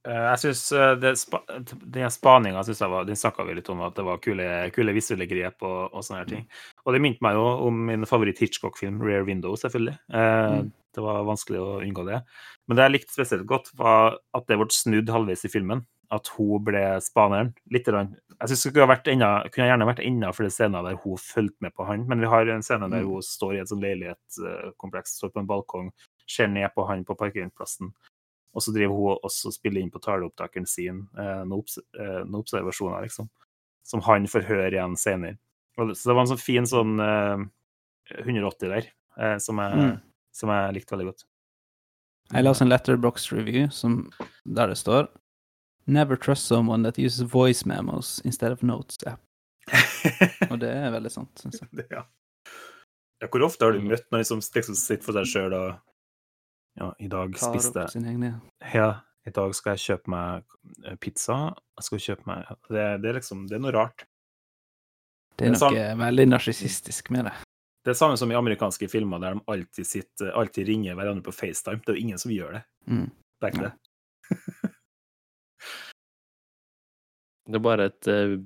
Jeg 0.04 0.40
syns 0.42 0.62
den 1.00 2.10
spaninga 2.12 2.60
jeg 2.68 2.90
var, 2.92 3.06
den 3.08 3.16
snakka 3.16 3.46
vi 3.48 3.54
litt 3.56 3.70
om, 3.72 3.80
at 3.88 3.96
det 3.96 4.04
var 4.04 4.18
kule, 4.20 4.48
kule 4.76 4.92
visuelle 4.98 5.24
grep 5.32 5.64
og, 5.64 5.94
og 5.96 6.04
sånne 6.04 6.20
her 6.26 6.28
ting. 6.28 6.42
Og 6.84 6.92
det 6.92 7.00
minte 7.06 7.24
meg 7.24 7.38
jo 7.40 7.46
om 7.70 7.78
min 7.88 8.04
favoritt-Hitchcock-film, 8.10 9.00
Rare 9.00 9.24
Window, 9.30 9.56
selvfølgelig. 9.56 9.96
Eh, 10.12 10.58
Mm. 10.64 10.72
Det 10.94 11.02
var 11.02 11.24
vanskelig 11.26 11.58
å 11.58 11.80
unngå 11.82 12.04
det. 12.06 12.20
Men 12.68 12.78
det 12.78 12.84
jeg 12.84 12.92
likte 12.94 13.16
spesielt 13.16 13.48
godt, 13.50 13.72
var 13.80 14.20
at 14.38 14.46
det 14.46 14.60
ble 14.60 14.68
snudd 14.70 15.08
halvveis 15.10 15.42
i 15.48 15.50
filmen. 15.50 15.80
At 16.14 16.28
hun 16.36 16.62
ble 16.68 16.84
spaneren. 17.02 17.56
Litt. 17.74 17.88
grann. 17.88 18.12
Jeg 18.38 18.52
synes 18.52 18.64
det 18.68 18.74
kunne, 18.76 18.90
vært 18.92 19.08
enda, 19.10 19.32
kunne 19.50 19.72
gjerne 19.72 19.88
vært 19.90 20.04
enda 20.06 20.30
flere 20.38 20.52
scener 20.54 20.84
der 20.86 21.00
hun 21.02 21.18
fulgte 21.18 21.66
med 21.66 21.74
på 21.74 21.88
han, 21.88 22.04
men 22.12 22.20
vi 22.22 22.28
har 22.30 22.46
en 22.54 22.62
scene 22.62 22.92
der 22.92 23.02
Mm. 23.02 23.10
hun 23.10 23.22
står 23.26 23.56
i 23.56 23.62
et 23.64 23.72
sånn 23.72 23.82
leilighetskompleks, 23.82 25.16
står 25.18 25.32
på 25.34 25.40
en 25.42 25.48
balkong, 25.50 25.90
ser 26.30 26.48
ned 26.48 26.70
på 26.76 26.86
han 26.88 27.06
på 27.06 27.16
parkeringsplassen. 27.20 27.94
Og 28.54 28.62
så 28.62 28.74
driver 28.76 28.94
hun 28.94 29.24
også 29.26 29.50
og 29.50 29.56
spiller 29.56 29.82
inn 29.82 29.92
på 29.94 30.02
taleopptakeren 30.04 30.68
sin 30.70 31.08
eh, 31.18 31.42
noen, 31.50 31.66
eh, 32.00 32.22
observasjoner, 32.38 33.02
liksom. 33.08 33.30
Som 33.84 34.04
han 34.06 34.28
får 34.30 34.46
høre 34.48 34.72
igjen 34.72 34.96
senere. 35.00 35.38
Og 35.78 35.96
Så 35.98 36.10
det 36.10 36.16
var 36.16 36.22
en 36.22 36.32
sånn 36.36 36.44
fin 36.44 36.68
sånn 36.70 37.00
eh, 37.02 37.46
180 38.22 38.70
der, 38.70 38.92
eh, 39.18 39.38
som, 39.42 39.58
jeg, 39.58 39.80
Mm. 39.80 40.02
som 40.34 40.50
jeg 40.54 40.74
likte 40.78 40.96
veldig 40.96 41.10
godt. 41.12 41.26
Jeg 42.34 42.44
leste 42.46 42.64
en 42.64 42.70
letterbox 42.72 43.32
review 43.34 43.68
som, 43.70 44.12
der 44.46 44.68
det 44.72 44.78
står 44.80 45.10
Never 45.86 46.16
trust 46.16 46.48
someone 46.48 46.82
that 46.84 46.98
uses 46.98 47.22
voice 47.28 47.66
memos 47.66 48.22
instead 48.24 48.54
of 48.54 48.64
notes 48.64 48.98
app. 49.06 49.20
Og 50.52 50.60
det 50.62 50.70
er 50.72 50.94
veldig 50.94 51.12
sant, 51.12 51.32
syns 51.42 51.60
jeg. 51.60 51.68
Det, 51.78 51.88
ja. 51.92 52.06
ja. 53.20 53.28
Hvor 53.28 53.44
ofte 53.50 53.66
har 53.68 53.76
du 53.76 53.82
møtt 53.84 54.08
noen 54.14 54.24
som 54.24 54.40
liksom 54.40 54.78
sitter 54.80 55.04
for 55.04 55.18
seg 55.20 55.28
sjøl 55.28 55.56
og 55.58 55.74
Ja, 56.80 56.90
i 57.00 57.08
dag 57.08 57.36
Tar 57.38 57.54
spiste 57.54 57.84
opp 57.84 57.94
sin 57.94 58.06
egen, 58.10 58.40
Ja, 58.74 58.90
i 59.28 59.32
dag 59.34 59.54
skal 59.56 59.76
jeg 59.76 59.84
kjøpe 59.84 60.14
meg 60.14 60.58
eh, 60.88 60.98
pizza. 61.02 61.38
Jeg 61.78 61.88
skal 61.88 62.04
kjøpe 62.08 62.30
meg 62.30 62.50
Det, 62.70 62.86
det 63.04 63.12
er 63.12 63.20
liksom 63.20 63.46
Det 63.50 63.58
er 63.58 63.64
noe 63.64 63.74
rart. 63.76 64.06
Det 65.38 65.48
er 65.48 65.54
noe 65.54 65.62
samme, 65.62 65.88
veldig 66.02 66.28
narsissistisk 66.30 67.10
med 67.14 67.30
det. 67.30 67.36
Det 67.84 67.92
er 67.92 67.98
samme 68.00 68.18
som 68.20 68.32
i 68.32 68.38
amerikanske 68.38 68.88
filmer 68.88 69.20
der 69.20 69.36
de 69.36 69.44
alltid, 69.52 69.88
sitter, 69.88 70.32
alltid 70.40 70.70
ringer 70.70 70.96
hverandre 70.96 71.26
på 71.26 71.34
FaceTime. 71.36 71.82
Det 71.84 71.92
er 71.92 71.98
jo 71.98 72.06
ingen 72.06 72.22
som 72.22 72.32
gjør 72.32 72.60
det. 72.60 72.64
Mm. 72.88 73.10
Det 73.12 73.50
er 73.50 73.56
ikke 73.56 73.68
det. 73.68 73.74
Det 77.44 77.60
er 77.60 77.64
bare 77.64 77.90
et 77.90 78.08
uh, 78.08 78.38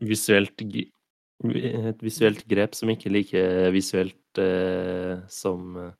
visuelt 0.00 0.62
et 0.64 2.00
visuelt 2.00 2.46
grep 2.48 2.72
som 2.78 2.88
ikke 2.88 3.10
er 3.10 3.12
like 3.12 3.42
visuelt 3.74 4.40
uh, 4.40 5.20
som 5.28 5.76
eh, 5.82 5.90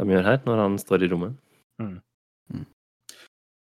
de 0.00 0.14
gjør 0.14 0.26
her, 0.26 0.40
når 0.46 0.62
han 0.64 0.78
står 0.80 1.04
i 1.04 1.10
rommet. 1.12 1.36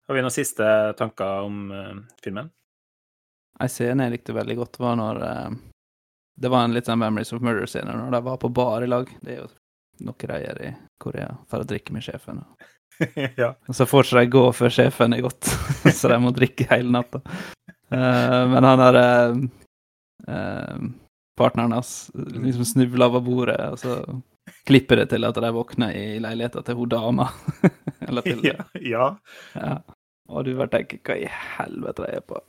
Har 0.09 0.17
vi 0.17 0.21
noen 0.25 0.33
siste 0.33 0.65
tanker 0.97 1.45
om 1.45 1.69
uh, 1.69 1.95
filmen? 2.23 2.49
En 3.59 3.69
scene 3.69 4.07
jeg 4.07 4.15
likte 4.15 4.33
veldig 4.33 4.55
godt, 4.57 4.79
var 4.81 4.95
når 4.97 5.19
uh, 5.21 5.57
Det 6.39 6.49
var 6.49 6.65
en 6.65 6.73
litt 6.73 6.89
sånn 6.89 7.01
Memories 7.01 7.33
of 7.35 7.43
Murder-scene 7.45 7.93
når 7.93 8.15
de 8.15 8.21
var 8.25 8.39
på 8.41 8.49
bar 8.49 8.85
i 8.85 8.89
lag. 8.89 9.09
Det 9.21 9.35
er 9.35 9.41
jo 9.43 9.49
noe 10.07 10.17
greier 10.17 10.61
i 10.63 10.71
Korea 11.01 11.29
for 11.51 11.61
å 11.61 11.67
drikke 11.67 11.93
med 11.93 12.05
sjefen. 12.05 12.41
ja. 13.41 13.53
Og 13.67 13.75
så 13.75 13.87
får 13.89 14.07
ikke 14.07 14.23
de 14.23 14.33
gå 14.37 14.43
før 14.55 14.73
sjefen 14.73 15.15
er 15.15 15.25
gått, 15.25 15.51
så 15.99 16.11
de 16.13 16.19
må 16.23 16.33
drikke 16.35 16.69
hele 16.71 16.93
natta. 16.95 17.21
Uh, 17.89 18.45
men 18.53 18.65
han 18.65 18.81
der 18.81 18.97
eh, 20.29 20.81
partneren 21.39 21.73
hans 21.73 22.11
liksom 22.13 22.67
snubler 22.67 23.09
over 23.09 23.23
bordet, 23.23 23.59
og 23.71 23.79
så 23.81 23.95
klipper 24.67 25.01
det 25.01 25.09
til 25.13 25.27
at 25.27 25.39
de 25.39 25.51
våkner 25.55 25.95
i 25.95 26.05
leiligheta 26.21 26.63
til 26.65 26.77
hun 26.79 26.91
dama. 26.91 27.29
Eller 28.07 28.25
til 28.25 28.43
ja. 28.45 28.67
ja. 28.75 29.09
ja. 29.55 29.73
Og 30.29 30.45
du 30.45 30.53
bare 30.57 30.71
tenker 30.77 31.01
hva 31.05 31.17
i 31.17 31.27
helvete 31.57 32.05
de 32.05 32.19
er 32.19 32.25
på? 32.25 32.39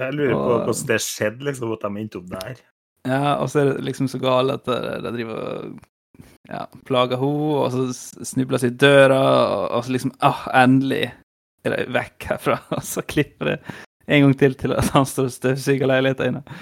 Jeg 0.00 0.16
lurer 0.16 0.34
på 0.34 0.50
hvordan 0.54 0.88
det 0.88 0.98
skjedde, 1.04 1.46
liksom, 1.48 1.72
at 1.74 1.84
de 1.84 2.02
endte 2.02 2.20
opp 2.20 2.28
der. 2.32 2.60
Ja, 3.08 3.36
og 3.40 3.48
så 3.50 3.62
er 3.62 3.70
det 3.70 3.86
liksom 3.88 4.08
så 4.12 4.20
gale 4.20 4.58
at 4.58 4.68
de, 4.68 4.78
de 5.04 5.12
driver 5.14 5.40
og 5.40 5.78
ja, 6.48 6.64
plager 6.88 7.20
henne, 7.20 7.60
og 7.64 7.72
så 7.74 8.24
snubler 8.32 8.60
seg 8.60 8.74
i 8.74 8.80
døra, 8.80 9.20
og, 9.20 9.64
og 9.76 9.86
så 9.86 9.94
liksom 9.96 10.14
ah, 10.26 10.44
endelig 10.62 11.06
er 11.64 11.76
de 11.76 11.86
vekk 11.92 12.28
herfra. 12.32 12.58
Og 12.76 12.84
så 12.86 13.04
klipper 13.04 13.54
det 13.54 13.56
en 14.10 14.24
gang 14.24 14.36
til 14.40 14.56
til 14.58 14.72
at 14.74 14.88
han 14.94 15.06
står 15.06 15.28
og 15.28 15.34
støvsuger 15.34 15.90
leiligheten 15.90 16.32
inne. 16.32 16.60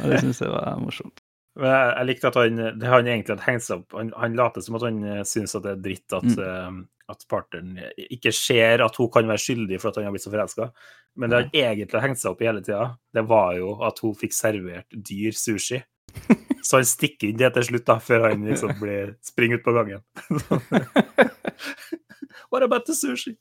Og 0.00 0.10
det 0.10 0.20
syns 0.22 0.40
jeg 0.44 0.50
var 0.52 0.78
morsomt. 0.82 1.22
Men 1.58 1.70
jeg, 1.70 1.90
jeg 1.94 2.06
likte 2.08 2.30
at 2.32 2.38
han, 2.40 2.56
det 2.80 2.88
han 2.90 3.06
egentlig 3.06 3.36
hadde 3.36 3.46
hengt 3.46 3.62
seg 3.62 3.76
opp 3.78 3.94
Han, 3.94 4.08
han 4.18 4.34
later 4.34 4.64
som 4.64 4.74
at 4.74 4.82
han 4.88 4.96
eh, 5.06 5.20
syns 5.28 5.54
at 5.54 5.62
det 5.62 5.72
er 5.76 5.82
dritt 5.84 6.16
at, 6.18 6.24
Mm. 6.26 6.40
eh, 6.42 6.72
at 7.14 7.20
partneren 7.28 7.76
ikke 8.10 8.32
ser 8.34 8.80
at 8.82 8.96
hun 8.96 9.10
kan 9.12 9.28
være 9.28 9.42
skyldig 9.44 9.76
for 9.78 9.90
at 9.90 9.96
han 10.00 10.06
har 10.08 10.14
blitt 10.14 10.24
så 10.24 10.32
forelska. 10.32 10.70
Men 11.20 11.30
det 11.30 11.40
han 11.42 11.50
egentlig 11.52 11.98
har 12.00 12.06
hengt 12.08 12.18
seg 12.22 12.30
opp 12.32 12.40
i 12.42 12.48
hele 12.48 12.62
tida, 12.64 12.86
det 13.14 13.24
var 13.28 13.54
jo 13.58 13.74
at 13.86 14.00
hun 14.02 14.14
fikk 14.18 14.32
servert 14.34 14.88
dyr 15.10 15.36
sushi. 15.36 15.82
Så 16.64 16.78
han 16.80 16.86
stikker 16.88 17.28
inn 17.28 17.36
det 17.36 17.50
til 17.58 17.66
slutt, 17.68 17.84
da, 17.86 17.98
før 18.00 18.30
han 18.30 18.46
liksom 18.48 18.72
blir, 18.82 19.14
springer 19.22 19.60
ut 19.60 19.66
på 19.66 19.74
gangen. 19.76 20.00
What 22.50 22.62
about 22.64 22.86
the 22.88 22.94
sushi? 22.96 23.36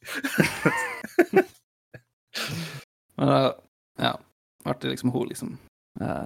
Men 3.15 3.29
da, 3.29 3.39
ja, 4.01 4.13
ble 4.65 4.75
det 4.81 4.93
liksom 4.95 5.13
hun 5.13 5.29
liksom 5.29 5.55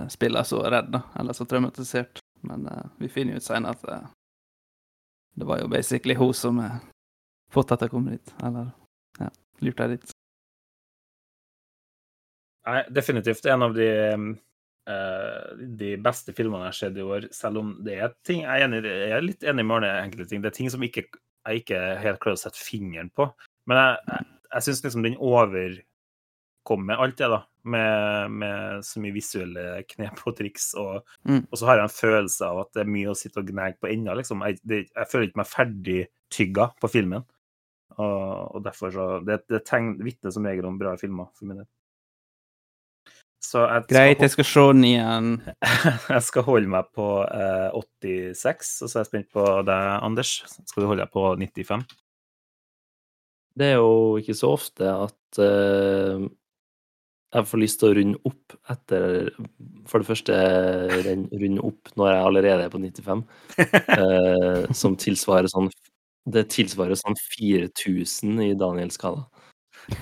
spiller 0.10 0.44
så 0.48 0.62
redd, 0.70 0.92
da, 0.94 1.02
eller 1.20 1.34
så 1.38 1.46
traumatisert. 1.46 2.22
Men 2.46 2.68
eh, 2.68 2.86
vi 3.02 3.10
finner 3.10 3.36
jo 3.36 3.42
ut 3.42 3.48
senere 3.48 3.78
at 3.78 3.88
eh, 3.92 4.06
det 5.38 5.48
var 5.48 5.62
jo 5.62 5.70
basically 5.72 6.16
hun 6.18 6.34
som 6.34 6.62
fått 7.54 7.72
at 7.76 7.86
jeg 7.86 7.94
kom 7.94 8.08
dit. 8.10 8.36
Eller 8.44 8.72
ja, 9.20 9.30
lurt 9.62 9.82
deg 9.82 9.96
dit. 9.96 10.14
Nei, 12.68 12.82
definitivt 12.92 13.46
en 13.48 13.64
av 13.64 13.76
de, 13.78 13.90
uh, 14.92 15.44
de 15.80 15.94
beste 16.04 16.34
filmene 16.36 16.66
jeg 16.66 16.74
har 16.74 16.80
sett 16.80 16.98
i 17.00 17.06
år, 17.06 17.30
selv 17.32 17.62
om 17.62 17.70
det 17.86 17.96
er 17.96 18.16
ting 18.28 18.42
Jeg 18.44 18.50
er, 18.50 18.66
enig, 18.66 18.82
jeg 18.84 19.14
er 19.16 19.24
litt 19.24 19.46
enig 19.48 19.64
med 19.64 19.78
Arne 19.78 19.94
enkelte 20.02 20.28
ting. 20.32 20.42
Det 20.44 20.52
er 20.52 20.58
ting 20.58 20.74
som 20.74 20.84
ikke, 20.84 21.06
jeg 21.48 21.64
ikke 21.64 21.84
helt 22.04 22.20
klarer 22.24 22.40
å 22.40 22.42
sette 22.42 22.60
fingeren 22.60 23.14
på. 23.16 23.30
Men 23.70 23.80
jeg, 23.80 24.02
jeg, 24.10 24.28
jeg 24.52 24.68
syns 24.68 24.84
liksom 24.84 25.08
den 25.08 25.20
overkommer 26.68 27.00
alt 27.00 27.18
det, 27.18 27.30
da. 27.30 27.44
Med, 27.68 28.32
med 28.32 28.84
så 28.86 29.02
mye 29.04 29.12
visuelle 29.16 29.84
knep 29.90 30.22
og 30.28 30.36
triks. 30.38 30.74
Og, 30.76 31.04
Mm. 31.28 31.48
og 31.52 31.58
så 31.58 31.66
har 31.66 31.78
jeg 31.78 31.84
en 31.84 31.96
følelse 32.02 32.46
av 32.46 32.60
at 32.62 32.74
det 32.74 32.82
er 32.82 32.92
mye 32.92 33.10
å 33.12 33.16
sitte 33.18 33.40
og 33.40 33.48
gnage 33.48 33.78
på 33.80 33.90
ennå, 33.92 34.16
liksom. 34.16 34.42
Jeg, 34.46 34.60
det, 34.64 34.88
jeg 34.96 35.08
føler 35.12 35.28
ikke 35.28 35.42
meg 35.42 35.48
ferdig 35.52 36.08
tygga 36.32 36.70
på 36.80 36.88
filmen. 36.92 37.26
Og, 37.98 38.56
og 38.56 38.64
derfor 38.64 38.92
så 38.92 39.26
Det, 39.26 39.48
det 39.50 39.64
vitner 40.04 40.32
som 40.32 40.46
regel 40.46 40.66
om 40.66 40.78
bra 40.78 40.96
filmer, 40.98 41.28
for 41.36 41.46
min 41.46 41.58
del. 41.58 41.68
Så 43.44 43.62
jeg 43.68 43.86
Greit, 43.88 44.20
jeg 44.22 44.32
skal 44.32 44.46
se 44.46 44.66
den 44.74 44.84
igjen. 44.84 45.30
jeg 46.16 46.24
skal 46.26 46.44
holde 46.44 46.68
meg 46.68 46.90
på 46.96 47.06
eh, 47.28 47.70
86, 47.72 48.82
og 48.82 48.90
så 48.90 48.98
er 48.98 49.04
jeg 49.04 49.12
spent 49.12 49.30
på 49.32 49.46
deg, 49.68 50.04
Anders. 50.04 50.44
Skal 50.66 50.84
du 50.84 50.88
holde 50.88 51.04
deg 51.04 51.12
på 51.14 51.36
95? 51.38 51.86
Det 53.58 53.72
er 53.74 53.80
jo 53.80 54.18
ikke 54.22 54.36
så 54.38 54.52
ofte 54.54 54.90
at 55.08 55.40
eh, 55.42 56.26
jeg 57.36 57.48
får 57.50 57.60
lyst 57.60 57.80
til 57.82 57.90
å 57.90 57.96
runde 57.98 58.20
opp 58.30 58.56
etter 58.72 59.32
For 59.90 60.00
det 60.00 60.08
første 60.08 60.36
runde 61.04 61.64
opp 61.68 61.92
når 62.00 62.12
jeg 62.12 62.26
allerede 62.30 62.68
er 62.68 62.72
på 62.72 62.80
95, 62.80 63.24
eh, 63.98 64.68
som 64.76 64.96
tilsvarer 65.00 65.50
sånn 65.52 65.68
Det 66.28 66.46
tilsvarer 66.52 67.00
sånn 67.00 67.16
4000 67.40 68.42
i 68.44 68.54
Daniels 68.60 69.00
skala. 69.00 69.26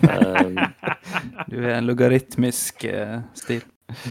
Eh, 0.02 0.68
Du 1.50 1.58
er 1.62 1.76
en 1.78 1.90
logaritmisk 1.90 2.86
eh, 2.90 3.20
stil. 3.38 3.62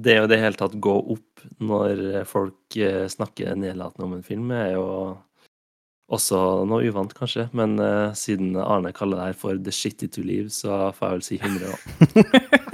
det 0.02 0.20
å 0.20 0.26
i 0.26 0.30
det 0.30 0.38
hele 0.38 0.58
tatt 0.58 0.76
gå 0.78 0.94
opp 1.14 1.46
når 1.58 2.24
folk 2.30 2.76
eh, 2.78 3.06
snakker 3.10 3.56
nedlatende 3.58 4.06
om 4.06 4.12
en 4.18 4.26
film, 4.26 4.52
er 4.54 4.76
jo 4.76 4.84
også 6.14 6.38
noe 6.68 6.84
uvant, 6.86 7.14
kanskje. 7.16 7.48
Men 7.56 7.74
eh, 7.82 8.12
siden 8.14 8.54
Arne 8.60 8.92
kaller 8.94 9.18
det 9.18 9.26
her 9.32 9.40
for 9.40 9.58
'the 9.58 9.72
shitty 9.74 10.06
to 10.14 10.22
leave', 10.22 10.52
så 10.52 10.92
får 10.94 11.08
jeg 11.08 11.14
vel 11.14 11.26
si 11.26 11.40
100. 11.42 11.74
da. 11.74 12.70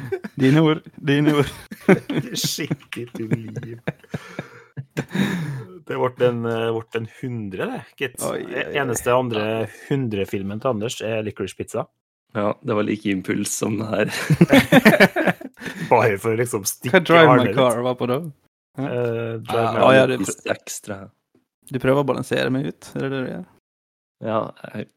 Dine 0.40 0.62
ord. 0.64 0.84
Dine 0.96 1.34
ord. 1.40 1.50
Skikkelig 2.46 3.08
til 3.16 3.30
liv. 3.34 3.78
Det 5.86 5.96
ble 5.98 6.26
en, 6.26 6.44
hundre 6.46 6.74
ble 6.76 7.00
en 7.00 7.08
100, 7.08 7.64
det, 7.66 7.80
gitt. 7.98 8.20
Eneste 8.78 9.14
andre 9.14 9.46
100-filmen 9.88 10.62
til 10.62 10.72
Anders 10.74 11.00
er 11.04 11.24
Licorice 11.26 11.58
Pizza. 11.58 11.86
Ja, 12.36 12.52
det 12.62 12.76
var 12.78 12.86
like 12.86 13.10
impuls 13.10 13.50
som 13.58 13.80
det 13.80 13.88
her. 13.90 14.12
Bare 15.90 16.14
for 16.22 16.32
å 16.32 16.38
liksom 16.38 16.62
stikke 16.68 17.00
Hva 17.00 17.02
Drive 17.08 17.38
My. 17.40 17.54
Car 17.56 17.82
var 17.82 17.96
på 17.98 18.06
da? 18.10 18.20
Uh, 18.78 19.40
Ah, 19.50 19.90
ja, 19.96 20.06
du, 20.06 20.20
ekstra. 20.52 21.02
Du 21.70 21.80
prøver 21.82 22.04
å 22.04 22.06
balansere 22.06 22.52
meg 22.54 22.70
ut? 22.70 22.92
Er 22.94 23.06
det 23.06 23.10
det 23.10 23.18
du 23.24 23.30
gjør? 23.32 23.44
Ja, 24.20 24.40
jeg 24.74 24.90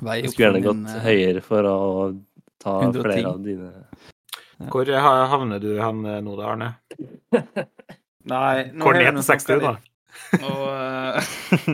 jeg 0.00 0.30
skulle 0.32 0.48
gjerne 0.48 0.62
gått 0.64 0.86
eh, 0.88 1.02
høyere 1.04 1.42
for 1.44 1.68
å 1.68 1.78
ta 2.62 2.72
110. 2.82 3.02
flere 3.02 3.28
av 3.32 3.40
dine 3.44 3.70
Hvor 4.72 4.84
havner 5.32 5.58
du 5.62 5.70
hen 5.80 5.98
eh, 6.06 6.20
nå 6.24 6.32
da, 6.38 6.44
Arne? 6.52 6.68
Nei, 8.32 8.56
nå 8.70 8.82
jeg 8.94 9.02
ned 9.08 9.16
nå 9.18 9.22
til 9.24 9.30
60, 9.32 9.46
da? 9.64 9.72
Og 10.46 10.62
uh... 10.70 10.74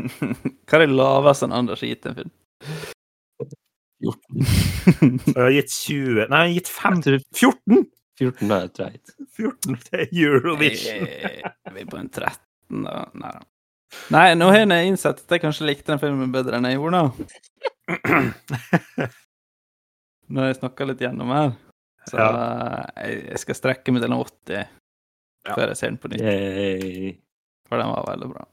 Hva 0.68 0.74
er 0.78 0.82
det 0.86 0.94
laveste 0.94 1.44
en 1.48 1.56
Anders 1.58 1.80
har 1.84 1.90
gitt 1.92 2.04
en 2.08 2.18
film? 2.22 2.32
14. 3.98 5.34
Jeg 5.34 5.36
har 5.36 5.52
gitt 5.52 5.72
20 5.74 6.18
Nei, 6.24 6.24
jeg 6.24 6.32
har 6.32 6.54
gitt 6.54 6.70
5 6.72 6.98
Jeg 6.98 7.04
tror 7.04 7.20
14! 7.42 7.78
14 8.18 8.52
er 8.56 8.66
dreit. 8.74 9.06
14 9.36 9.76
til 9.84 10.00
Eurovision. 10.24 11.04
Er 11.06 11.84
på 11.86 11.96
en 12.00 12.08
13, 12.10 12.82
da. 12.82 13.06
Nei, 13.14 13.30
da. 13.30 13.40
Nei, 14.12 14.34
nå 14.36 14.48
har 14.50 14.58
jeg 14.64 14.88
innsett 14.90 15.22
at 15.22 15.30
jeg 15.36 15.42
kanskje 15.44 15.68
likte 15.68 15.92
den 15.92 16.02
filmen 16.02 16.32
bedre 16.34 16.58
enn 16.58 16.66
jeg 16.66 16.80
gjorde, 16.80 16.98
da. 16.98 17.06
Når 20.28 20.50
jeg 20.50 20.58
snakker 20.60 20.90
litt 20.90 21.02
gjennom 21.04 21.32
her. 21.32 21.54
Så 22.08 22.18
ja. 22.20 22.28
jeg, 22.96 23.22
jeg 23.32 23.42
skal 23.44 23.58
strekke 23.58 23.94
meg 23.94 24.04
til 24.04 24.12
en 24.12 24.20
80 24.20 24.60
Ja. 25.48 25.54
før 25.54 25.70
jeg 25.70 25.78
ser 25.80 25.92
den 25.92 25.98
på 26.02 26.10
nytt. 26.12 26.24
Yay. 26.24 27.12
For 27.68 27.80
den 27.80 27.92
var 27.92 28.08
veldig 28.08 28.28
bra. 28.32 28.44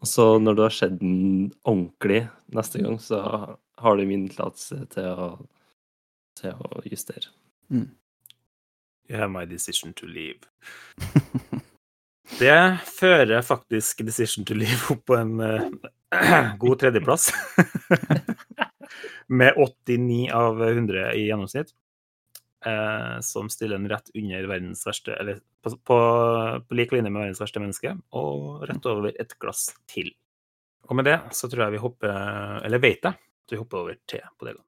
Og 0.00 0.08
så 0.08 0.26
når 0.40 0.56
du 0.56 0.62
har 0.64 0.74
sett 0.74 0.98
den 1.00 1.50
ordentlig 1.68 2.22
neste 2.56 2.80
gang, 2.82 2.96
så 3.00 3.20
har 3.80 3.96
du 3.96 4.06
min 4.08 4.28
tillatelse 4.28 4.84
til 4.92 5.40
til 6.40 6.56
å 6.56 6.80
justere. 6.88 7.28
You 7.70 9.16
have 9.18 9.28
my 9.28 9.44
decision 9.44 9.92
to 9.92 10.06
leave. 10.06 10.40
Det 12.38 12.78
fører 12.86 13.42
faktisk 13.42 14.04
Decision 14.06 14.44
to 14.46 14.54
Leave 14.54 14.94
opp 14.94 15.02
på 15.10 15.16
en 15.18 15.40
uh, 15.42 15.64
god 16.62 16.78
tredjeplass. 16.80 17.32
Med 19.28 19.54
89 19.56 20.30
av 20.36 20.62
100 20.62 21.12
i 21.14 21.26
gjennomsnitt. 21.28 21.74
Eh, 22.66 23.20
som 23.20 23.48
stiller 23.48 23.78
den 23.78 23.88
rett 23.88 24.10
under 24.14 24.44
verdens 24.44 24.82
verste 24.84 25.14
Eller 25.16 25.38
på, 25.64 25.70
på, 25.70 25.96
på 26.68 26.76
lik 26.76 26.92
linje 26.92 27.08
med 27.08 27.22
verdens 27.22 27.40
verste 27.40 27.62
menneske, 27.62 27.94
og 28.12 28.66
rett 28.68 28.88
over 28.90 29.14
et 29.14 29.32
glass 29.40 29.70
til. 29.88 30.12
Og 30.90 30.98
med 30.98 31.08
det 31.08 31.18
så 31.36 31.48
tror 31.48 31.66
jeg 31.66 31.78
vi 31.78 31.84
hopper 31.86 32.60
Eller 32.66 32.82
vet 32.82 33.00
jeg 33.00 33.16
at 33.16 33.54
vi 33.54 33.62
hopper 33.62 33.84
over 33.84 33.96
til 34.10 34.28
på 34.38 34.50
det. 34.50 34.58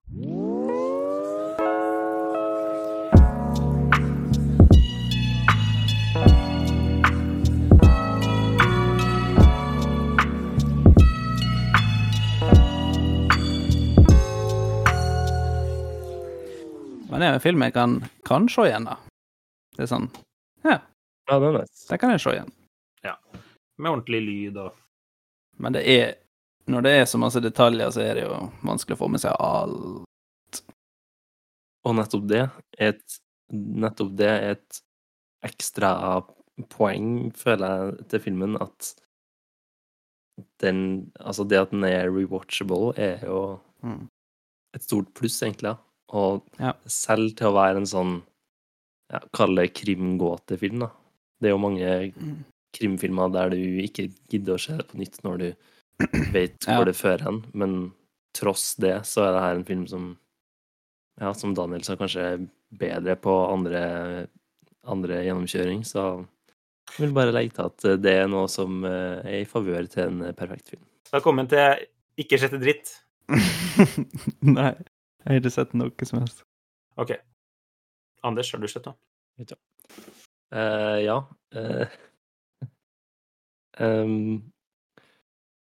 Men 17.23 17.29
det 17.29 17.31
er 17.31 17.39
en 17.39 17.45
film 17.45 17.63
jeg 17.63 17.73
kan, 17.77 17.93
kan 18.27 18.49
se 18.51 18.65
igjen, 18.67 18.85
da. 18.89 18.97
Det 19.77 19.85
er 19.85 19.91
sånn 19.93 20.09
Ja, 20.67 20.81
Ja, 21.31 21.37
det 21.39 21.49
er 21.53 21.59
nice. 21.61 21.85
det 21.89 21.99
kan 22.03 22.11
jeg 22.11 22.21
se 22.25 22.33
igjen. 22.35 22.49
Ja. 23.07 23.13
Med 23.79 23.93
ordentlig 23.93 24.23
lyd 24.27 24.57
og 24.59 24.73
Men 25.63 25.73
det 25.77 25.83
er 25.87 26.17
Når 26.67 26.83
det 26.83 26.93
er 26.99 27.05
så 27.07 27.19
masse 27.23 27.41
detaljer, 27.43 27.91
så 27.95 28.03
er 28.03 28.15
det 28.19 28.25
jo 28.27 28.41
vanskelig 28.67 28.97
å 28.97 29.01
få 29.05 29.09
med 29.11 29.21
seg 29.23 29.35
alt. 29.39 30.63
Og 31.87 31.95
nettopp 31.99 32.27
det 32.31 32.43
er 32.43 32.89
et 32.93 33.17
Nettopp 33.53 34.13
det 34.19 34.29
er 34.33 34.51
et 34.57 34.81
ekstra 35.45 35.93
poeng, 36.71 37.31
føler 37.37 37.73
jeg, 37.93 38.09
til 38.09 38.21
filmen, 38.27 38.55
at 38.63 38.93
den 40.63 41.13
Altså, 41.21 41.45
det 41.49 41.59
at 41.61 41.71
den 41.75 41.85
er 41.85 42.11
rewatchable, 42.11 42.95
er 42.99 43.23
jo 43.27 43.61
Mm. 43.83 44.09
et 44.75 44.83
stort 44.83 45.13
pluss, 45.15 45.41
egentlig. 45.43 45.75
ja. 45.75 45.77
Og 46.13 46.43
Ja. 46.61 46.73
selv 46.87 47.35
til 47.37 47.47
å 47.49 47.55
være 47.57 47.77
en 47.83 47.87
sånn 47.89 48.23
ja, 49.13 49.21
Kall 49.33 49.55
det 49.57 49.75
krimgåtefilm, 49.75 50.79
da. 50.81 50.91
Det 51.41 51.49
er 51.51 51.55
jo 51.57 51.59
mange 51.59 52.13
Mm. 52.17 52.45
krimfilmer 52.73 53.33
der 53.33 53.51
du 53.51 53.57
ikke 53.83 54.11
gidder 54.31 54.55
å 54.57 54.61
se 54.61 54.77
det 54.77 54.87
på 54.89 54.97
nytt 54.99 55.19
når 55.25 55.39
du 55.39 55.55
vet 56.33 56.57
Ja. 56.67 56.77
hvor 56.79 56.85
det 56.87 56.97
fører 56.97 57.21
hen, 57.27 57.43
men 57.53 57.93
tross 58.35 58.75
det 58.81 59.03
så 59.05 59.27
er 59.29 59.33
det 59.35 59.43
her 59.43 59.55
en 59.57 59.65
film 59.65 59.87
som 59.87 60.17
ja, 61.21 61.33
som 61.35 61.53
Daniel 61.55 61.83
sa, 61.85 61.95
kanskje 61.95 62.23
er 62.25 62.47
bedre 62.73 63.15
på 63.21 63.35
andre, 63.53 64.27
andre 64.89 65.19
gjennomkjøring, 65.27 65.83
så 65.85 66.25
jeg 66.97 67.07
vil 67.07 67.13
bare 67.13 67.33
legge 67.37 67.53
til 67.55 67.67
at 67.69 68.01
det 68.03 68.15
er 68.23 68.29
noe 68.29 68.49
som 68.49 68.83
eh, 68.85 69.21
er 69.23 69.43
i 69.43 69.45
favør 69.45 69.87
til 69.93 70.05
en 70.09 70.33
perfekt 70.35 70.71
film. 70.73 70.83
Velkommen 71.13 71.47
til 71.49 71.85
Ikke 72.19 72.39
sjette 72.41 72.59
dritt. 72.61 72.95
Nei, 74.43 74.73
jeg 75.23 75.31
har 75.31 75.41
ikke 75.41 75.53
sett 75.55 75.75
noe 75.79 76.07
som 76.09 76.19
helst. 76.21 76.45
OK. 77.01 77.13
Anders, 78.23 78.53
har 78.53 78.61
du 78.63 78.69
sett 78.71 78.87
noe? 78.87 78.97
Uh, 80.53 80.99
ja. 81.03 81.21
Uh, 81.53 81.85
um, 83.77 84.53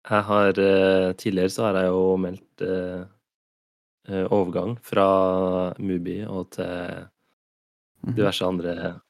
jeg 0.06 0.22
har 0.28 0.58
uh, 0.62 1.08
Tidligere 1.18 1.50
så 1.50 1.64
har 1.66 1.78
jeg 1.80 1.88
jo 1.90 2.04
meldt 2.22 2.62
overgang 4.30 4.76
fra 4.82 5.06
Mubi 5.82 6.20
og 6.26 6.52
til 6.54 7.08
Mhm. 8.02 8.14
diverse 8.16 8.44
andre 8.44 9.00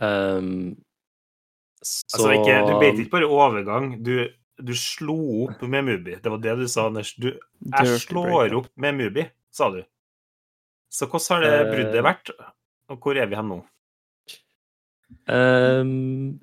um, 0.00 0.76
så 1.82 2.04
Altså, 2.12 2.32
ikke, 2.36 2.56
du 2.68 2.78
vet 2.78 2.98
ikke 3.00 3.10
bare 3.10 3.26
overgang. 3.26 4.04
Du, 4.04 4.28
du 4.64 4.72
slo 4.78 5.16
opp 5.46 5.62
med 5.68 5.84
Mubi. 5.88 6.16
Det 6.22 6.30
var 6.32 6.38
det 6.42 6.56
du 6.60 6.66
sa, 6.70 6.86
Anders. 6.90 7.14
Du, 7.20 7.28
jeg 7.72 8.00
slår 8.04 8.54
opp 8.58 8.68
med 8.80 8.94
Mubi, 8.98 9.26
sa 9.54 9.70
du. 9.74 9.82
Så 10.92 11.06
hvordan 11.08 11.36
har 11.36 11.44
det 11.46 11.52
Eh. 11.60 11.70
bruddet 11.72 12.04
vært? 12.04 12.30
Og 12.92 12.98
hvor 13.00 13.16
er 13.16 13.26
vi 13.30 13.36
hen 13.38 13.48
nå? 13.48 13.60
Um, 15.28 16.40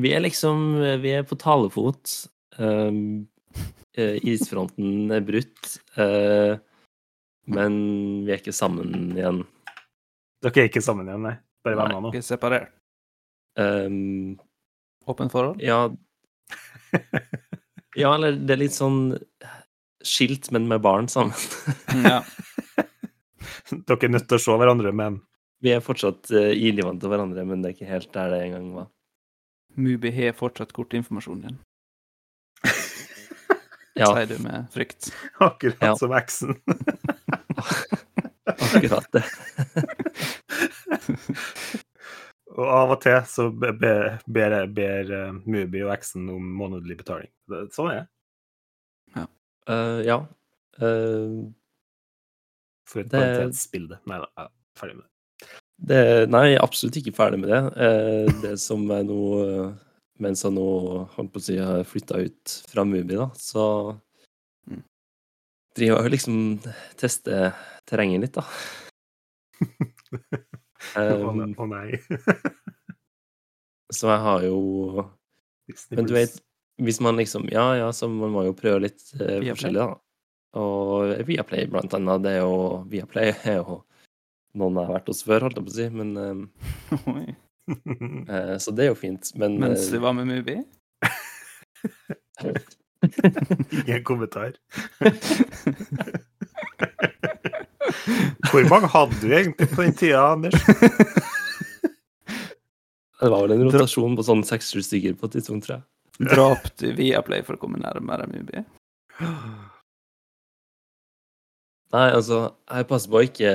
vi 0.00 0.12
er 0.14 0.22
liksom 0.24 0.78
Vi 1.02 1.12
er 1.18 1.22
på 1.26 1.36
talefot. 1.38 2.12
Ehm, 2.58 3.26
eh, 3.96 4.16
isfronten 4.24 5.10
er 5.12 5.20
brutt. 5.24 5.78
Uh, 5.96 6.56
men 7.50 8.24
vi 8.26 8.32
er 8.34 8.38
ikke 8.40 8.54
sammen 8.54 9.12
igjen. 9.16 9.42
Dere 10.42 10.62
er 10.64 10.68
ikke 10.70 10.82
sammen 10.84 11.08
igjen, 11.08 11.22
nei? 11.26 11.36
Bare 11.64 11.76
Nei, 11.76 11.82
venner 11.84 12.00
nå? 12.06 12.12
Ikke 12.14 12.24
separert. 12.24 12.70
Ehm, 13.58 14.38
Åpent 15.10 15.32
forhold? 15.32 15.60
ja 15.64 15.88
Ja, 17.98 18.12
eller 18.14 18.36
det 18.38 18.54
er 18.54 18.60
litt 18.60 18.74
sånn 18.76 19.16
skilt, 20.06 20.46
men 20.54 20.68
med 20.70 20.80
barn 20.84 21.08
sammen. 21.10 21.34
Ja. 22.06 22.20
Dere 23.88 24.06
er 24.06 24.12
nødt 24.14 24.28
til 24.30 24.38
å 24.38 24.42
se 24.44 24.54
hverandre, 24.60 24.92
men 24.94 25.18
Vi 25.60 25.72
er 25.74 25.82
fortsatt 25.84 26.30
uh, 26.32 26.52
ilivende 26.54 27.02
til 27.02 27.10
hverandre, 27.12 27.42
men 27.44 27.60
det 27.60 27.68
er 27.72 27.74
ikke 27.76 27.90
helt 27.90 28.12
der 28.14 28.30
det 28.32 28.38
en 28.46 28.54
gang 28.54 28.68
var. 28.78 28.86
Mubi 29.76 30.10
har 30.14 30.32
fortsatt 30.38 30.72
kortinformasjonen 30.74 31.42
din, 31.48 31.58
Ja, 34.00 34.06
sier 34.14 34.30
du 34.30 34.38
med 34.46 34.70
frykt. 34.72 35.10
akkurat 35.42 35.82
Ja. 35.90 35.92
som 35.98 36.14
eksen. 36.16 36.54
akkurat 38.46 39.10
det. 39.12 39.24
Og 42.58 42.66
av 42.66 42.90
og 42.96 43.00
til 43.04 43.18
så 43.30 43.44
be- 43.54 43.72
be- 43.78 44.18
ber, 44.26 44.54
ber 44.74 45.12
eh, 45.14 45.32
Mubi 45.46 45.84
og 45.84 45.92
eksen 45.94 46.24
om 46.34 46.48
månedlig 46.58 46.96
betaling. 46.98 47.30
Sånn 47.70 47.90
er 47.92 48.00
det. 48.00 48.08
Eh, 49.70 50.00
ja. 50.08 50.16
Uh, 50.80 51.44
For 52.88 53.00
et 53.04 53.08
Det- 53.12 53.20
kvalitetsbilde. 53.20 53.98
Nei 54.10 54.18
da, 54.18 54.26
jeg 54.36 54.46
er 54.46 54.50
ferdig 54.80 54.96
med 54.96 55.04
det. 55.04 55.50
Det, 55.90 56.00
nei, 56.32 56.40
jeg 56.48 56.56
er 56.58 56.64
absolutt 56.64 56.96
ikke 56.98 57.14
ferdig 57.14 57.38
med 57.40 57.50
det. 57.52 57.60
Uh, 57.76 58.40
det 58.42 58.54
som 58.60 58.82
er 58.90 59.04
nå 59.06 59.20
Mens 60.20 60.42
jeg 60.44 60.52
nå 60.52 60.64
holdt 61.14 61.30
på 61.32 61.38
å 61.40 61.42
si 61.46 61.54
har 61.56 61.84
flytta 61.88 62.18
ut 62.26 62.56
fra 62.68 62.82
Mubi, 62.84 63.14
da, 63.16 63.30
så 63.40 63.62
Mm. 64.68 64.82
driver 65.74 65.96
jeg 65.96 66.04
og 66.04 66.10
liksom 66.12 66.36
tester 67.00 67.54
terrenget 67.88 68.20
litt, 68.26 68.34
da. 68.36 68.44
Å 70.96 71.02
Um, 71.30 71.52
å 71.60 71.66
nei. 71.68 71.98
så 73.96 74.08
jeg 74.08 74.22
har 74.24 74.44
jo 74.46 74.60
Men 75.92 76.08
du 76.08 76.14
vet, 76.16 76.38
hvis 76.80 77.00
man 77.04 77.20
liksom 77.20 77.48
Ja, 77.52 77.74
ja, 77.76 77.90
så 77.92 78.08
man 78.08 78.32
må 78.32 78.46
jo 78.46 78.56
prøve 78.56 78.86
litt 78.86 79.04
eh, 79.20 79.42
forskjellig, 79.44 79.82
da. 79.82 80.00
Og 80.58 81.12
Viaplay, 81.28 81.68
blant 81.70 81.94
annet. 81.94 82.24
Det 82.24 82.32
er 82.38 82.42
jo 82.42 82.82
Viaplay 82.90 83.34
er 83.52 83.60
jo 83.60 83.82
noen 84.58 84.80
jeg 84.80 84.88
har 84.88 84.96
vært 84.96 85.12
hos 85.12 85.22
før, 85.22 85.46
holdt 85.46 85.60
jeg 85.60 85.66
på 85.68 85.70
å 85.70 85.76
si, 85.76 85.86
men 85.94 86.08
eh, 86.18 86.40
Oi. 87.12 87.26
eh, 88.34 88.56
Så 88.58 88.74
det 88.74 88.88
er 88.88 88.90
jo 88.90 88.98
fint. 88.98 89.30
Men 89.38 89.60
Mens 89.62 89.86
eh, 89.86 89.92
du 89.94 90.02
var 90.02 90.16
med 90.16 90.26
Mubi? 90.32 90.58
Ingen 93.70 94.02
kommentar. 94.04 94.56
Hvor 98.50 98.66
mange 98.70 98.90
hadde 98.92 99.20
du 99.22 99.28
egentlig 99.30 99.68
på 99.72 99.84
den 99.84 99.96
tida, 99.98 100.24
Anders? 100.32 100.56
Det 103.20 103.28
var 103.28 103.44
vel 103.44 103.52
en 103.52 103.66
rotasjon 103.68 104.14
på 104.16 104.24
sånn 104.24 104.42
seks-sju 104.48 104.80
stykker 104.84 105.16
på 105.20 105.28
et 105.28 105.34
tidspunkt, 105.36 105.66
tror 105.66 105.76
jeg. 105.76 105.86
Drap 106.30 106.68
du 106.80 106.86
Viaplay 106.96 107.44
for 107.44 107.56
å 107.56 107.60
komme 107.60 107.80
nærmere 107.80 108.28
Mubi? 108.28 108.62
Nei, 111.90 112.06
altså, 112.06 112.42
jeg 112.70 112.86
passer 112.88 113.10
på 113.10 113.18
å 113.18 113.24
ikke 113.26 113.52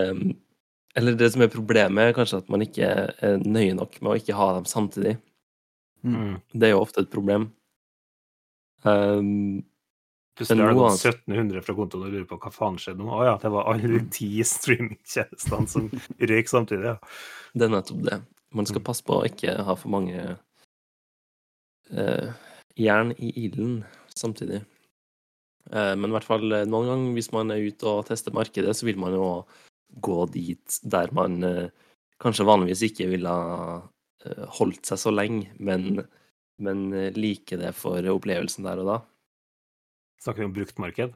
Eller 0.99 1.17
det 1.17 1.29
som 1.33 1.43
er 1.45 1.53
problemet, 1.53 2.09
er 2.09 2.17
kanskje 2.17 2.41
at 2.43 2.51
man 2.51 2.63
ikke 2.65 2.89
er 3.09 3.39
nøye 3.41 3.75
nok 3.77 3.97
med 4.01 4.11
å 4.11 4.17
ikke 4.19 4.37
ha 4.37 4.51
dem 4.55 4.67
samtidig. 4.69 5.17
Mm. 6.05 6.37
Det 6.53 6.69
er 6.69 6.75
jo 6.75 6.83
ofte 6.85 7.03
et 7.03 7.11
problem. 7.11 7.49
Um, 8.85 9.65
Plutselig 10.35 10.65
har 10.65 10.73
det 10.73 10.75
gått 10.75 10.91
altså- 10.91 11.11
1700 11.13 11.61
fra 11.63 11.73
kontoen 11.75 12.07
og 12.07 12.11
lurer 12.11 12.27
på 12.27 12.37
hva 12.43 12.51
faen 12.51 12.77
skjedde 12.81 12.99
nå. 12.99 13.11
Å 13.15 13.23
ja, 13.23 13.35
det 13.39 13.51
var 13.53 13.69
alle 13.71 13.87
de 13.87 14.01
ti 14.11 14.29
streamingtjenestene 14.43 15.67
som 15.71 15.87
røyk 16.19 16.51
samtidig, 16.51 16.91
ja. 16.91 16.97
det 17.55 17.67
er 17.69 17.71
nettopp 17.71 18.01
det. 18.03 18.21
Man 18.55 18.67
skal 18.67 18.81
Mm. 18.81 18.85
passe 18.85 19.03
på 19.03 19.15
å 19.15 19.25
ikke 19.27 19.63
ha 19.63 19.75
for 19.75 19.89
mange 19.89 20.37
uh, 21.91 22.33
jern 22.75 23.13
i 23.15 23.31
ilden 23.45 23.85
samtidig. 24.15 24.61
Uh, 25.71 25.95
men 25.95 26.09
i 26.09 26.13
hvert 26.13 26.27
fall 26.27 26.51
eh, 26.51 26.65
noen 26.65 26.87
gang 26.87 27.13
hvis 27.15 27.31
man 27.33 27.51
er 27.51 27.63
ute 27.63 27.87
og 27.89 28.05
tester 28.05 28.31
markedet, 28.35 28.75
så 28.75 28.85
vil 28.85 28.99
man 29.01 29.13
jo 29.13 29.45
gå 30.03 30.29
dit 30.31 30.79
der 30.83 31.11
man 31.15 31.43
uh, 31.43 31.69
kanskje 32.19 32.45
vanligvis 32.45 32.83
ikke 32.91 33.09
ville 33.09 33.29
ha 33.29 33.81
holdt 34.57 34.87
seg 34.87 34.97
så 34.97 35.11
lenge, 35.13 35.51
men, 35.59 35.99
men 36.57 36.87
liker 37.13 37.59
det 37.61 37.75
for 37.77 38.01
opplevelsen 38.09 38.65
der 38.65 38.79
og 38.81 38.87
da. 38.89 38.95
Snakker 40.23 40.41
vi 40.43 40.45
om 40.49 40.53
bruktmarked? 40.55 41.13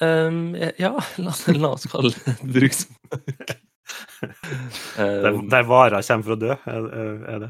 Um, 0.00 0.54
ja, 0.80 0.94
la, 1.24 1.34
la 1.52 1.68
oss 1.76 1.86
kalle 1.90 2.12
det 2.16 2.36
bruktmarked. 2.56 3.58
Der, 4.22 5.26
Ehm, 5.26 5.48
der 5.50 5.64
varer 5.68 6.00
kommer 6.06 6.24
for 6.24 6.34
å 6.36 6.38
dø, 6.40 6.52
er, 6.54 6.84
er- 7.34 7.40
det? 7.42 7.48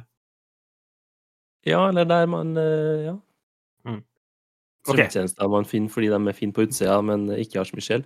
ja, 1.68 1.82
eller 1.88 2.06
der 2.08 2.26
man 2.26 2.56
eh, 2.58 3.04
Ja. 3.06 3.12
Mm. 3.86 4.00
Okay. 4.82 5.04
Strømmetjenester 5.06 5.50
man 5.52 5.66
finner 5.68 5.92
fordi 5.94 6.08
de 6.10 6.18
er 6.18 6.34
fine 6.34 6.54
på 6.56 6.64
utsida, 6.66 6.96
men 7.06 7.28
ikke 7.36 7.60
har 7.60 7.68
så 7.68 7.76
mye 7.78 7.84
sjel. 7.86 8.02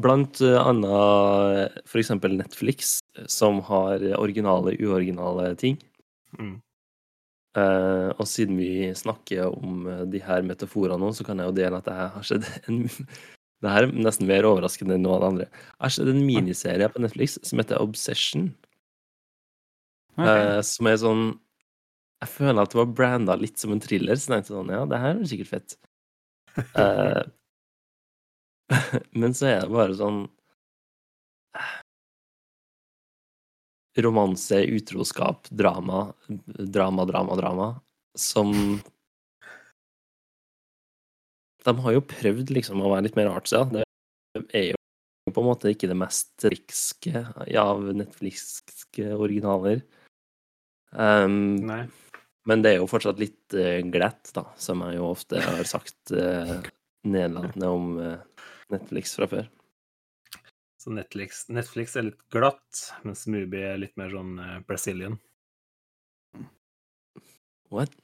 Blant 0.00 0.40
eh, 0.40 0.56
annet 0.56 1.82
eksempel 2.00 2.38
Netflix, 2.38 2.94
som 3.28 3.60
har 3.68 4.00
originale, 4.16 4.72
uoriginale 4.80 5.50
ting. 5.60 5.76
Mm. 6.38 6.56
Eh, 7.54 8.10
og 8.18 8.26
siden 8.26 8.58
vi 8.58 8.88
snakker 8.98 9.46
om 9.46 9.84
uh, 9.86 10.02
de 10.10 10.18
her 10.24 10.42
metaforene 10.42 10.98
nå, 10.98 11.12
så 11.14 11.22
kan 11.26 11.38
jeg 11.38 11.46
jo 11.46 11.54
dele 11.54 11.78
at 11.78 11.86
jeg 11.90 12.08
har 12.16 12.26
sett 12.26 12.48
en 12.68 12.82
Det 13.64 13.70
her 13.72 13.86
er 13.86 13.92
nesten 13.96 14.26
mer 14.28 14.44
overraskende 14.44 14.98
enn 14.98 15.04
noe 15.06 15.14
av 15.14 15.22
det 15.22 15.28
andre. 15.30 15.44
Jeg 15.46 15.84
har 15.86 15.92
sett 15.94 16.08
en 16.10 16.24
miniserie 16.26 16.88
på 16.92 17.00
Netflix 17.00 17.38
som 17.48 17.62
heter 17.62 17.80
Obsession. 17.80 18.50
Okay. 20.18 20.26
Uh, 20.26 20.60
som 20.66 20.90
er 20.90 20.98
sånn 21.00 21.22
Jeg 22.20 22.30
føler 22.34 22.60
at 22.60 22.74
det 22.74 22.78
var 22.78 22.92
branda 22.98 23.38
litt 23.40 23.62
som 23.62 23.72
en 23.72 23.80
thriller, 23.82 24.18
så 24.18 24.28
jeg 24.28 24.34
tenkte 24.34 24.52
sånn 24.52 24.74
Ja, 24.74 24.82
det 24.90 25.00
her 25.00 25.14
er 25.14 25.30
sikkert 25.30 25.52
fett. 25.54 25.78
Men 29.22 29.34
så 29.38 29.48
er 29.54 29.64
det 29.64 29.72
bare 29.72 29.96
sånn 29.96 30.20
Romanse, 34.02 34.58
utroskap, 34.74 35.46
drama, 35.50 36.08
drama, 36.46 37.04
drama, 37.06 37.36
drama, 37.38 37.68
som 38.18 38.50
De 41.64 41.72
har 41.80 41.94
jo 41.94 42.02
prøvd 42.04 42.50
liksom 42.52 42.82
å 42.84 42.90
være 42.92 43.06
litt 43.06 43.16
mer 43.16 43.30
artsy. 43.32 43.56
ja. 43.56 43.84
Det 44.34 44.44
er 44.52 44.66
jo 44.74 45.32
på 45.32 45.40
en 45.40 45.46
måte 45.46 45.70
ikke 45.72 45.88
det 45.88 45.96
mest 45.96 46.44
rikske 46.44 47.22
av 47.56 47.86
Netflix-ske 47.96 49.14
originaler. 49.14 49.80
Um, 50.90 51.56
Nei. 51.64 51.86
men 52.46 52.62
det 52.62 52.74
er 52.74 52.82
jo 52.82 52.90
fortsatt 52.90 53.22
litt 53.22 53.56
uh, 53.56 53.80
glatt, 53.94 54.28
da, 54.36 54.44
som 54.60 54.84
jeg 54.84 54.98
jo 54.98 55.08
ofte 55.14 55.40
har 55.42 55.64
sagt 55.66 56.12
uh, 56.14 56.60
nedlatende 57.08 57.70
om 57.70 57.88
uh, 57.98 58.44
Netflix 58.74 59.16
fra 59.18 59.30
før. 59.30 59.48
Så 60.84 60.92
Netflix, 60.92 61.46
Netflix 61.48 61.94
er 61.96 62.10
litt 62.10 62.18
glatt, 62.28 62.80
mens 63.08 63.22
Mubi 63.32 63.62
er 63.64 63.78
litt 63.80 63.94
mer 63.96 64.10
sånn 64.12 64.34
uh, 64.36 64.56
Brazilian. 64.68 65.14
What? 67.72 67.94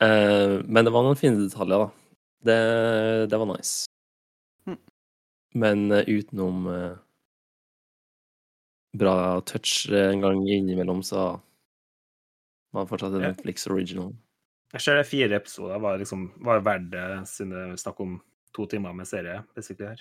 uh, 0.00 0.64
men 0.72 0.86
det 0.86 0.92
var 0.94 1.04
noen 1.04 1.18
fine 1.20 1.42
detaljer, 1.42 1.82
da. 1.82 2.14
Det, 2.48 2.56
det 3.28 3.40
var 3.42 3.50
nice. 3.50 3.84
Mm. 4.64 4.78
Men 5.60 5.82
uh, 5.92 6.08
utenom 6.08 6.70
bra 8.96 9.16
touch 9.44 9.90
en 9.92 10.24
gang 10.24 10.40
innimellom, 10.48 11.02
så 11.04 11.26
var 12.72 12.86
det 12.86 12.92
fortsatt 12.94 13.18
en 13.18 13.26
Ja. 13.26 13.34
Netflix 13.34 13.68
original. 13.68 14.14
Jeg 14.72 14.86
ser 14.86 14.96
det 14.96 15.04
fire 15.10 15.36
episoder 15.36 15.84
var 15.84 16.00
liksom 16.00 16.30
var 16.48 16.64
verdt 16.64 16.88
det, 16.96 17.04
siden 17.28 17.52
det 17.52 17.66
er 17.66 17.84
snakk 17.84 18.00
om 18.00 18.16
to 18.56 18.64
timer 18.72 18.96
med 18.96 19.10
serie, 19.12 19.42
basically 19.52 19.90
her. 19.90 20.00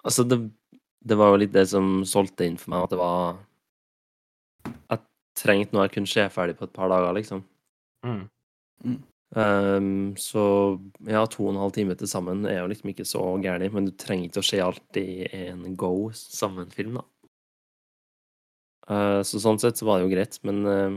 Altså, 0.00 0.24
det, 0.28 0.40
det 1.04 1.18
var 1.20 1.32
jo 1.32 1.40
litt 1.42 1.54
det 1.54 1.66
som 1.70 2.02
solgte 2.08 2.46
inn 2.48 2.58
for 2.60 2.74
meg, 2.74 2.86
at 2.86 2.94
det 2.94 3.00
var 3.00 3.40
Jeg 4.90 5.02
trengte 5.38 5.74
noe 5.74 5.86
jeg 5.86 5.96
kunne 5.96 6.10
se 6.10 6.26
ferdig 6.32 6.58
på 6.58 6.68
et 6.68 6.74
par 6.76 6.90
dager, 6.92 7.14
liksom. 7.16 7.44
Mm. 8.06 8.26
Ehm, 9.36 10.12
så 10.20 10.42
ja, 11.08 11.22
to 11.26 11.46
og 11.46 11.54
en 11.54 11.62
halv 11.62 11.72
time 11.72 11.96
til 11.96 12.10
sammen 12.10 12.44
er 12.48 12.60
jo 12.60 12.68
liksom 12.68 12.92
ikke 12.92 13.06
så 13.08 13.22
gærent, 13.40 13.72
men 13.72 13.88
du 13.88 13.94
trenger 13.96 14.28
ikke 14.28 14.42
å 14.42 14.48
se 14.50 14.60
alt 14.60 15.00
i 15.00 15.24
en 15.38 15.64
go 15.78 16.10
sammenfilm, 16.16 17.00
da. 17.00 17.06
Uh, 18.90 19.20
så 19.22 19.38
sånn 19.38 19.60
sett 19.62 19.78
så 19.78 19.86
var 19.86 20.00
det 20.00 20.08
jo 20.08 20.10
greit, 20.10 20.36
men 20.42 20.56
uh, 20.66 20.96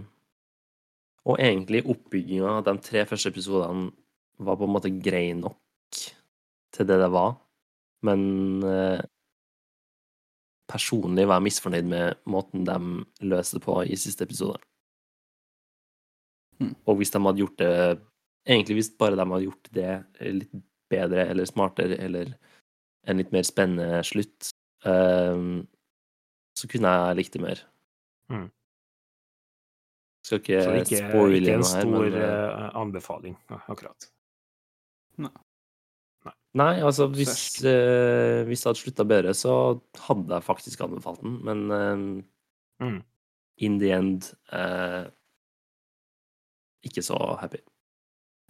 Og 1.30 1.38
egentlig 1.38 1.84
oppbygginga 1.86 2.56
av 2.58 2.64
de 2.66 2.74
tre 2.82 3.04
første 3.06 3.30
episodene 3.30 3.92
var 4.42 4.58
på 4.58 4.66
en 4.66 4.74
måte 4.74 4.90
grei 4.90 5.32
nok 5.38 6.00
til 6.76 6.90
det 6.90 6.98
det 7.02 7.12
var, 7.14 7.38
men 8.06 8.64
eh, 8.70 9.02
personlig 10.70 11.28
var 11.28 11.40
jeg 11.40 11.48
misfornøyd 11.50 11.90
med 11.90 12.22
måten 12.30 12.66
de 12.68 12.78
løste 13.28 13.60
det 13.60 13.66
på 13.66 13.78
i 13.86 13.98
siste 14.00 14.26
episode. 14.26 14.60
Mm. 16.60 16.74
Og 16.88 17.00
hvis 17.00 17.12
de 17.12 17.20
hadde 17.20 17.42
gjort 17.42 17.58
det 17.60 17.72
Egentlig 18.46 18.76
hvis 18.78 18.92
bare 18.96 19.18
de 19.18 19.24
hadde 19.26 19.44
gjort 19.44 19.70
det 19.74 19.94
litt 20.22 20.52
bedre 20.94 21.24
eller 21.32 21.48
smartere 21.50 21.96
eller 21.98 22.30
en 23.10 23.18
litt 23.18 23.32
mer 23.34 23.42
spennende 23.42 24.04
slutt, 24.06 24.52
ehm, 24.86 25.64
så 26.54 26.70
kunne 26.70 26.92
jeg 26.94 27.18
likt 27.18 27.34
det 27.34 27.42
mer. 27.42 27.64
Mm. 28.30 28.46
Skal 30.26 30.44
ikke, 30.44 30.62
Så 30.62 30.76
ikke, 30.84 31.02
spoile 31.10 31.58
noe 31.58 31.58
her, 31.58 31.66
stor 31.72 31.90
ikke 31.90 32.22
en 32.22 32.22
stor 32.22 32.78
anbefaling, 32.84 33.36
akkurat. 33.66 34.08
Nei, 35.26 35.34
altså 36.64 37.08
hvis, 37.12 37.64
eh, 37.68 38.46
hvis 38.48 38.62
det 38.64 38.70
hadde 38.70 38.80
slutta 38.80 39.04
bedre, 39.04 39.34
så 39.36 39.82
hadde 40.08 40.34
jeg 40.34 40.44
faktisk 40.44 40.82
anbefalt 40.82 41.22
den, 41.22 41.44
men 41.44 41.72
eh, 41.72 42.24
Mm. 42.86 43.04
in 43.58 43.80
the 43.80 43.92
end 43.92 44.34
eh, 44.52 45.06
ikke 46.84 47.02
så 47.02 47.38
happy. 47.40 47.58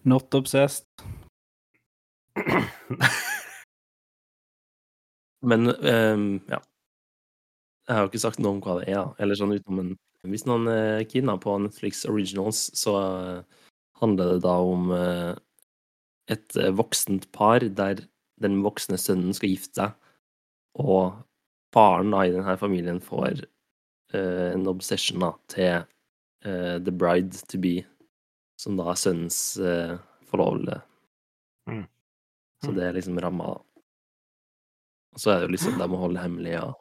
Not 0.03 0.33
obsessed. 0.33 0.85
Men 5.45 5.69
ehm, 5.69 6.41
ja. 6.49 6.59
Jeg 7.87 7.95
har 7.95 8.01
jo 8.01 8.09
ikke 8.09 8.19
sagt 8.23 8.39
noe 8.41 8.55
om 8.55 8.61
hva 8.65 8.79
det 8.79 8.89
er. 8.89 9.13
Eller 9.21 9.37
sånn 9.37 9.53
utenom 9.53 9.79
en 9.83 9.93
Hvis 10.25 10.47
noen 10.49 10.65
er 10.71 11.03
keen 11.05 11.29
på 11.37 11.53
Netflix 11.61 12.01
Originals, 12.09 12.71
så 12.73 12.95
eh, 12.97 13.41
handler 14.01 14.33
det 14.33 14.41
da 14.41 14.55
om 14.57 14.89
eh, 14.91 15.35
et 16.31 16.57
eh, 16.57 16.73
voksent 16.73 17.29
par 17.35 17.63
der 17.77 18.03
den 18.41 18.59
voksne 18.65 18.97
sønnen 18.99 19.35
skal 19.35 19.53
gifte 19.53 19.79
seg, 19.79 19.91
og 20.81 21.21
faren 21.75 22.11
da 22.11 22.23
i 22.25 22.33
denne 22.33 22.55
familien 22.59 22.99
får 23.03 23.45
uh, 24.15 24.51
en 24.51 24.65
obsession 24.67 25.23
da 25.23 25.29
til 25.51 25.85
uh, 26.43 26.75
the 26.83 26.91
bride 26.91 27.45
to 27.47 27.59
be, 27.63 27.77
som 28.59 28.75
da 28.79 28.89
er 28.91 28.99
sønnens 28.99 29.39
uh, 29.59 29.95
forlovede. 30.27 30.81
Mm. 31.71 31.85
Så 32.63 32.71
Mm. 32.71 32.75
det 32.75 32.83
er 32.83 32.93
liksom 32.93 33.19
ramma, 33.19 33.53
da. 33.53 33.83
Og 35.15 35.19
så 35.19 35.31
er 35.31 35.39
det 35.39 35.47
jo 35.47 35.53
liksom 35.55 35.79
de 35.79 35.87
må 35.87 35.97
holde 35.97 36.19
hemmelig, 36.19 36.51
ja. 36.57 36.73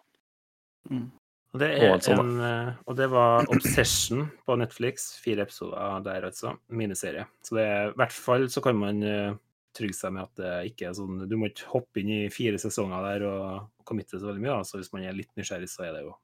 Mm. 0.91 1.11
Og 1.55 1.61
det, 1.63 1.69
er 1.79 1.93
en, 2.11 2.31
eh, 2.43 2.71
og 2.91 2.97
det 2.99 3.07
var 3.13 3.47
Obsession 3.55 4.25
på 4.43 4.57
Netflix. 4.59 5.13
Fire 5.23 5.45
episoder 5.47 6.01
der, 6.03 6.27
altså. 6.27 6.57
Miniserie. 6.75 7.29
Så 7.47 7.55
det 7.55 7.67
er, 7.71 7.93
i 7.93 7.99
hvert 8.01 8.17
fall 8.17 8.49
så 8.51 8.63
kan 8.65 8.75
man 8.81 8.99
eh, 9.07 9.37
trygge 9.79 9.95
seg 9.95 10.17
med 10.17 10.27
at 10.27 10.43
det 10.43 10.51
ikke 10.73 10.89
er 10.89 10.97
sånn 10.99 11.23
Du 11.31 11.37
må 11.39 11.53
ikke 11.53 11.71
hoppe 11.71 12.03
inn 12.03 12.11
i 12.11 12.21
fire 12.35 12.59
sesonger 12.59 13.07
der 13.07 13.27
og 13.31 13.87
committe 13.87 14.19
så 14.19 14.33
veldig 14.33 14.43
mye. 14.43 14.59
Altså, 14.65 14.81
hvis 14.81 14.91
man 14.97 15.07
er 15.07 15.15
litt 15.15 15.31
nysgjerrig, 15.39 15.71
så 15.71 15.87
er 15.87 15.95
det 15.95 16.05
jo 16.09 16.17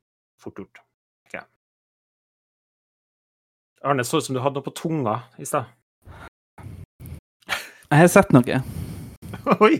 fort 0.42 0.58
gjort. 0.64 0.82
Okay. 1.28 1.46
Arne, 3.86 4.02
så 4.02 4.18
ut 4.18 4.26
som 4.26 4.34
du 4.34 4.42
hadde 4.42 4.58
noe 4.58 4.66
på 4.66 4.74
tunga 4.82 5.20
i 5.38 5.46
stad. 5.46 5.70
Jeg 7.90 8.02
har 8.02 8.10
sett 8.10 8.34
noe. 8.34 8.62
Oi! 9.62 9.76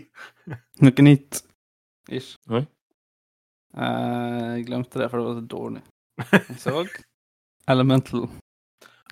Noe 0.79 1.11
nytt. 1.11 1.43
Ish. 2.07 2.37
Oi. 2.55 2.69
Eh, 3.77 4.57
Jeg 4.59 4.67
glemte 4.67 4.99
det, 4.99 5.11
for 5.11 5.19
det 5.21 5.27
var 5.27 5.39
så 5.41 5.47
dårlig. 5.47 5.83
Jeg 6.33 6.59
så 6.61 6.85
Elemental 7.71 8.25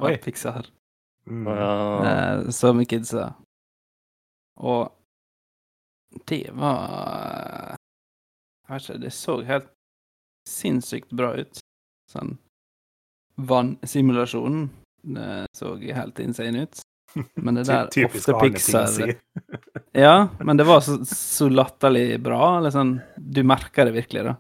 Oi. 0.01 0.13
av 0.13 0.17
Pixar, 0.25 0.67
Mm. 1.29 1.45
Eh, 2.09 2.51
som 2.57 2.79
kidsa. 2.89 3.35
Og 4.57 4.89
det 6.25 6.51
var 6.57 7.77
Jeg 8.65 8.73
vet 8.73 8.83
ikke, 8.87 9.01
det 9.03 9.13
så 9.13 9.35
helt 9.45 9.69
sinnssykt 10.49 11.13
bra 11.13 11.35
ut. 11.37 11.61
Sånn 12.11 12.39
vannsimulasjonen 13.37 14.71
så 15.55 15.75
helt 15.95 16.19
insane 16.25 16.63
ut. 16.65 16.81
Men 17.37 17.55
det 17.61 17.67
der 17.69 17.93
ofte 18.09 18.35
Pixar 18.41 18.87
si. 18.87 19.13
Ja, 19.93 20.29
men 20.41 20.57
det 20.57 20.65
var 20.69 20.81
så, 20.81 20.97
så 21.05 21.49
latterlig 21.53 22.19
bra. 22.25 22.57
Eller 22.59 22.73
sånn, 22.75 22.97
du 23.17 23.43
merker 23.45 23.85
det 23.89 23.95
virkelig, 24.01 24.25
da. 24.33 24.37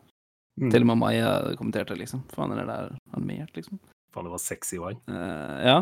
Mm. 0.58 0.70
Til 0.72 0.82
og 0.82 0.88
med 0.90 0.98
Maja 0.98 1.32
kommenterte 1.58 1.94
liksom. 1.98 2.24
Faen, 2.34 2.52
er 2.52 2.62
det 2.64 2.66
der 2.72 2.96
animert, 3.14 3.52
liksom? 3.54 3.78
Faen, 4.14 4.26
det 4.26 4.32
var 4.32 4.42
sexy 4.42 4.78
wine. 4.82 4.98
Uh, 5.06 5.58
ja. 5.62 5.76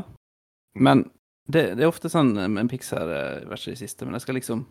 Men 0.77 1.07
det, 1.49 1.63
det 1.79 1.85
er 1.87 1.89
ofte 1.89 2.11
sånn 2.13 2.35
med 2.37 2.59
en 2.65 2.69
Pixar, 2.69 3.09
eh, 3.09 3.43
i 3.45 3.47
hvert 3.49 3.63
siste, 3.79 4.05
men 4.05 4.17
jeg 4.19 4.25
skal 4.27 4.37
liksom 4.37 4.65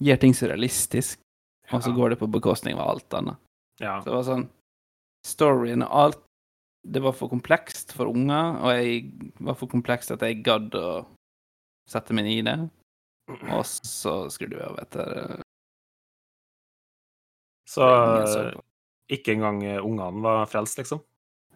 gjøre 0.00 0.20
ting 0.22 0.34
så 0.36 0.48
realistisk, 0.48 1.20
og 1.72 1.82
så 1.82 1.90
Ja. 1.90 1.96
går 1.96 2.10
det 2.14 2.18
på 2.22 2.30
bekostning 2.30 2.78
av 2.78 2.88
alt 2.94 3.14
annet. 3.18 3.36
Ja. 3.80 3.98
Så 4.00 4.04
det 4.10 4.14
var 4.14 4.24
sånn 4.28 4.48
Storyen 5.24 5.82
og 5.82 5.90
alt 5.90 6.20
Det 6.86 7.00
var 7.00 7.12
for 7.16 7.28
komplekst 7.32 7.92
for 7.96 8.06
unger, 8.12 8.58
og 8.60 8.70
jeg 8.76 9.12
var 9.40 9.54
for 9.56 9.66
komplekst 9.72 10.10
at 10.12 10.20
jeg 10.20 10.42
gadd 10.44 10.74
å 10.76 11.06
sette 11.88 12.12
meg 12.12 12.26
inn 12.28 12.46
i 12.46 12.50
det. 12.50 12.70
Og 13.48 13.64
så 13.64 14.28
skrur 14.30 14.50
du 14.52 14.58
av 14.60 14.76
etter 14.82 15.14
eh, 15.22 15.40
Så. 17.66 18.60
Ikke 19.12 19.34
engang 19.34 19.60
eh, 19.66 19.82
ungene 19.84 20.22
var 20.24 20.46
frelst, 20.50 20.78
liksom? 20.80 21.02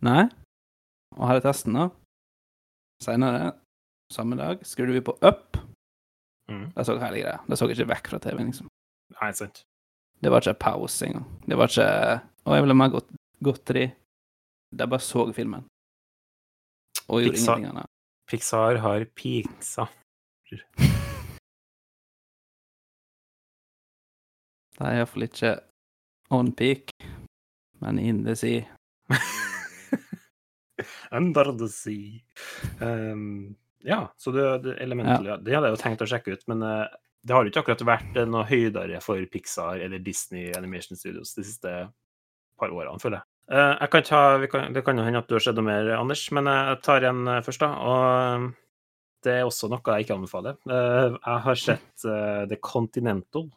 Nei. 0.05 0.27
Og 1.17 1.25
her 1.29 1.41
er 1.41 1.45
testen, 1.45 1.77
da. 1.79 1.89
Seinere, 3.03 3.53
samme 4.13 4.37
dag, 4.39 4.61
skrudde 4.67 4.97
vi 4.97 5.05
på 5.05 5.15
Up. 5.23 5.57
Mm. 6.51 6.71
Det 6.75 6.85
så 6.87 6.97
hele 6.99 7.23
greia. 7.23 7.39
Det 7.47 7.59
så 7.61 7.69
ikke 7.71 7.89
vekk 7.93 8.11
fra 8.13 8.21
TV-en, 8.25 8.51
liksom. 8.53 8.69
Nei, 9.19 9.31
sant. 9.37 9.63
Det 10.19 10.33
var 10.33 10.43
ikke 10.43 10.59
pause 10.65 11.07
engang. 11.07 11.27
Det 11.47 11.57
var 11.59 11.71
ikke 11.71 11.89
Å, 12.49 12.55
jeg 12.57 12.65
ville 12.65 12.75
ha 12.75 12.81
mer 12.81 12.93
godt, 12.95 13.11
godteri. 13.45 13.85
De 14.73 14.87
bare 14.89 15.05
så 15.05 15.27
filmen. 15.37 15.67
Og 17.09 17.23
gjorde 17.23 17.37
Pixar. 17.37 17.59
ingenting 17.59 17.77
annet. 17.77 17.91
Pixar 18.29 18.81
har 18.85 19.05
pizza. 19.17 19.89
De 24.79 24.87
er 24.87 25.01
iallfall 25.01 25.27
ikke 25.27 25.53
on 26.31 26.53
peak, 26.55 26.93
men 27.85 27.99
in 27.99 28.25
the 28.25 28.37
sea. 28.37 28.65
Under 31.11 31.53
the 31.59 31.69
sea. 31.69 32.21
Um, 32.81 33.57
ja, 33.83 34.15
så 34.17 34.31
det, 34.31 34.59
det 34.59 34.75
elementet 34.83 35.27
ja. 35.27 35.37
det 35.37 35.55
hadde 35.55 35.71
jeg 35.71 35.77
jo 35.77 35.83
tenkt 35.83 36.03
å 36.05 36.09
sjekke 36.11 36.35
ut, 36.35 36.45
men 36.51 36.63
uh, 36.67 36.85
det 37.23 37.35
har 37.35 37.45
jo 37.45 37.53
ikke 37.53 37.63
akkurat 37.65 37.87
vært 37.87 38.19
eh, 38.19 38.29
noe 38.31 38.47
høydere 38.47 39.01
for 39.05 39.23
Pixar 39.31 39.83
eller 39.85 40.03
Disney 40.03 40.53
Animation 40.57 40.99
Studios 40.99 41.35
de 41.37 41.45
siste 41.47 41.75
par 42.59 42.75
årene, 42.75 43.01
føler 43.03 43.21
jeg. 43.21 43.29
Uh, 43.49 43.75
jeg 43.81 43.91
kan 43.95 44.05
ta, 44.05 44.23
vi 44.43 44.49
kan, 44.53 44.73
det 44.77 44.83
kan 44.85 44.99
jo 45.01 45.05
hende 45.07 45.23
at 45.23 45.29
du 45.31 45.37
har 45.39 45.45
sett 45.45 45.57
noe 45.57 45.67
mer, 45.67 45.93
Anders, 45.97 46.27
men 46.37 46.51
jeg 46.51 46.81
tar 46.85 47.07
en 47.09 47.23
først, 47.47 47.63
da. 47.65 47.71
Og 47.81 48.03
eh, 48.09 48.49
det 49.27 49.39
er 49.39 49.49
også 49.49 49.71
noe 49.73 49.83
jeg 49.83 50.07
ikke 50.07 50.19
anbefaler. 50.19 50.59
Jeg 50.69 51.41
har 51.47 51.59
sett 51.59 52.05
The 52.05 52.59
Continental, 52.63 53.49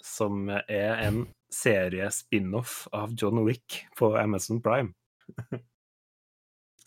som 0.00 0.48
er 0.48 1.02
en 1.02 1.26
serie 1.52 2.10
spin-off 2.12 2.82
av 2.92 3.14
John 3.16 3.44
Wick 3.46 3.82
på 3.98 4.12
Amazon 4.18 4.62
Prime. 4.62 4.92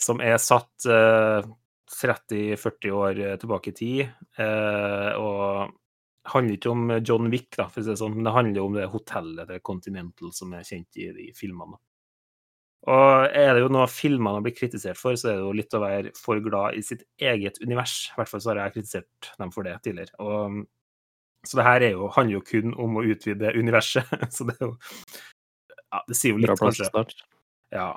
som 0.02 0.22
er 0.24 0.38
satt 0.42 0.88
eh, 0.90 1.46
30-40 1.92 2.96
år 2.96 3.22
tilbake 3.42 3.72
i 3.74 3.78
tid, 3.78 4.02
eh, 4.42 5.12
og 5.20 5.76
handler 6.32 6.58
ikke 6.58 6.74
om 6.74 6.98
John 7.02 7.30
Wick, 7.34 7.50
da, 7.58 7.68
for 7.70 7.82
å 7.82 7.86
si 7.86 7.92
det 7.92 8.00
sånn, 8.00 8.16
men 8.18 8.28
det 8.28 8.36
handler 8.36 8.66
om 8.66 8.78
det 8.78 8.90
hotellet 8.94 9.50
til 9.50 9.64
Continental 9.66 10.34
som 10.38 10.54
er 10.58 10.68
kjent 10.68 11.02
i 11.02 11.10
de 11.16 11.32
filmene. 11.38 11.80
Og 12.90 13.36
er 13.38 13.52
det 13.54 13.62
jo 13.62 13.70
noe 13.70 13.86
filmene 13.92 14.40
har 14.40 14.46
blitt 14.46 14.58
kritisert 14.58 14.98
for, 14.98 15.18
så 15.20 15.30
er 15.30 15.36
det 15.38 15.46
jo 15.46 15.58
litt 15.58 15.76
å 15.78 15.84
være 15.84 16.14
for 16.18 16.42
glad 16.42 16.80
i 16.80 16.82
sitt 16.86 17.04
eget 17.22 17.60
univers. 17.62 18.08
I 18.10 18.18
hvert 18.18 18.32
fall 18.32 18.42
så 18.42 18.52
har 18.52 18.64
jeg 18.64 18.78
kritisert 18.80 19.34
dem 19.38 19.52
for 19.54 19.68
det 19.68 19.76
tidligere. 19.86 20.18
Og, 20.24 20.64
så 21.48 21.58
det 21.58 21.66
her 21.66 21.86
er 21.88 21.96
jo, 21.96 22.10
handler 22.14 22.38
jo 22.38 22.44
kun 22.46 22.76
om 22.78 23.00
å 23.00 23.06
utvide 23.08 23.54
universet. 23.58 24.08
Så 24.36 24.46
det 24.50 24.58
er 24.60 24.68
jo 24.68 24.76
Ja, 25.92 26.02
det 26.08 26.16
sier 26.16 26.36
jo 26.36 26.40
litt, 26.40 26.52
bra 26.52 26.58
kanskje. 26.60 26.88
start. 26.88 27.16
Ja. 27.74 27.88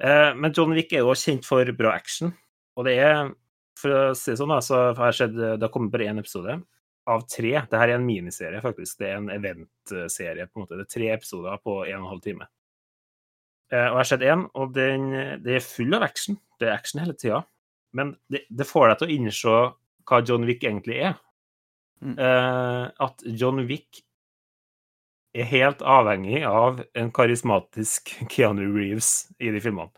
Eh, 0.00 0.32
men 0.34 0.54
John 0.56 0.72
Wick 0.74 0.94
er 0.96 1.04
jo 1.04 1.14
kjent 1.18 1.46
for 1.46 1.68
bra 1.76 1.92
action. 1.94 2.32
Og 2.78 2.86
det 2.88 2.96
er, 3.02 3.28
for 3.78 3.94
å 3.94 4.00
si 4.16 4.32
det 4.32 4.40
sånn, 4.40 4.54
da, 4.54 4.58
så 4.64 4.80
har 4.96 5.12
jeg 5.12 5.18
sett, 5.20 5.36
det 5.36 5.62
har 5.62 5.72
kommet 5.74 5.92
bare 5.94 6.08
én 6.10 6.18
episode 6.22 6.56
av 7.08 7.24
tre. 7.30 7.52
Dette 7.60 7.82
er 7.84 7.94
en 7.94 8.06
miniserie, 8.06 8.62
faktisk. 8.64 8.98
Det 9.02 9.10
er 9.10 9.20
en 9.20 9.30
eventserie, 9.34 10.48
på 10.48 10.58
en 10.58 10.64
måte. 10.64 10.80
Det 10.80 10.88
er 10.88 10.94
tre 10.96 11.12
episoder 11.14 11.60
på 11.62 11.76
en 11.84 12.00
og 12.00 12.08
en 12.08 12.10
halv 12.14 12.24
time. 12.24 12.48
Eh, 13.68 13.84
og 13.84 13.98
jeg 13.98 14.00
har 14.00 14.10
sett 14.14 14.26
én, 14.32 14.48
og 14.56 14.74
den, 14.74 15.08
det 15.44 15.58
er 15.58 15.64
full 15.68 15.94
av 15.98 16.08
action. 16.08 16.40
Det 16.58 16.70
er 16.70 16.78
action 16.78 17.04
hele 17.04 17.16
tida. 17.18 17.44
Men 17.96 18.16
det, 18.32 18.46
det 18.48 18.66
får 18.68 18.90
deg 18.90 19.00
til 19.00 19.08
å 19.08 19.16
innse 19.20 19.56
hva 20.08 20.24
John 20.24 20.48
Wick 20.48 20.64
egentlig 20.64 21.02
er. 21.10 21.18
Mm. 22.00 22.18
Eh, 22.18 22.84
at 23.04 23.24
John 23.26 23.64
Wick 23.66 24.02
er 25.34 25.48
helt 25.50 25.82
avhengig 25.82 26.42
av 26.46 26.82
en 26.98 27.10
karismatisk 27.14 28.14
Keanu 28.32 28.66
Reeves 28.74 29.28
i 29.38 29.52
de 29.54 29.62
filmene. 29.62 29.92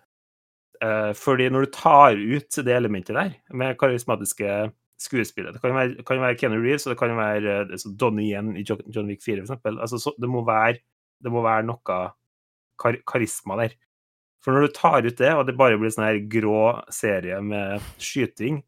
Eh, 0.80 1.11
fordi 1.16 1.51
når 1.53 1.66
du 1.66 1.72
tar 1.76 2.16
ut 2.16 2.61
det 2.64 2.76
elementet 2.76 3.16
der, 3.16 3.34
med 3.53 3.76
karismatiske 3.80 4.70
skuespillere 5.01 5.55
Det 5.55 5.61
kan 5.62 5.72
være, 5.72 6.03
kan 6.05 6.20
være 6.20 6.36
Keanu 6.36 6.59
Reeves, 6.61 6.86
og 6.86 6.92
det 6.94 7.01
kan 7.01 7.16
være 7.16 7.59
eh, 7.72 7.84
Donnie 8.01 8.32
Yen 8.32 8.57
i 8.57 8.64
John 8.64 9.09
Wick 9.09 9.22
4, 9.24 9.40
for 9.40 9.48
eksempel. 9.48 9.78
Altså, 9.80 10.01
så, 10.01 10.12
det, 10.20 10.28
må 10.28 10.44
være, 10.44 10.80
det 11.24 11.32
må 11.32 11.44
være 11.44 11.68
noe 11.68 11.80
kar 11.84 12.98
karisma 13.09 13.59
der. 13.61 13.76
For 14.40 14.57
når 14.57 14.66
du 14.66 14.76
tar 14.76 15.05
ut 15.05 15.18
det, 15.18 15.32
og 15.36 15.44
det 15.48 15.57
bare 15.59 15.76
blir 15.80 15.92
sånn 15.92 16.07
her 16.07 16.20
grå 16.32 16.62
serie 16.92 17.40
med 17.44 17.84
skyting 18.01 18.62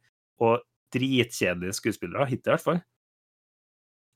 og 0.45 0.61
dritkjedelige 0.93 1.79
skuespillere, 1.79 2.29
hittil 2.29 2.53
i 2.53 2.55
hvert 2.55 2.65
fall, 2.67 2.83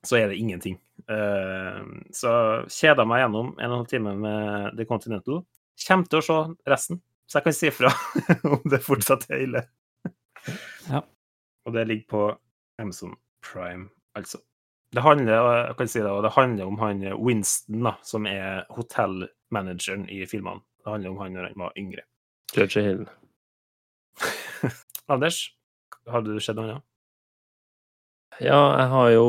så 0.06 0.18
er 0.18 0.30
det 0.30 0.38
ingenting. 0.40 0.78
Uh, 1.10 1.84
så 2.14 2.32
kjeda 2.72 3.06
meg 3.08 3.24
gjennom 3.24 3.52
en 3.54 3.58
og 3.58 3.64
en 3.66 3.76
halv 3.80 3.90
time 3.90 4.14
med 4.20 4.76
The 4.78 4.86
Continental. 4.88 5.44
Kommer 5.86 6.10
til 6.10 6.20
å 6.20 6.26
se 6.26 6.38
resten, 6.72 7.00
så 7.28 7.38
jeg 7.38 7.46
kan 7.46 7.56
si 7.56 7.70
ifra 7.70 7.92
om 8.54 8.64
det 8.70 8.82
fortsatt 8.84 9.28
er 9.30 9.46
ille. 9.48 9.66
Ja. 10.86 11.00
Og 11.66 11.74
det 11.74 11.82
ligger 11.88 12.06
på 12.12 12.20
Amazon 12.78 13.16
Prime, 13.42 13.88
altså. 14.14 14.38
Det 14.94 15.02
handler, 15.02 15.48
jeg 15.66 15.76
kan 15.80 15.88
si 15.90 15.98
det, 15.98 16.12
det 16.22 16.30
handler 16.36 16.70
om 16.70 16.78
han 16.78 17.02
Winston, 17.18 17.80
da, 17.82 17.96
som 18.06 18.28
er 18.30 18.62
hotellmanageren 18.70 20.06
i 20.14 20.20
filmene. 20.30 20.62
Det 20.78 20.92
handler 20.92 21.10
om 21.10 21.18
han 21.24 21.34
når 21.34 21.48
han 21.48 21.64
var 21.64 21.72
yngre. 21.82 22.06
Churchill 22.54 22.86
Hill. 22.86 23.02
Anders, 25.12 25.40
hadde 26.06 26.36
du 26.36 26.40
sett 26.40 26.56
noe 26.56 26.68
annet? 26.68 26.86
Ja, 26.86 26.95
jeg 28.44 28.88
har 28.92 29.12
jo 29.14 29.28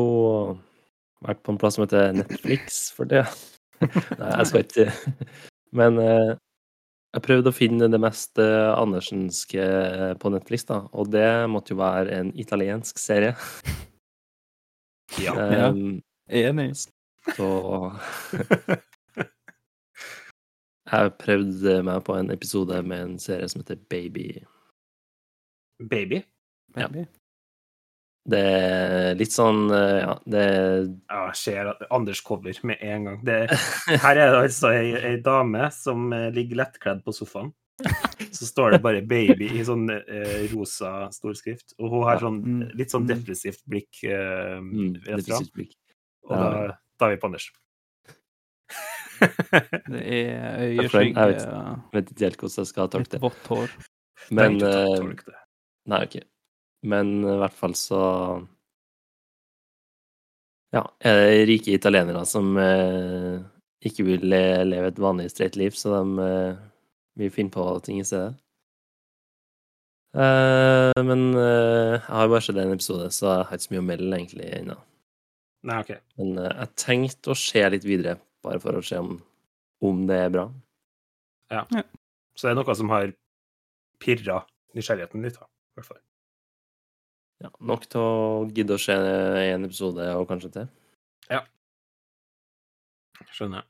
vært 1.26 1.44
på 1.44 1.54
en 1.54 1.62
plass 1.62 1.78
som 1.78 1.86
heter 1.86 2.16
Netflix 2.16 2.82
for 2.96 3.10
det. 3.10 3.24
Nei, 3.82 4.34
jeg 4.40 4.50
skal 4.50 4.64
ikke 4.64 4.86
Men 5.78 6.00
eh, 6.02 6.32
jeg 7.14 7.24
prøvde 7.26 7.52
å 7.54 7.56
finne 7.56 7.90
det 7.94 8.00
mest 8.02 8.40
eh, 8.42 8.72
Andersenske 8.74 9.68
på 10.22 10.32
Netflix, 10.34 10.66
da. 10.70 10.84
Og 10.98 11.12
det 11.14 11.28
måtte 11.52 11.74
jo 11.74 11.82
være 11.82 12.22
en 12.22 12.34
italiensk 12.36 13.00
serie. 13.02 13.36
Ja. 15.16 15.32
Ja. 15.40 15.68
Um, 15.72 16.02
Enig. 16.28 16.74
Så 17.32 17.48
Jeg 20.92 21.14
prøvde 21.20 21.78
meg 21.84 22.04
på 22.04 22.18
en 22.20 22.32
episode 22.32 22.82
med 22.84 23.06
en 23.06 23.20
serie 23.20 23.48
som 23.48 23.64
heter 23.64 23.80
Baby. 23.90 24.44
Baby? 25.80 26.22
Ja. 26.76 26.92
Det 28.28 28.40
er 28.44 29.14
litt 29.16 29.32
sånn 29.32 29.70
eh, 29.72 30.02
Ja, 30.02 30.16
det 30.28 30.42
Ja, 31.08 31.22
jeg 31.30 31.38
ser 31.40 31.70
at 31.72 31.86
Anders 31.96 32.20
cover 32.26 32.58
med 32.68 32.82
en 32.84 33.08
gang. 33.08 33.22
Det, 33.24 33.38
her 34.04 34.20
er 34.20 34.34
det 34.34 34.42
altså 34.42 34.74
ei, 34.76 34.90
ei 35.14 35.16
dame 35.24 35.70
som 35.72 36.12
eh, 36.16 36.28
ligger 36.36 36.60
lettkledd 36.66 37.06
på 37.06 37.16
sofaen. 37.16 37.54
Så 38.34 38.48
står 38.50 38.74
det 38.74 38.82
bare 38.82 39.04
'baby' 39.06 39.52
i 39.60 39.64
sånn 39.64 39.86
eh, 39.94 40.48
rosa 40.52 41.08
storskrift. 41.14 41.76
Og 41.78 41.92
hun 41.94 42.04
har 42.10 42.20
sånn 42.24 42.40
mm, 42.42 42.64
litt 42.80 42.92
sånn 42.94 43.06
mm. 43.06 43.12
depressivt 43.14 43.62
blikk 43.70 44.02
eh, 44.10 44.58
mm, 44.60 44.98
sykt 45.22 45.54
blikk. 45.56 45.76
Og 46.28 46.34
da, 46.36 46.78
da 47.00 47.08
er 47.08 47.16
vi 47.16 47.22
på 47.22 47.30
Anders. 47.30 47.48
Det 49.88 50.02
er 50.04 50.74
Jeg 50.74 50.80
øyeskygge 50.82 51.28
vet- 51.32 51.94
Vet 51.96 52.10
ikke 52.12 52.26
helt 52.28 52.42
hvordan 52.42 52.62
jeg 52.66 52.72
skal 52.74 52.90
tolke 52.94 53.14
det. 53.16 53.22
vått 53.24 53.48
hår. 53.54 53.78
Men 54.36 54.60
eh. 54.62 55.14
Nei, 55.88 56.02
OK. 56.04 56.18
Men 56.84 57.16
i 57.26 57.38
hvert 57.42 57.56
fall 57.58 57.74
så 57.78 58.02
Ja, 60.76 60.84
er 61.00 61.16
det 61.24 61.46
rike 61.48 61.72
italienere 61.78 62.26
som 62.28 62.50
eh, 62.60 63.38
ikke 63.88 64.04
vil 64.04 64.26
le- 64.28 64.66
leve 64.68 64.90
et 64.92 65.00
vanlig 65.00 65.30
streit 65.32 65.56
liv, 65.56 65.72
så 65.80 65.94
de 65.96 66.26
eh, 66.26 66.58
vil 67.22 67.32
finne 67.34 67.54
på 67.54 67.64
ting 67.86 68.02
i 68.02 68.06
stedet. 68.06 68.36
Eh, 70.18 71.00
men 71.08 71.24
eh, 71.40 71.96
jeg 71.96 72.04
har 72.10 72.30
bare 72.32 72.44
sett 72.44 72.60
én 72.62 72.74
episode, 72.76 73.08
så 73.16 73.30
jeg 73.32 73.48
har 73.48 73.58
ikke 73.58 73.68
så 73.68 73.74
mye 73.76 73.84
å 73.84 73.88
melde 73.88 74.20
egentlig 74.20 74.50
ennå. 74.60 74.78
Nei, 75.68 75.80
OK. 75.84 75.94
Men 76.20 76.34
eh, 76.44 76.52
jeg 76.62 76.74
tenkte 76.84 77.32
å 77.34 77.40
se 77.40 77.64
litt 77.74 77.88
videre, 77.88 78.18
bare 78.46 78.60
for 78.64 78.78
å 78.80 78.84
se 78.86 79.00
om, 79.02 79.16
om 79.88 80.04
det 80.10 80.20
er 80.26 80.34
bra. 80.36 80.46
Ja, 81.54 81.64
Så 82.36 82.50
det 82.50 82.52
er 82.52 82.60
noe 82.60 82.76
som 82.76 82.92
har 82.92 83.14
pirra 84.04 84.42
nysgjerrigheten 84.76 85.24
litt, 85.24 85.40
da. 85.40 85.48
I 85.48 85.80
hvert 85.80 85.90
fall. 85.94 86.04
Ja, 87.44 87.52
nok 87.62 87.86
til 87.86 88.02
å 88.02 88.46
gidde 88.50 88.78
å 88.78 88.82
se 88.82 88.96
en 88.98 89.66
episode, 89.68 90.06
og 90.18 90.26
kanskje 90.30 90.54
til. 90.56 90.70
Ja. 91.30 91.44
Skjønner. 93.30 93.68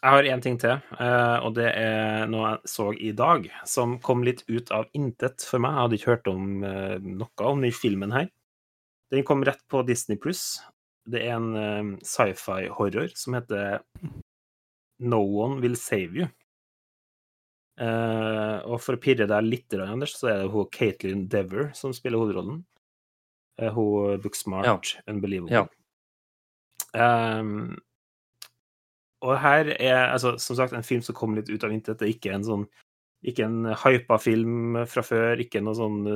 Jeg 0.00 0.14
har 0.14 0.26
én 0.32 0.40
ting 0.40 0.56
til, 0.56 0.78
eh, 0.96 1.38
og 1.44 1.52
det 1.58 1.66
er 1.76 2.22
noe 2.32 2.54
jeg 2.54 2.70
så 2.72 2.86
i 2.96 3.10
dag, 3.12 3.50
som 3.68 3.98
kom 4.00 4.24
litt 4.24 4.46
ut 4.48 4.70
av 4.72 4.88
intet 4.96 5.44
for 5.44 5.60
meg. 5.60 5.74
Jeg 5.74 5.82
hadde 5.82 5.98
ikke 5.98 6.12
hørt 6.14 6.30
om 6.32 6.64
eh, 6.64 6.96
noe 7.04 7.48
om 7.50 7.60
den 7.60 7.76
filmen 7.76 8.14
her. 8.16 8.30
Den 9.12 9.26
kom 9.28 9.44
rett 9.44 9.60
på 9.68 9.82
Disney 9.84 10.16
pluss. 10.16 10.62
Det 11.04 11.20
er 11.20 11.36
en 11.36 11.52
eh, 11.52 11.90
sci-fi-horror 12.00 13.12
som 13.12 13.36
heter 13.36 13.82
No 15.04 15.20
One 15.20 15.60
Will 15.60 15.76
Save 15.76 16.16
You. 16.16 16.30
Eh, 17.80 18.56
og 18.66 18.80
for 18.82 18.96
å 18.96 19.00
pirre 19.00 19.28
deg 19.30 19.46
litt, 19.46 19.76
Anders, 19.78 20.16
så 20.18 20.32
er 20.32 20.42
det 20.42 20.50
hun 20.52 20.68
Katelyn 20.74 21.28
Dever 21.30 21.70
som 21.76 21.94
spiller 21.96 22.20
hovedrollen. 22.20 22.64
Uh, 23.60 23.68
Hun 23.76 24.20
Booksmart, 24.24 24.94
Unbelievable. 25.06 25.52
Ja. 25.52 25.66
Um, 26.96 27.76
og 29.20 29.36
her 29.36 29.68
er 29.76 30.06
altså, 30.08 30.38
som 30.40 30.56
sagt 30.56 30.72
en 30.72 30.86
film 30.86 31.02
som 31.04 31.14
kom 31.14 31.36
litt 31.36 31.50
ut 31.52 31.64
av 31.64 31.74
intet. 31.74 31.98
Det 32.00 32.06
er 32.08 32.14
ikke 32.14 32.32
en 32.32 32.46
sånn 32.46 32.64
ikke 33.20 33.44
en 33.44 33.66
hypa 33.82 34.16
film 34.16 34.78
fra 34.88 35.02
før, 35.04 35.42
ikke 35.44 35.60
noen 35.60 35.76
sånne 35.76 36.14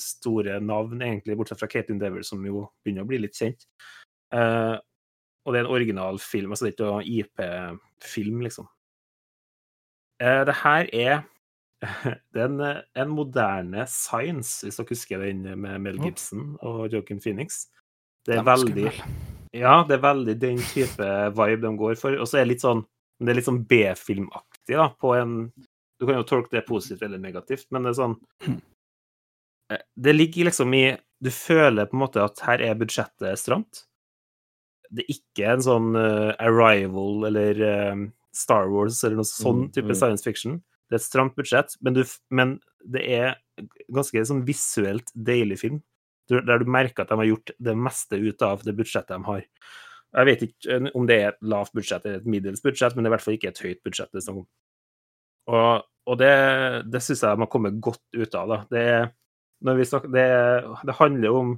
store 0.00 0.54
navn, 0.64 1.02
egentlig, 1.04 1.36
bortsett 1.36 1.60
fra 1.60 1.68
Kate 1.68 1.92
Endeavour, 1.92 2.24
som 2.24 2.40
jo 2.48 2.62
begynner 2.80 3.04
å 3.04 3.10
bli 3.10 3.18
litt 3.20 3.36
kjent. 3.36 3.66
Uh, 4.32 4.78
og 5.44 5.52
det 5.52 5.60
er 5.60 5.66
en 5.66 5.74
original 5.74 6.20
film, 6.22 6.54
altså 6.54 6.64
det 6.64 6.70
er 6.70 6.76
ikke 6.78 6.88
noen 6.88 7.10
IP-film, 7.12 8.40
liksom. 8.46 8.70
Eh, 10.20 10.44
det 10.48 10.56
her 10.62 10.88
er 10.92 11.22
det 12.32 12.42
er 12.42 12.46
en, 12.46 12.60
eh, 12.60 12.82
en 13.00 13.12
moderne 13.16 13.86
science, 13.88 14.60
hvis 14.66 14.76
dere 14.76 14.92
husker 14.92 15.24
den 15.24 15.42
med 15.60 15.80
Mel 15.80 16.00
Gibson 16.02 16.54
og 16.60 16.92
Joaquin 16.92 17.20
Phoenix. 17.20 17.64
Det 18.26 18.36
er 18.36 18.44
veldig 18.44 18.90
ja, 19.56 19.80
det 19.88 19.96
er 19.96 20.02
veldig 20.04 20.34
den 20.38 20.60
type 20.70 21.06
vibe 21.34 21.64
de 21.64 21.70
går 21.80 21.96
for. 21.98 22.14
Og 22.20 22.28
så 22.28 22.38
er 22.38 22.44
det 22.44 22.54
litt 22.54 22.66
sånn 22.66 22.84
det 23.20 23.34
er 23.34 23.36
litt 23.36 23.48
sånn 23.50 23.64
B-filmaktig, 23.68 24.76
da, 24.78 24.88
på 24.96 25.12
en 25.18 25.52
Du 26.00 26.06
kan 26.08 26.16
jo 26.16 26.24
tolke 26.24 26.54
det 26.54 26.62
positivt 26.64 27.02
eller 27.04 27.20
negativt, 27.20 27.66
men 27.68 27.84
det 27.84 27.92
er 27.92 27.98
sånn 27.98 28.20
Eh, 29.70 29.78
Det 29.94 30.12
ligger 30.12 30.48
liksom 30.48 30.74
i 30.74 30.96
Du 31.22 31.30
føler 31.30 31.86
på 31.86 31.94
en 31.96 32.02
måte 32.02 32.24
at 32.24 32.40
her 32.46 32.62
er 32.64 32.78
budsjettet 32.80 33.38
stramt. 33.38 33.84
Det 34.90 35.04
er 35.04 35.12
ikke 35.14 35.50
en 35.52 35.62
sånn 35.62 35.90
uh, 35.94 36.32
Arrival 36.42 37.28
eller 37.28 37.60
eh, 37.62 38.00
Star 38.36 38.68
Wars 38.70 39.02
eller 39.04 39.20
noe 39.20 39.28
sånn 39.28 39.66
Mm, 39.66 39.70
type 39.74 39.90
mm. 39.90 39.98
science 39.98 40.24
fiction. 40.26 40.58
Det 40.90 40.96
er 40.96 41.02
et 41.02 41.06
stramt 41.06 41.36
budsjett, 41.38 41.76
men, 41.80 41.94
du, 41.94 42.02
men 42.34 42.56
det 42.82 43.02
er 43.14 43.36
ganske 43.92 44.24
sånn 44.26 44.44
visuelt 44.46 45.10
deilig 45.14 45.60
film. 45.62 45.78
Der 46.30 46.62
du 46.62 46.66
merker 46.70 47.02
at 47.02 47.10
de 47.10 47.18
har 47.18 47.26
gjort 47.26 47.50
det 47.58 47.74
meste 47.78 48.18
ut 48.18 48.42
av 48.46 48.62
det 48.66 48.74
budsjettet 48.78 49.16
de 49.16 49.26
har. 49.26 49.44
Jeg 50.10 50.26
vet 50.26 50.42
ikke 50.46 50.74
eh, 50.76 50.88
om 50.98 51.06
det 51.06 51.16
er 51.20 51.28
et 51.32 51.40
lavt 51.46 51.74
budsjett 51.74 52.06
eller 52.06 52.20
et 52.22 52.26
middels 52.30 52.62
budsjett, 52.62 52.94
men 52.94 53.04
det 53.04 53.08
er 53.08 53.12
i 53.12 53.14
hvert 53.16 53.24
fall 53.26 53.38
ikke 53.38 53.50
et 53.52 53.62
høyt 53.62 53.82
budsjett. 53.86 54.10
det 54.12 54.20
er 54.22 54.26
snakk 54.26 54.42
om. 54.42 54.48
Og, 55.50 55.86
og 56.10 56.18
det, 56.20 56.30
det 56.90 57.02
syns 57.02 57.22
jeg 57.24 57.34
de 57.38 57.44
har 57.44 57.50
kommet 57.50 57.80
godt 57.82 58.02
ut 58.14 58.34
av. 58.38 58.50
da. 58.54 58.60
Det, 58.70 58.84
er- 58.94 59.84
snakker, 59.90 60.12
det, 60.14 60.26
det 60.86 60.98
handler 60.98 61.38
om 61.42 61.54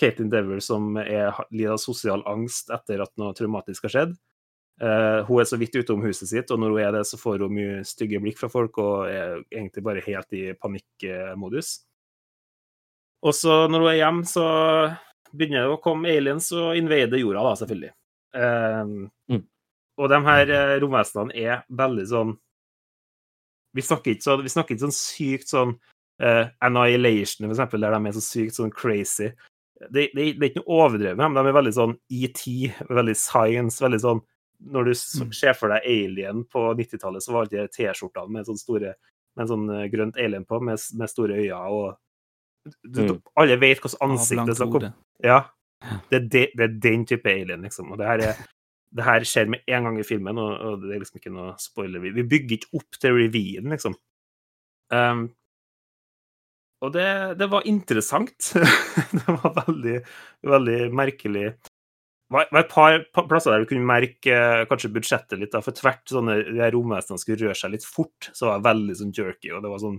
Kate 0.00 0.24
Endeavour 0.24 0.60
som 0.64 0.96
er, 0.98 1.32
lider 1.54 1.76
av 1.76 1.82
sosial 1.82 2.24
angst 2.26 2.72
etter 2.74 3.04
at 3.04 3.12
noe 3.20 3.34
traumatisk 3.36 3.86
har 3.86 3.94
skjedd. 3.94 4.16
Eh, 4.82 5.20
hun 5.28 5.40
er 5.40 5.46
så 5.46 5.58
vidt 5.60 5.76
ute 5.76 5.94
om 5.94 6.02
huset 6.02 6.28
sitt, 6.30 6.50
og 6.50 6.58
når 6.58 6.74
hun 6.74 6.82
er 6.82 6.92
det, 6.96 7.04
så 7.06 7.18
får 7.20 7.44
hun 7.46 7.54
mye 7.54 7.82
stygge 7.86 8.20
blikk 8.22 8.40
fra 8.40 8.50
folk 8.50 8.78
og 8.82 9.06
er 9.06 9.42
egentlig 9.52 9.84
bare 9.86 10.02
helt 10.04 10.34
i 10.34 10.44
panikkmodus. 10.58 11.76
Og 13.24 13.36
så 13.36 13.64
når 13.70 13.84
hun 13.84 13.90
er 13.92 14.00
hjemme, 14.00 14.28
så 14.28 14.46
begynner 15.34 15.64
det 15.64 15.76
å 15.76 15.82
komme 15.82 16.10
aliens 16.10 16.50
og 16.54 16.74
invade 16.78 17.22
jorda, 17.22 17.46
da, 17.46 17.58
selvfølgelig. 17.62 17.94
Uh, 18.34 19.10
Mm. 19.30 19.44
Og 19.94 20.08
de 20.10 20.18
her 20.26 20.50
eh, 20.50 20.76
romvesenene 20.82 21.36
er 21.38 21.60
veldig 21.70 22.04
sånn 22.10 22.32
Vi 23.78 23.82
snakker 23.82 24.10
ikke, 24.10 24.24
så, 24.26 24.34
vi 24.42 24.50
snakker 24.50 24.74
ikke 24.74 24.82
sånn 24.88 24.94
sykt 24.94 25.52
sånn 25.52 25.76
uh, 26.22 26.50
Annihilation, 26.62 27.46
for 27.46 27.54
eksempel, 27.54 27.82
der 27.82 27.94
de 27.94 28.10
er 28.10 28.14
så 28.14 28.22
sykt 28.22 28.58
sånn 28.58 28.74
crazy. 28.74 29.30
Det, 29.90 30.08
det, 30.14 30.34
det 30.34 30.42
er 30.42 30.50
ikke 30.50 30.62
noe 30.62 30.76
overdrevet 30.82 31.18
dem. 31.18 31.34
De 31.34 31.42
er 31.42 31.56
veldig 31.56 31.72
sånn 31.74 31.96
ET, 32.10 32.42
veldig 32.90 33.16
science, 33.18 33.82
veldig 33.82 34.00
sånn 34.02 34.22
Når 34.64 34.84
du 34.88 34.92
Mm. 34.94 35.32
ser 35.36 35.52
for 35.52 35.68
deg 35.68 35.84
Alien 35.84 36.44
på 36.48 36.62
90-tallet, 36.78 37.22
så 37.22 37.32
var 37.32 37.46
det 37.50 37.70
T-skjortene 37.74 38.30
med 38.32 38.46
sånn 38.46 38.58
store 38.60 38.94
med 39.36 39.48
sånn 39.50 39.68
eh, 39.74 39.88
grønt 39.90 40.16
alien 40.16 40.44
på, 40.46 40.60
med, 40.62 40.78
med 40.94 41.10
store 41.10 41.34
øyne 41.42 41.60
og 41.66 41.96
du, 42.86 43.00
Mm. 43.02 43.22
Alle 43.36 43.56
vet 43.60 43.80
hvordan 43.82 44.12
ansiktet 44.14 44.56
skal 44.56 44.70
komme. 44.72 44.92
Ja. 45.20 45.40
Det 46.08 46.16
er, 46.16 46.28
de, 46.32 46.42
det 46.56 46.64
er 46.64 46.76
den 46.80 47.02
type 47.04 47.28
alien, 47.28 47.60
liksom. 47.66 47.90
Og 47.92 47.98
det 48.00 48.06
her, 48.06 48.22
er, 48.30 48.38
det 48.94 49.04
her 49.04 49.26
skjer 49.28 49.50
med 49.52 49.60
en 49.68 49.84
gang 49.84 49.98
i 50.00 50.06
filmen, 50.06 50.38
og, 50.40 50.52
og 50.64 50.80
det 50.86 50.94
er 50.94 51.02
liksom 51.02 51.18
ikke 51.20 51.32
noe 51.34 51.52
spoiler. 51.60 52.00
Vi, 52.00 52.14
vi 52.16 52.24
bygger 52.30 52.56
ikke 52.56 52.80
opp 52.80 52.96
til 53.02 53.18
revyen, 53.18 53.68
liksom. 53.74 53.98
Um, 54.94 55.26
og 56.80 56.94
det, 56.94 57.04
det 57.42 57.50
var 57.52 57.68
interessant. 57.68 58.54
det 59.18 59.26
var 59.28 59.52
veldig, 59.66 59.98
veldig 60.54 60.80
merkelig. 60.94 61.46
Var, 62.32 62.46
var 62.50 62.62
et 62.64 62.70
par 63.12 63.26
plasser 63.28 63.52
der 63.52 63.62
du 63.62 63.68
kunne 63.68 63.84
merke 63.86 64.32
eh, 64.32 64.62
kanskje 64.70 64.90
budsjettet 64.94 65.36
litt, 65.38 65.52
da, 65.52 65.60
for 65.64 65.76
tvert 65.76 66.08
sånne 66.08 66.38
de 66.46 66.68
romvesenene 66.72 67.20
skulle 67.20 67.50
røre 67.50 67.56
seg 67.58 67.74
litt 67.74 67.84
fort, 67.84 68.30
så 68.32 68.48
var 68.48 68.62
det 68.62 68.68
veldig 68.70 68.96
sånn 69.00 69.12
jerky, 69.14 69.50
og 69.52 69.60
det 69.64 69.72
var 69.72 69.82
sånn 69.82 69.98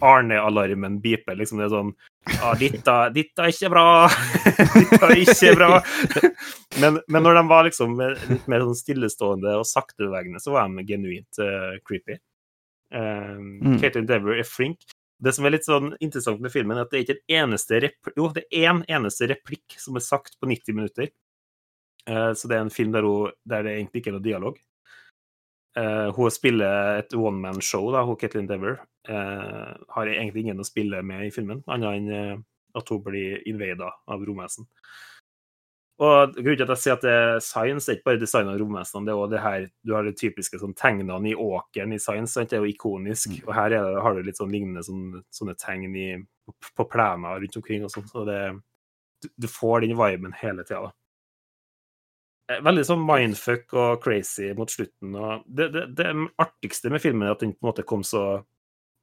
Arne-alarmen 0.00 0.96
beeper, 1.04 1.36
liksom. 1.36 1.60
Det 1.60 1.66
er 1.66 1.74
sånn 1.74 1.92
Ja, 2.38 2.54
ditt 2.56 2.78
ditt 3.16 3.42
er 3.44 3.52
ikke 3.52 3.70
bra! 3.74 3.84
ditt 4.78 4.96
er 4.96 5.14
ikke 5.20 5.52
bra! 5.58 5.70
men, 6.80 6.98
men 7.12 7.26
når 7.26 7.36
de 7.36 7.44
var 7.52 7.68
liksom 7.68 8.00
litt 8.00 8.48
mer 8.48 8.64
sånn 8.64 8.80
stillestående 8.80 9.58
og 9.60 9.68
saktebevegende, 9.68 10.40
så 10.40 10.56
var 10.56 10.72
de 10.72 10.86
genuint 10.88 11.44
uh, 11.44 11.76
creepy. 11.84 12.16
Um, 12.90 13.60
Mm. 13.60 13.76
Kate 13.78 14.00
Endeavour 14.00 14.40
er 14.40 14.48
flink. 14.48 14.80
Det 15.20 15.34
som 15.36 15.44
er 15.44 15.52
litt 15.54 15.66
sånn 15.68 15.92
interessant 16.00 16.40
med 16.40 16.52
filmen, 16.52 16.78
er 16.80 16.88
at 16.88 16.94
det 16.94 16.98
er 16.98 17.04
ikke 17.04 17.18
en 17.20 17.42
eneste 17.44 17.80
rep 17.84 18.08
Jo, 18.16 18.30
det 18.32 18.46
er 18.48 18.70
en 18.72 18.84
eneste 18.88 19.28
replikk 19.28 19.76
som 19.78 19.98
er 20.00 20.04
sagt 20.04 20.38
på 20.40 20.48
90 20.48 20.78
minutter. 20.78 21.10
Eh, 22.08 22.32
så 22.34 22.48
det 22.48 22.56
er 22.56 22.64
en 22.64 22.72
film 22.74 22.92
der, 22.94 23.06
hun, 23.06 23.34
der 23.48 23.66
det 23.66 23.76
egentlig 23.76 24.02
ikke 24.02 24.14
er 24.14 24.18
noe 24.18 24.28
dialog. 24.28 24.60
Uh, 25.78 26.10
hun 26.16 26.32
spiller 26.34 26.96
et 26.98 27.12
one-man-show, 27.14 27.92
da, 27.94 28.02
hun 28.02 28.16
Ketlin 28.18 28.48
Dever. 28.50 28.80
Uh, 29.06 29.76
har 29.94 30.10
egentlig 30.10 30.42
ingen 30.42 30.60
å 30.60 30.66
spille 30.66 30.98
med 31.06 31.28
i 31.28 31.30
filmen, 31.30 31.62
annet 31.70 32.00
enn 32.00 32.10
uh, 32.10 32.40
at 32.76 32.90
hun 32.90 33.04
blir 33.04 33.38
invada 33.48 33.92
av 34.10 34.24
romvesen. 34.26 34.66
Og 36.00 36.32
grunnen 36.32 36.56
til 36.56 36.64
at 36.64 36.72
jeg 36.72 36.80
sier 36.80 36.96
at 36.96 37.04
det 37.04 37.12
er 37.12 37.42
science, 37.44 37.84
det 37.84 37.92
er 37.92 37.98
ikke 37.98 38.08
bare 38.08 38.20
design 38.22 38.48
av 38.48 38.56
romvesenene, 38.60 39.06
det 39.06 39.12
er 39.12 39.18
også 39.20 39.32
det 39.34 39.42
her 39.44 39.64
Du 39.84 39.92
har 39.92 40.06
de 40.06 40.14
typiske 40.16 40.60
sånn, 40.62 40.72
tegnene 40.78 41.18
i 41.28 41.34
åkeren 41.36 41.92
i 41.92 42.00
science, 42.00 42.32
sant? 42.34 42.50
det 42.50 42.56
er 42.56 42.64
jo 42.64 42.72
ikonisk. 42.72 43.34
Og 43.44 43.52
her 43.54 43.76
er 43.76 43.84
det, 43.84 44.00
har 44.06 44.16
du 44.16 44.22
litt 44.24 44.40
sånn 44.40 44.54
lignende 44.54 44.84
sånne, 44.86 45.20
sånne 45.36 45.56
tegn 45.60 45.92
i, 45.92 46.08
på 46.48 46.88
plener 46.88 47.44
rundt 47.44 47.60
omkring 47.60 47.84
og 47.84 47.92
sånn. 47.92 48.08
Så 48.08 48.24
det, 48.28 48.40
du, 49.20 49.28
du 49.44 49.48
får 49.52 49.84
den 49.84 49.98
viben 50.00 50.34
hele 50.40 50.64
tida, 50.64 50.88
da. 50.88 50.96
Veldig 52.50 52.82
sånn 52.86 53.02
mindfuck 53.06 53.74
og 53.78 54.00
crazy 54.02 54.48
mot 54.58 54.70
slutten. 54.72 55.14
Og 55.14 55.44
det, 55.46 55.68
det, 55.74 55.84
det 55.98 56.08
artigste 56.42 56.90
med 56.90 57.02
filmen 57.02 57.28
er 57.28 57.36
at 57.36 57.44
den 57.44 57.52
på 57.54 57.62
en 57.62 57.70
måte 57.70 57.86
kom 57.86 58.02
så 58.06 58.40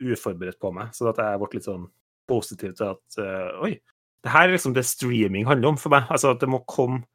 uforberedt 0.03 0.59
på 0.61 0.71
meg, 0.75 0.91
så 0.93 1.07
at 1.09 1.21
jeg 1.23 1.39
ble 1.41 1.49
litt 1.55 1.65
sånn 1.65 1.87
positiv 2.29 2.75
til 2.77 2.91
at 2.91 3.19
uh, 3.23 3.63
Oi, 3.65 3.77
det 4.25 4.33
her 4.33 4.49
er 4.49 4.57
liksom 4.57 4.75
det 4.75 4.83
streaming 4.85 5.47
handler 5.47 5.71
om 5.71 5.79
for 5.79 5.93
meg. 5.93 6.09
Altså 6.13 6.33
at 6.35 6.43
det 6.43 6.49
må 6.51 6.61
komme 6.69 7.05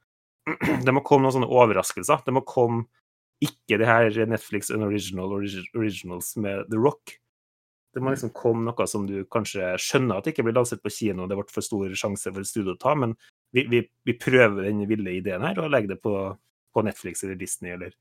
det 0.87 0.95
må 0.95 1.05
komme 1.07 1.27
noen 1.27 1.37
sånne 1.37 1.51
overraskelser. 1.53 2.25
Det 2.27 2.35
må 2.35 2.43
komme 2.49 2.87
ikke 3.43 3.79
det 3.81 3.89
her 3.89 4.17
Netflix 4.31 4.71
and 4.71 4.87
original 4.87 5.35
Originals 5.35 6.33
med 6.39 6.65
The 6.71 6.79
Rock. 6.79 7.19
Det 7.93 8.01
må 8.01 8.15
liksom 8.15 8.33
komme 8.35 8.65
noe 8.71 8.87
som 8.89 9.05
du 9.09 9.25
kanskje 9.31 9.75
skjønner 9.83 10.19
at 10.19 10.25
det 10.25 10.33
ikke 10.33 10.47
blir 10.47 10.57
lansert 10.57 10.83
på 10.85 10.93
kino, 10.95 11.27
det 11.29 11.37
ble 11.37 11.45
for 11.53 11.65
stor 11.67 11.93
sjanse 11.99 12.33
for 12.33 12.49
studio 12.49 12.73
å 12.73 12.81
ta, 12.81 12.95
men 12.97 13.13
vi, 13.53 13.67
vi, 13.69 13.83
vi 14.09 14.17
prøver 14.19 14.67
den 14.67 14.85
ville 14.89 15.19
ideen 15.19 15.45
her 15.45 15.61
og 15.61 15.71
legger 15.73 15.95
det 15.95 16.03
på, 16.05 16.15
på 16.73 16.85
Netflix 16.87 17.25
eller 17.25 17.39
Disney 17.41 17.75
eller 17.75 17.95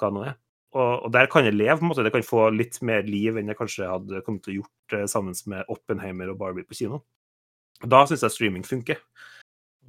hva 0.00 0.10
nå 0.14 0.24
er. 0.26 0.38
Og, 0.70 1.06
og 1.06 1.10
der 1.14 1.26
kan 1.30 1.46
det 1.46 1.56
leve, 1.56 1.78
på 1.80 1.84
en 1.84 1.90
måte. 1.90 2.04
Det 2.06 2.12
kan 2.14 2.26
få 2.26 2.44
litt 2.54 2.78
mer 2.86 3.02
liv 3.06 3.38
enn 3.38 3.50
det 3.50 3.58
kanskje 3.58 3.90
hadde 3.90 4.22
kommet 4.26 4.44
til 4.46 4.54
å 4.54 4.58
gjort 4.60 4.96
eh, 4.98 5.06
sammen 5.10 5.34
med 5.50 5.70
Oppenheimer 5.72 6.30
og 6.30 6.38
Barbie 6.42 6.66
på 6.66 6.78
kino. 6.78 7.02
Da 7.80 8.04
syns 8.06 8.22
jeg 8.26 8.36
streaming 8.36 8.66
funker. 8.66 9.00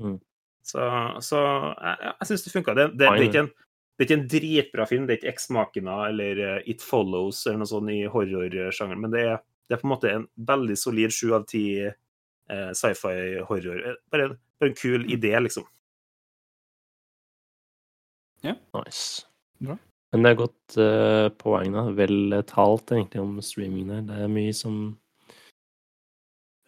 Mm. 0.01 0.17
Så, 0.65 0.85
så 1.25 1.41
jeg, 1.41 1.97
jeg 2.07 2.29
syns 2.29 2.45
det 2.45 2.53
funka. 2.55 2.75
Det, 2.77 2.87
det, 2.95 3.03
det, 3.03 3.09
er 3.11 3.27
ikke 3.27 3.43
en, 3.45 3.51
det 3.51 4.03
er 4.03 4.09
ikke 4.09 4.19
en 4.19 4.27
dritbra 4.33 4.87
film. 4.89 5.07
Det 5.07 5.15
er 5.15 5.21
ikke 5.21 5.33
Ex 5.35 5.49
Machina 5.53 5.97
eller 6.09 6.43
eh, 6.47 6.69
It 6.73 6.85
Follows 6.85 7.43
eller 7.45 7.61
noe 7.61 7.69
sånt 7.69 7.93
i 7.93 8.01
horrorsjangeren, 8.09 9.01
men 9.05 9.13
det 9.13 9.25
er, 9.35 9.41
det 9.69 9.77
er 9.77 9.83
på 9.83 9.89
en 9.89 9.93
måte 9.93 10.13
en 10.15 10.29
veldig 10.49 10.77
solid 10.79 11.13
sju 11.13 11.35
av 11.37 11.45
ti 11.49 11.65
eh, 11.83 12.71
sci-fi-horror. 12.77 13.83
Eh, 13.91 14.33
Bare, 14.61 14.69
er 14.69 14.75
en 14.75 14.77
kul 14.77 15.07
idé, 15.09 15.33
liksom. 15.41 15.65
Ja. 18.45 18.53
Nice. 18.77 19.25
Bra. 19.61 19.77
Men 20.11 20.25
det 20.25 20.31
er 20.31 20.39
godt 20.41 20.77
uh, 20.77 21.27
poeng, 21.41 21.73
da. 21.73 21.85
Vel 21.97 22.35
talt, 22.49 22.91
egentlig, 22.93 23.21
om 23.23 23.39
streaming 23.41 23.89
der. 23.89 24.03
Det 24.05 24.19
er 24.25 24.31
mye 24.31 24.53
som 24.53 24.81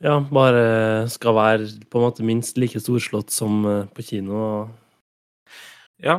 ja, 0.04 0.18
bare 0.20 1.08
skal 1.08 1.36
være 1.38 1.68
på 1.88 2.00
en 2.00 2.04
måte 2.04 2.26
minst 2.28 2.58
like 2.60 2.80
storslått 2.82 3.32
som 3.32 3.62
eh, 3.70 3.86
på 3.96 4.04
kino. 4.04 4.40
Ja. 6.04 6.18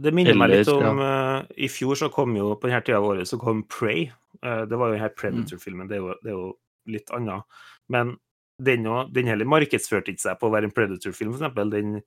Det 0.00 0.12
minner 0.16 0.38
meg 0.40 0.52
litt 0.54 0.70
om 0.72 0.86
om 0.94 1.02
uh, 1.04 1.42
I 1.56 1.68
fjor 1.72 1.98
så 2.00 2.08
kom 2.12 2.32
jo, 2.36 2.54
på 2.56 2.68
denne 2.68 2.80
tida 2.84 3.00
av 3.00 3.08
året, 3.10 3.28
så 3.28 3.36
kom 3.40 3.62
Prey. 3.68 4.06
Uh, 4.40 4.64
det 4.68 4.78
var 4.78 4.88
jo 4.88 4.96
denne 4.96 5.12
Predator-filmen. 5.16 5.88
Det, 5.90 6.00
det 6.24 6.32
er 6.32 6.36
jo 6.38 6.50
litt 6.88 7.12
annet. 7.16 7.60
Men 7.92 8.14
den, 8.66 8.86
den 9.14 9.30
heller 9.30 9.48
markedsførte 9.48 10.12
ikke 10.12 10.24
seg 10.26 10.38
på 10.40 10.48
å 10.48 10.54
være 10.54 10.68
en 10.68 10.74
Predator-film, 10.76 11.34
eksempel. 11.36 11.72
Den, 11.72 11.98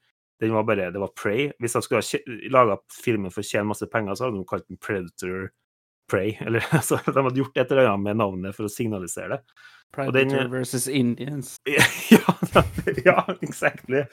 den 0.44 0.56
var 0.56 0.66
bare 0.68 0.92
Det 0.94 1.02
var 1.02 1.14
Prey. 1.18 1.52
Hvis 1.62 1.78
de 1.78 1.84
skulle 1.86 2.04
ha 2.04 2.40
laga 2.54 2.80
filmen 2.94 3.34
for 3.34 3.44
å 3.44 3.48
tjene 3.48 3.70
masse 3.72 3.90
penger, 3.92 4.18
så 4.18 4.28
hadde 4.28 4.40
de 4.42 4.48
kalt 4.50 4.68
den 4.70 4.82
Predator 4.82 5.52
Prey. 6.12 6.36
Eller 6.46 6.66
altså, 6.72 7.00
de 7.06 7.16
hadde 7.16 7.42
gjort 7.42 7.58
et 7.58 7.72
eller 7.72 7.94
annet 7.94 8.10
med 8.10 8.22
navnet 8.22 8.58
for 8.58 8.68
å 8.68 8.74
signalisere 8.74 9.38
det. 9.38 9.58
Predator 9.94 10.40
den- 10.42 10.52
versus 10.52 10.88
Indians. 10.90 11.56
ja, 12.10 12.36
ja, 13.06 13.18
exactly. 13.46 14.04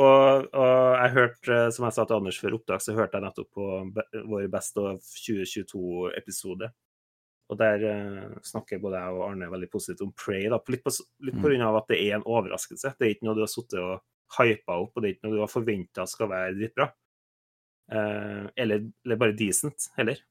Og, 0.00 0.46
og 0.56 0.94
jeg 0.96 1.16
hørte, 1.16 1.58
som 1.76 1.86
jeg 1.86 1.96
sa 1.96 2.06
til 2.06 2.16
Anders 2.16 2.40
før 2.40 2.56
opptak, 2.56 2.84
så 2.84 2.96
hørte 2.96 3.20
jeg 3.20 3.26
nettopp 3.26 3.50
på 3.52 3.66
vår 4.32 4.48
Best 4.52 4.80
of 4.80 5.04
2022-episode. 5.28 6.70
Og 7.50 7.58
der 7.58 7.82
uh, 7.82 8.38
snakker 8.46 8.78
både 8.82 9.00
jeg 9.02 9.16
og 9.16 9.24
Arne 9.26 9.48
veldig 9.50 9.68
positivt 9.72 10.04
om 10.06 10.12
Prey, 10.14 10.44
da, 10.52 10.60
litt 10.70 10.84
på, 10.86 10.92
litt 11.26 11.38
på 11.40 11.48
grunn 11.50 11.64
av 11.66 11.80
at 11.80 11.88
det 11.90 11.98
er 12.04 12.18
en 12.20 12.26
overraskelse. 12.30 12.92
Det 12.94 13.06
er 13.08 13.14
ikke 13.16 13.26
noe 13.26 13.34
du 13.38 13.42
har 13.42 13.50
sittet 13.50 13.80
og 13.82 14.04
hypa 14.36 14.76
opp, 14.78 14.92
og 14.94 15.02
det 15.02 15.08
er 15.08 15.14
ikke 15.16 15.26
noe 15.26 15.34
du 15.34 15.42
har 15.42 15.50
forventa 15.50 16.04
skal 16.06 16.30
være 16.30 16.54
dritbra. 16.60 16.86
Uh, 17.90 18.46
eller, 18.54 18.84
eller 19.04 19.18
bare 19.18 19.34
decent, 19.34 19.88
heller. 19.98 20.22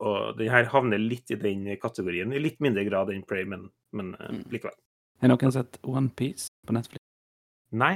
Og 0.00 0.38
den 0.40 0.48
her 0.52 0.68
havner 0.72 1.00
litt 1.00 1.32
i 1.32 1.38
den 1.40 1.68
kategorien, 1.80 2.32
i 2.32 2.40
litt 2.40 2.60
mindre 2.64 2.84
grad 2.88 3.12
enn 3.12 3.24
Prey, 3.28 3.44
men, 3.48 3.68
men 3.92 4.14
Mm. 4.16 4.42
likevel. 4.52 4.76
Har 5.20 5.32
noen 5.32 5.52
sett 5.52 5.78
One 5.84 6.10
Piece 6.16 6.48
på 6.66 6.72
Netflix? 6.76 7.00
Nei. 7.72 7.94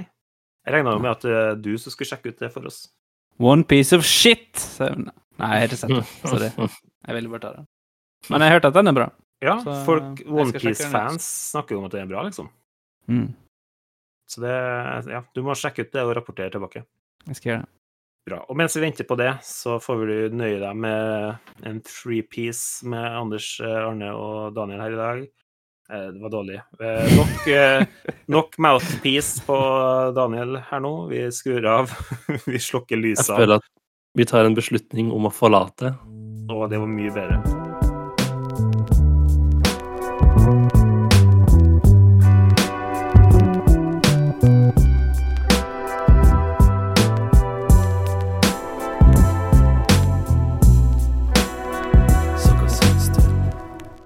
Jeg 0.64 0.74
regna 0.76 0.98
med 1.00 1.10
at 1.10 1.60
du 1.60 1.72
som 1.80 1.92
skulle 1.92 2.08
sjekke 2.08 2.32
ut 2.32 2.40
det 2.40 2.52
for 2.52 2.68
oss. 2.68 2.82
One 3.40 3.64
piece 3.64 3.96
of 3.96 4.04
shit! 4.04 4.60
Nei, 4.80 5.48
jeg 5.56 5.60
har 5.60 5.68
ikke 5.68 5.76
sett 5.80 5.92
det. 5.96 6.04
Sorry. 6.28 6.48
Jeg 7.08 7.16
ville 7.16 7.30
bare 7.32 7.40
ta 7.40 7.52
det. 7.56 7.62
Men 8.28 8.42
jeg 8.42 8.50
har 8.50 8.58
hørt 8.58 8.68
at 8.68 8.74
den 8.76 8.90
er 8.92 8.96
bra. 8.96 9.08
Ja, 9.40 9.56
Så, 9.64 9.74
folk. 9.86 10.20
OnePiece-fans 10.28 11.24
snakker 11.54 11.74
jo 11.74 11.80
om 11.80 11.88
at 11.88 11.94
den 11.96 12.04
er 12.04 12.10
bra, 12.10 12.24
liksom. 12.26 12.50
Mm. 13.08 13.30
Så 14.30 14.42
det 14.44 14.54
Ja, 15.10 15.22
du 15.34 15.42
må 15.42 15.56
sjekke 15.58 15.86
ut 15.86 15.92
det 15.92 16.02
og 16.04 16.14
rapportere 16.18 16.52
tilbake. 16.52 16.84
Jeg 17.26 17.36
skal 17.36 17.50
gjøre 17.52 17.62
det. 17.64 17.70
Bra. 18.28 18.38
Og 18.52 18.56
mens 18.60 18.76
vi 18.76 18.82
venter 18.84 19.06
på 19.08 19.16
det, 19.16 19.30
så 19.42 19.78
får 19.80 20.02
vi 20.04 20.16
nøye 20.36 20.58
deg 20.60 20.76
med 20.76 21.38
en 21.66 21.80
three-piece 21.80 22.84
med 22.86 23.00
Anders, 23.16 23.48
eh, 23.64 23.78
Arne 23.88 24.12
og 24.12 24.52
Daniel 24.54 24.82
her 24.84 24.92
i 24.92 25.00
dag. 25.00 25.22
Eh, 25.90 26.10
Det 26.12 26.20
var 26.20 26.30
dårlig. 26.30 26.60
Eh, 26.78 27.16
Nok, 27.16 27.88
nok 28.36 28.58
mouthpiece 28.58 29.40
på 29.46 29.56
Daniel 30.14 30.60
her 30.68 30.80
nå. 30.84 31.08
Vi 31.08 31.24
skrur 31.32 31.66
av. 31.66 31.90
Vi 32.46 32.60
slukker 32.60 33.00
Jeg 33.00 33.16
føler 33.24 33.56
at 33.56 33.66
vi 34.18 34.24
tar 34.26 34.44
en 34.44 34.54
beslutning 34.54 35.12
om 35.14 35.26
å 35.28 35.30
forlate. 35.30 35.94
Og 36.50 36.68
det 36.70 36.78
var 36.82 36.90
mye 36.90 37.14
bedre. 37.14 37.59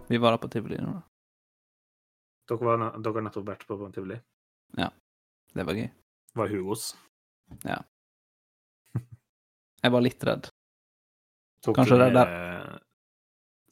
Vi 0.09 0.19
var 0.19 0.31
da 0.31 0.39
på 0.39 0.49
tivoli 0.49 0.77
nå, 0.79 0.93
da. 0.93 1.03
Dere, 2.49 2.65
var, 2.65 2.79
dere 3.03 3.13
har 3.17 3.25
nettopp 3.27 3.47
vært 3.49 3.65
på 3.67 3.77
Tivoli. 3.91 4.19
Det 5.55 5.63
var 5.63 5.79
gøy. 5.79 5.89
Var 6.35 6.49
Hugos. 6.51 6.85
Jeg 9.83 9.93
var 9.95 10.03
litt 10.03 10.25
redd. 10.27 10.49
Tok 11.63 11.79
Kanskje 11.79 11.99
det 12.01 12.09
er 12.11 12.33
eh, 12.35 12.54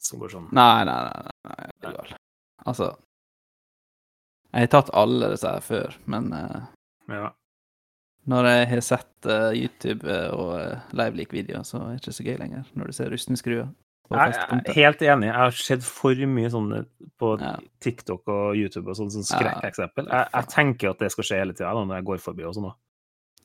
Som 0.03 0.19
går 0.19 0.33
sånn 0.33 0.49
Nei, 0.51 0.83
nei, 0.87 0.97
nei. 1.07 1.31
nei, 1.47 1.69
nei 1.85 1.93
er. 2.03 2.15
Altså 2.67 2.89
Jeg 4.53 4.67
har 4.67 4.73
tatt 4.75 4.91
alle 4.93 5.29
disse 5.33 5.49
her 5.55 5.63
før, 5.65 5.95
men 6.05 6.27
uh, 6.33 6.65
Ja. 7.09 7.29
når 8.29 8.49
jeg 8.51 8.67
har 8.73 8.81
sett 8.85 9.25
uh, 9.27 9.49
YouTube 9.55 10.07
eh, 10.07 10.29
og 10.31 10.51
uh, 10.59 10.83
livelik-videoer, 10.95 11.63
så 11.67 11.79
er 11.81 11.87
det 11.95 12.01
ikke 12.03 12.13
så 12.19 12.23
gøy 12.27 12.37
lenger. 12.39 12.67
Når 12.77 12.91
du 12.91 12.93
ser 12.99 13.09
rustningsskruer 13.11 13.65
skruer. 13.65 13.71
Jeg 14.13 14.35
er 14.37 14.73
helt 14.75 15.01
enig. 15.01 15.27
Jeg 15.31 15.35
har 15.39 15.51
sett 15.57 15.83
for 15.87 16.13
mye 16.29 16.49
sånne 16.53 16.83
på 17.19 17.33
Ja. 17.41 17.55
TikTok 17.81 18.27
og 18.29 18.55
YouTube 18.59 18.91
og 18.91 18.95
sånn 18.99 19.09
Ja. 19.15 19.23
skrekkeksempel. 19.31 20.07
Jeg, 20.11 20.27
jeg 20.33 20.47
tenker 20.53 20.89
at 20.91 20.99
det 20.99 21.11
skal 21.11 21.23
skje 21.23 21.39
hele 21.39 21.53
tida 21.57 21.73
når 21.73 21.95
jeg 21.97 22.05
går 22.11 22.21
forbi 22.21 22.43
og 22.45 22.53
sånn. 22.55 22.69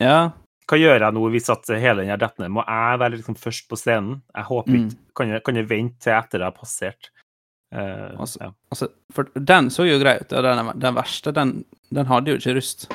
Ja. 0.03 0.33
Hva 0.69 0.77
gjør 0.79 1.01
jeg 1.01 1.15
nå 1.17 1.31
hvis 1.33 1.49
at 1.51 1.67
hele 1.81 2.05
den 2.05 2.19
detter 2.21 2.43
ned? 2.45 2.51
Må 2.53 2.65
jeg 2.69 2.99
være 3.01 3.17
liksom 3.17 3.37
først 3.41 3.69
på 3.71 3.77
scenen? 3.81 4.21
Jeg 4.37 4.45
håper 4.45 4.73
Mm. 4.75 4.89
ikke. 4.89 4.99
Kan 5.17 5.29
jeg, 5.33 5.43
kan 5.45 5.55
jeg 5.57 5.69
vente 5.69 5.99
til 6.05 6.13
etter 6.13 6.39
jeg 6.39 6.45
har 6.45 6.53
passert? 6.59 7.11
Uh, 7.75 8.17
Altså- 8.21 8.41
ja. 8.41 8.51
Altså, 8.73 8.89
for 9.13 9.25
den 9.35 9.69
så 9.71 9.85
jo 9.89 9.99
grei 9.99 10.17
ut, 10.21 10.33
og 10.33 10.43
den, 10.43 10.79
den 10.81 10.95
verste, 10.95 11.33
den, 11.33 11.65
den 11.93 12.07
hadde 12.07 12.29
jo 12.31 12.37
ikke 12.37 12.55
rust. 12.57 12.89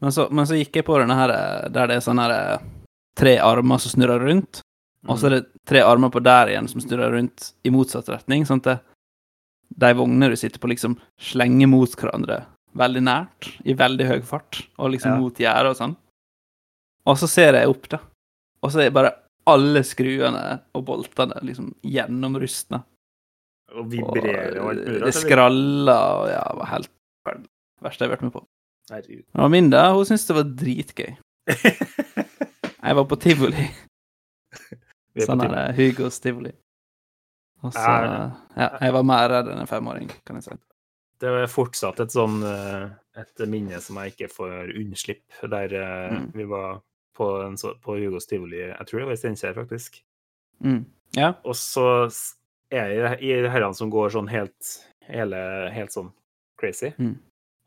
Men 0.00 0.10
så, 0.10 0.30
men 0.32 0.44
så 0.46 0.56
gikk 0.58 0.74
jeg 0.76 0.84
på 0.84 0.98
denne 0.98 1.14
her, 1.14 1.30
eh, 1.30 1.68
der 1.70 1.86
det 1.86 1.96
er 1.96 2.00
sånne 2.00 2.22
her, 2.26 2.54
eh, 2.56 2.58
tre 3.16 3.36
armer 3.38 3.78
som 3.78 3.92
snurrer 4.00 4.20
rundt, 4.26 4.60
og 5.06 5.16
så 5.18 5.26
er 5.26 5.30
det 5.36 5.46
tre 5.66 5.80
armer 5.80 6.10
på 6.10 6.22
der 6.22 6.48
igjen 6.48 6.68
som 6.68 6.80
snurrer 6.80 7.12
rundt 7.12 7.52
i 7.64 7.70
motsatt 7.70 8.08
retning, 8.08 8.44
sånn 8.44 8.60
at 8.66 8.82
de 9.78 9.92
vognene 9.94 10.28
du 10.32 10.36
sitter 10.36 10.58
på, 10.58 10.68
liksom 10.72 10.96
slenger 11.20 11.68
mot 11.68 11.88
hverandre 11.96 12.44
veldig 12.76 13.02
nært, 13.04 13.48
i 13.64 13.74
veldig 13.74 14.06
høy 14.08 14.20
fart, 14.22 14.62
og 14.78 14.90
liksom 14.92 15.12
Ja. 15.12 15.18
mot 15.20 15.34
gjerdet 15.38 15.70
og 15.70 15.76
sånn. 15.76 15.96
Og 17.10 17.18
så 17.18 17.26
ser 17.30 17.56
jeg 17.58 17.68
opp, 17.70 17.88
da, 17.90 17.98
og 18.62 18.70
så 18.72 18.84
er 18.84 18.92
bare 18.94 19.10
alle 19.50 19.80
skruene 19.82 20.42
og 20.78 20.84
boltene 20.86 21.40
liksom 21.42 21.72
gjennomrustne. 21.82 22.78
Og 23.72 23.88
vibrerer 23.90 24.58
og 24.60 24.68
alt 24.70 24.84
mulig. 24.86 25.00
Det 25.08 25.14
skraller 25.16 26.18
og 26.20 26.28
ja, 26.30 26.42
var 26.60 26.68
helt 26.76 26.90
det 27.26 27.38
Verste 27.82 28.04
jeg 28.04 28.10
har 28.10 28.14
vært 28.14 28.22
med 28.28 28.34
på. 28.36 28.42
Herregud. 28.92 29.24
Og 29.42 29.50
Minda 29.50 29.80
hun 29.96 30.04
syntes 30.06 30.26
det 30.28 30.36
var 30.36 30.50
dritgøy. 30.60 31.12
Jeg 32.82 32.96
var 32.98 33.04
på 33.10 33.16
tivoli. 33.22 33.64
På 35.14 35.26
Sånn 35.26 35.42
er 35.44 35.52
det. 35.54 35.64
Hugos 35.78 36.18
tivoli. 36.22 36.50
Og 37.62 37.74
så 37.74 37.82
Ja, 38.58 38.68
jeg 38.82 38.94
var 38.96 39.04
mer 39.06 39.28
redd 39.30 39.50
enn 39.52 39.60
en 39.62 39.70
femåring, 39.70 40.08
kan 40.26 40.38
jeg 40.40 40.46
si. 40.48 40.56
Det 41.22 41.30
er 41.30 41.46
fortsatt 41.50 42.00
et 42.02 42.10
sånn 42.14 42.40
eh, 42.42 42.88
et 43.22 43.44
minne 43.46 43.78
som 43.84 44.00
jeg 44.02 44.14
ikke 44.16 44.30
får 44.34 44.72
unnslipp, 44.80 45.22
der 45.46 45.74
eh, 45.78 46.16
Mm. 46.16 46.24
vi 46.34 46.46
var 46.50 46.80
på, 47.16 47.28
en 47.44 47.56
på 47.56 47.96
Hugos 47.98 48.26
tivoli, 48.30 48.60
jeg 48.68 48.86
tror 48.88 49.02
det 49.02 49.08
var 49.08 49.16
i 49.16 49.20
Steinkjer, 49.20 49.54
faktisk. 49.58 50.00
Mm. 50.64 50.82
Ja. 51.18 51.34
Og 51.44 51.56
så 51.58 51.86
er 52.72 52.86
jeg 52.94 53.20
i 53.20 53.32
herrene 53.52 53.76
som 53.76 53.90
går 53.92 54.14
sånn 54.14 54.30
helt, 54.32 54.72
hele, 55.08 55.40
helt 55.74 55.92
sånn 55.94 56.12
crazy. 56.60 56.92
Mm. 56.96 57.16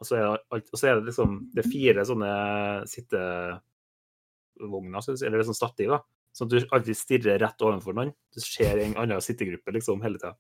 Og, 0.01 0.07
så 0.09 0.15
alt- 0.33 0.71
og 0.71 0.77
så 0.79 0.87
er 0.89 0.93
det 0.97 1.09
liksom 1.11 1.29
det 1.53 1.61
er 1.63 1.71
fire 1.71 2.05
sånne 2.07 2.31
sittevogner, 2.89 3.61
eller 5.13 5.37
det 5.37 5.43
er 5.43 5.49
sånn 5.51 5.61
stativ, 5.61 5.89
da. 5.93 5.99
Sånn 6.35 6.49
at 6.49 6.51
du 6.51 6.73
alltid 6.75 6.97
stirrer 6.99 7.39
rett 7.39 7.63
overfor 7.63 7.95
noen. 7.95 8.11
Du 8.35 8.41
ser 8.43 8.81
en 8.83 8.97
annen 8.99 9.23
sittegruppe 9.23 9.71
liksom 9.71 10.01
hele 10.03 10.19
tida. 10.19 10.35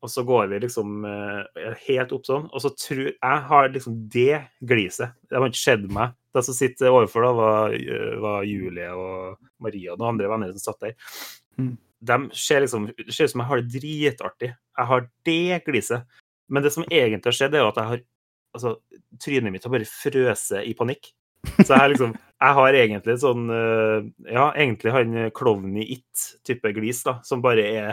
Og 0.00 0.08
så 0.08 0.24
går 0.24 0.48
vi 0.48 0.62
liksom 0.62 1.04
eh, 1.04 1.74
helt 1.84 2.12
opp 2.16 2.24
sånn, 2.24 2.46
og 2.48 2.62
så 2.64 2.70
tror 2.72 3.02
jeg 3.10 3.44
har 3.50 3.68
liksom 3.74 3.98
det 4.12 4.38
gliset. 4.64 5.12
Det 5.28 5.36
har 5.36 5.50
ikke 5.50 5.60
skjedd 5.60 5.84
meg. 5.92 6.14
De 6.32 6.42
som 6.46 6.56
sitter 6.56 6.88
overfor, 6.88 7.26
da, 7.26 7.32
var, 7.36 7.76
var 8.22 8.46
Julie 8.48 8.88
og 8.94 9.36
Maria 9.60 9.92
og 9.92 10.00
noen 10.00 10.14
andre 10.14 10.30
venner 10.30 10.54
som 10.54 10.70
satt 10.70 10.86
der. 10.86 11.18
Mm. 11.60 11.74
De 12.00 12.18
ser 12.32 12.64
liksom 12.64 12.88
ser 13.10 13.28
ut 13.28 13.34
som 13.34 13.42
jeg 13.42 13.50
har 13.50 13.60
det 13.60 13.82
dritartig. 13.82 14.50
Jeg 14.56 14.90
har 14.92 15.06
det 15.28 15.60
gliset. 15.66 16.20
Men 16.48 16.64
det 16.64 16.72
som 16.74 16.86
egentlig 16.88 17.28
har 17.28 17.36
skjedd, 17.36 17.58
er 17.58 17.64
jo 17.66 17.74
at 17.74 17.82
jeg 17.82 17.94
har 17.94 18.06
Altså, 18.50 18.80
trynet 19.22 19.52
mitt 19.54 19.62
har 19.62 19.70
bare 19.70 19.86
frøset 19.86 20.64
i 20.66 20.72
panikk. 20.74 21.12
Så 21.60 21.70
jeg 21.70 21.92
liksom 21.92 22.16
Jeg 22.16 22.56
har 22.56 22.76
egentlig 22.76 23.14
sånn 23.22 23.44
eh, 23.54 24.08
Ja, 24.26 24.48
egentlig 24.50 24.90
han 24.90 25.18
klovnen 25.36 25.76
i 25.78 25.86
It-type 25.94 26.72
glis, 26.74 27.04
da, 27.06 27.20
som 27.22 27.44
bare 27.44 27.62
er 27.68 27.92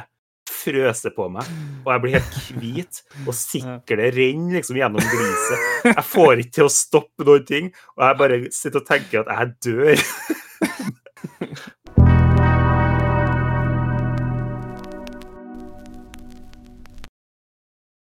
frøser 0.68 1.16
på 1.16 1.30
meg, 1.32 1.52
og 1.86 1.94
jeg 1.94 2.04
blir 2.04 2.18
helt 2.18 2.40
hvit, 2.62 3.04
og 3.26 3.34
siklet 3.38 4.18
renner 4.18 4.60
liksom 4.60 4.80
gjennom 4.82 5.12
gliset. 5.14 5.70
Jeg 5.88 6.08
får 6.12 6.44
ikke 6.44 6.58
til 6.60 6.68
å 6.68 6.74
stoppe 6.74 7.28
noen 7.28 7.48
ting, 7.48 7.72
og 7.96 8.08
jeg 8.08 8.20
bare 8.24 8.42
sitter 8.52 8.84
og 8.84 8.92
tenker 8.92 9.24
at 9.24 9.32
jeg 9.34 9.56
dør. 9.72 10.04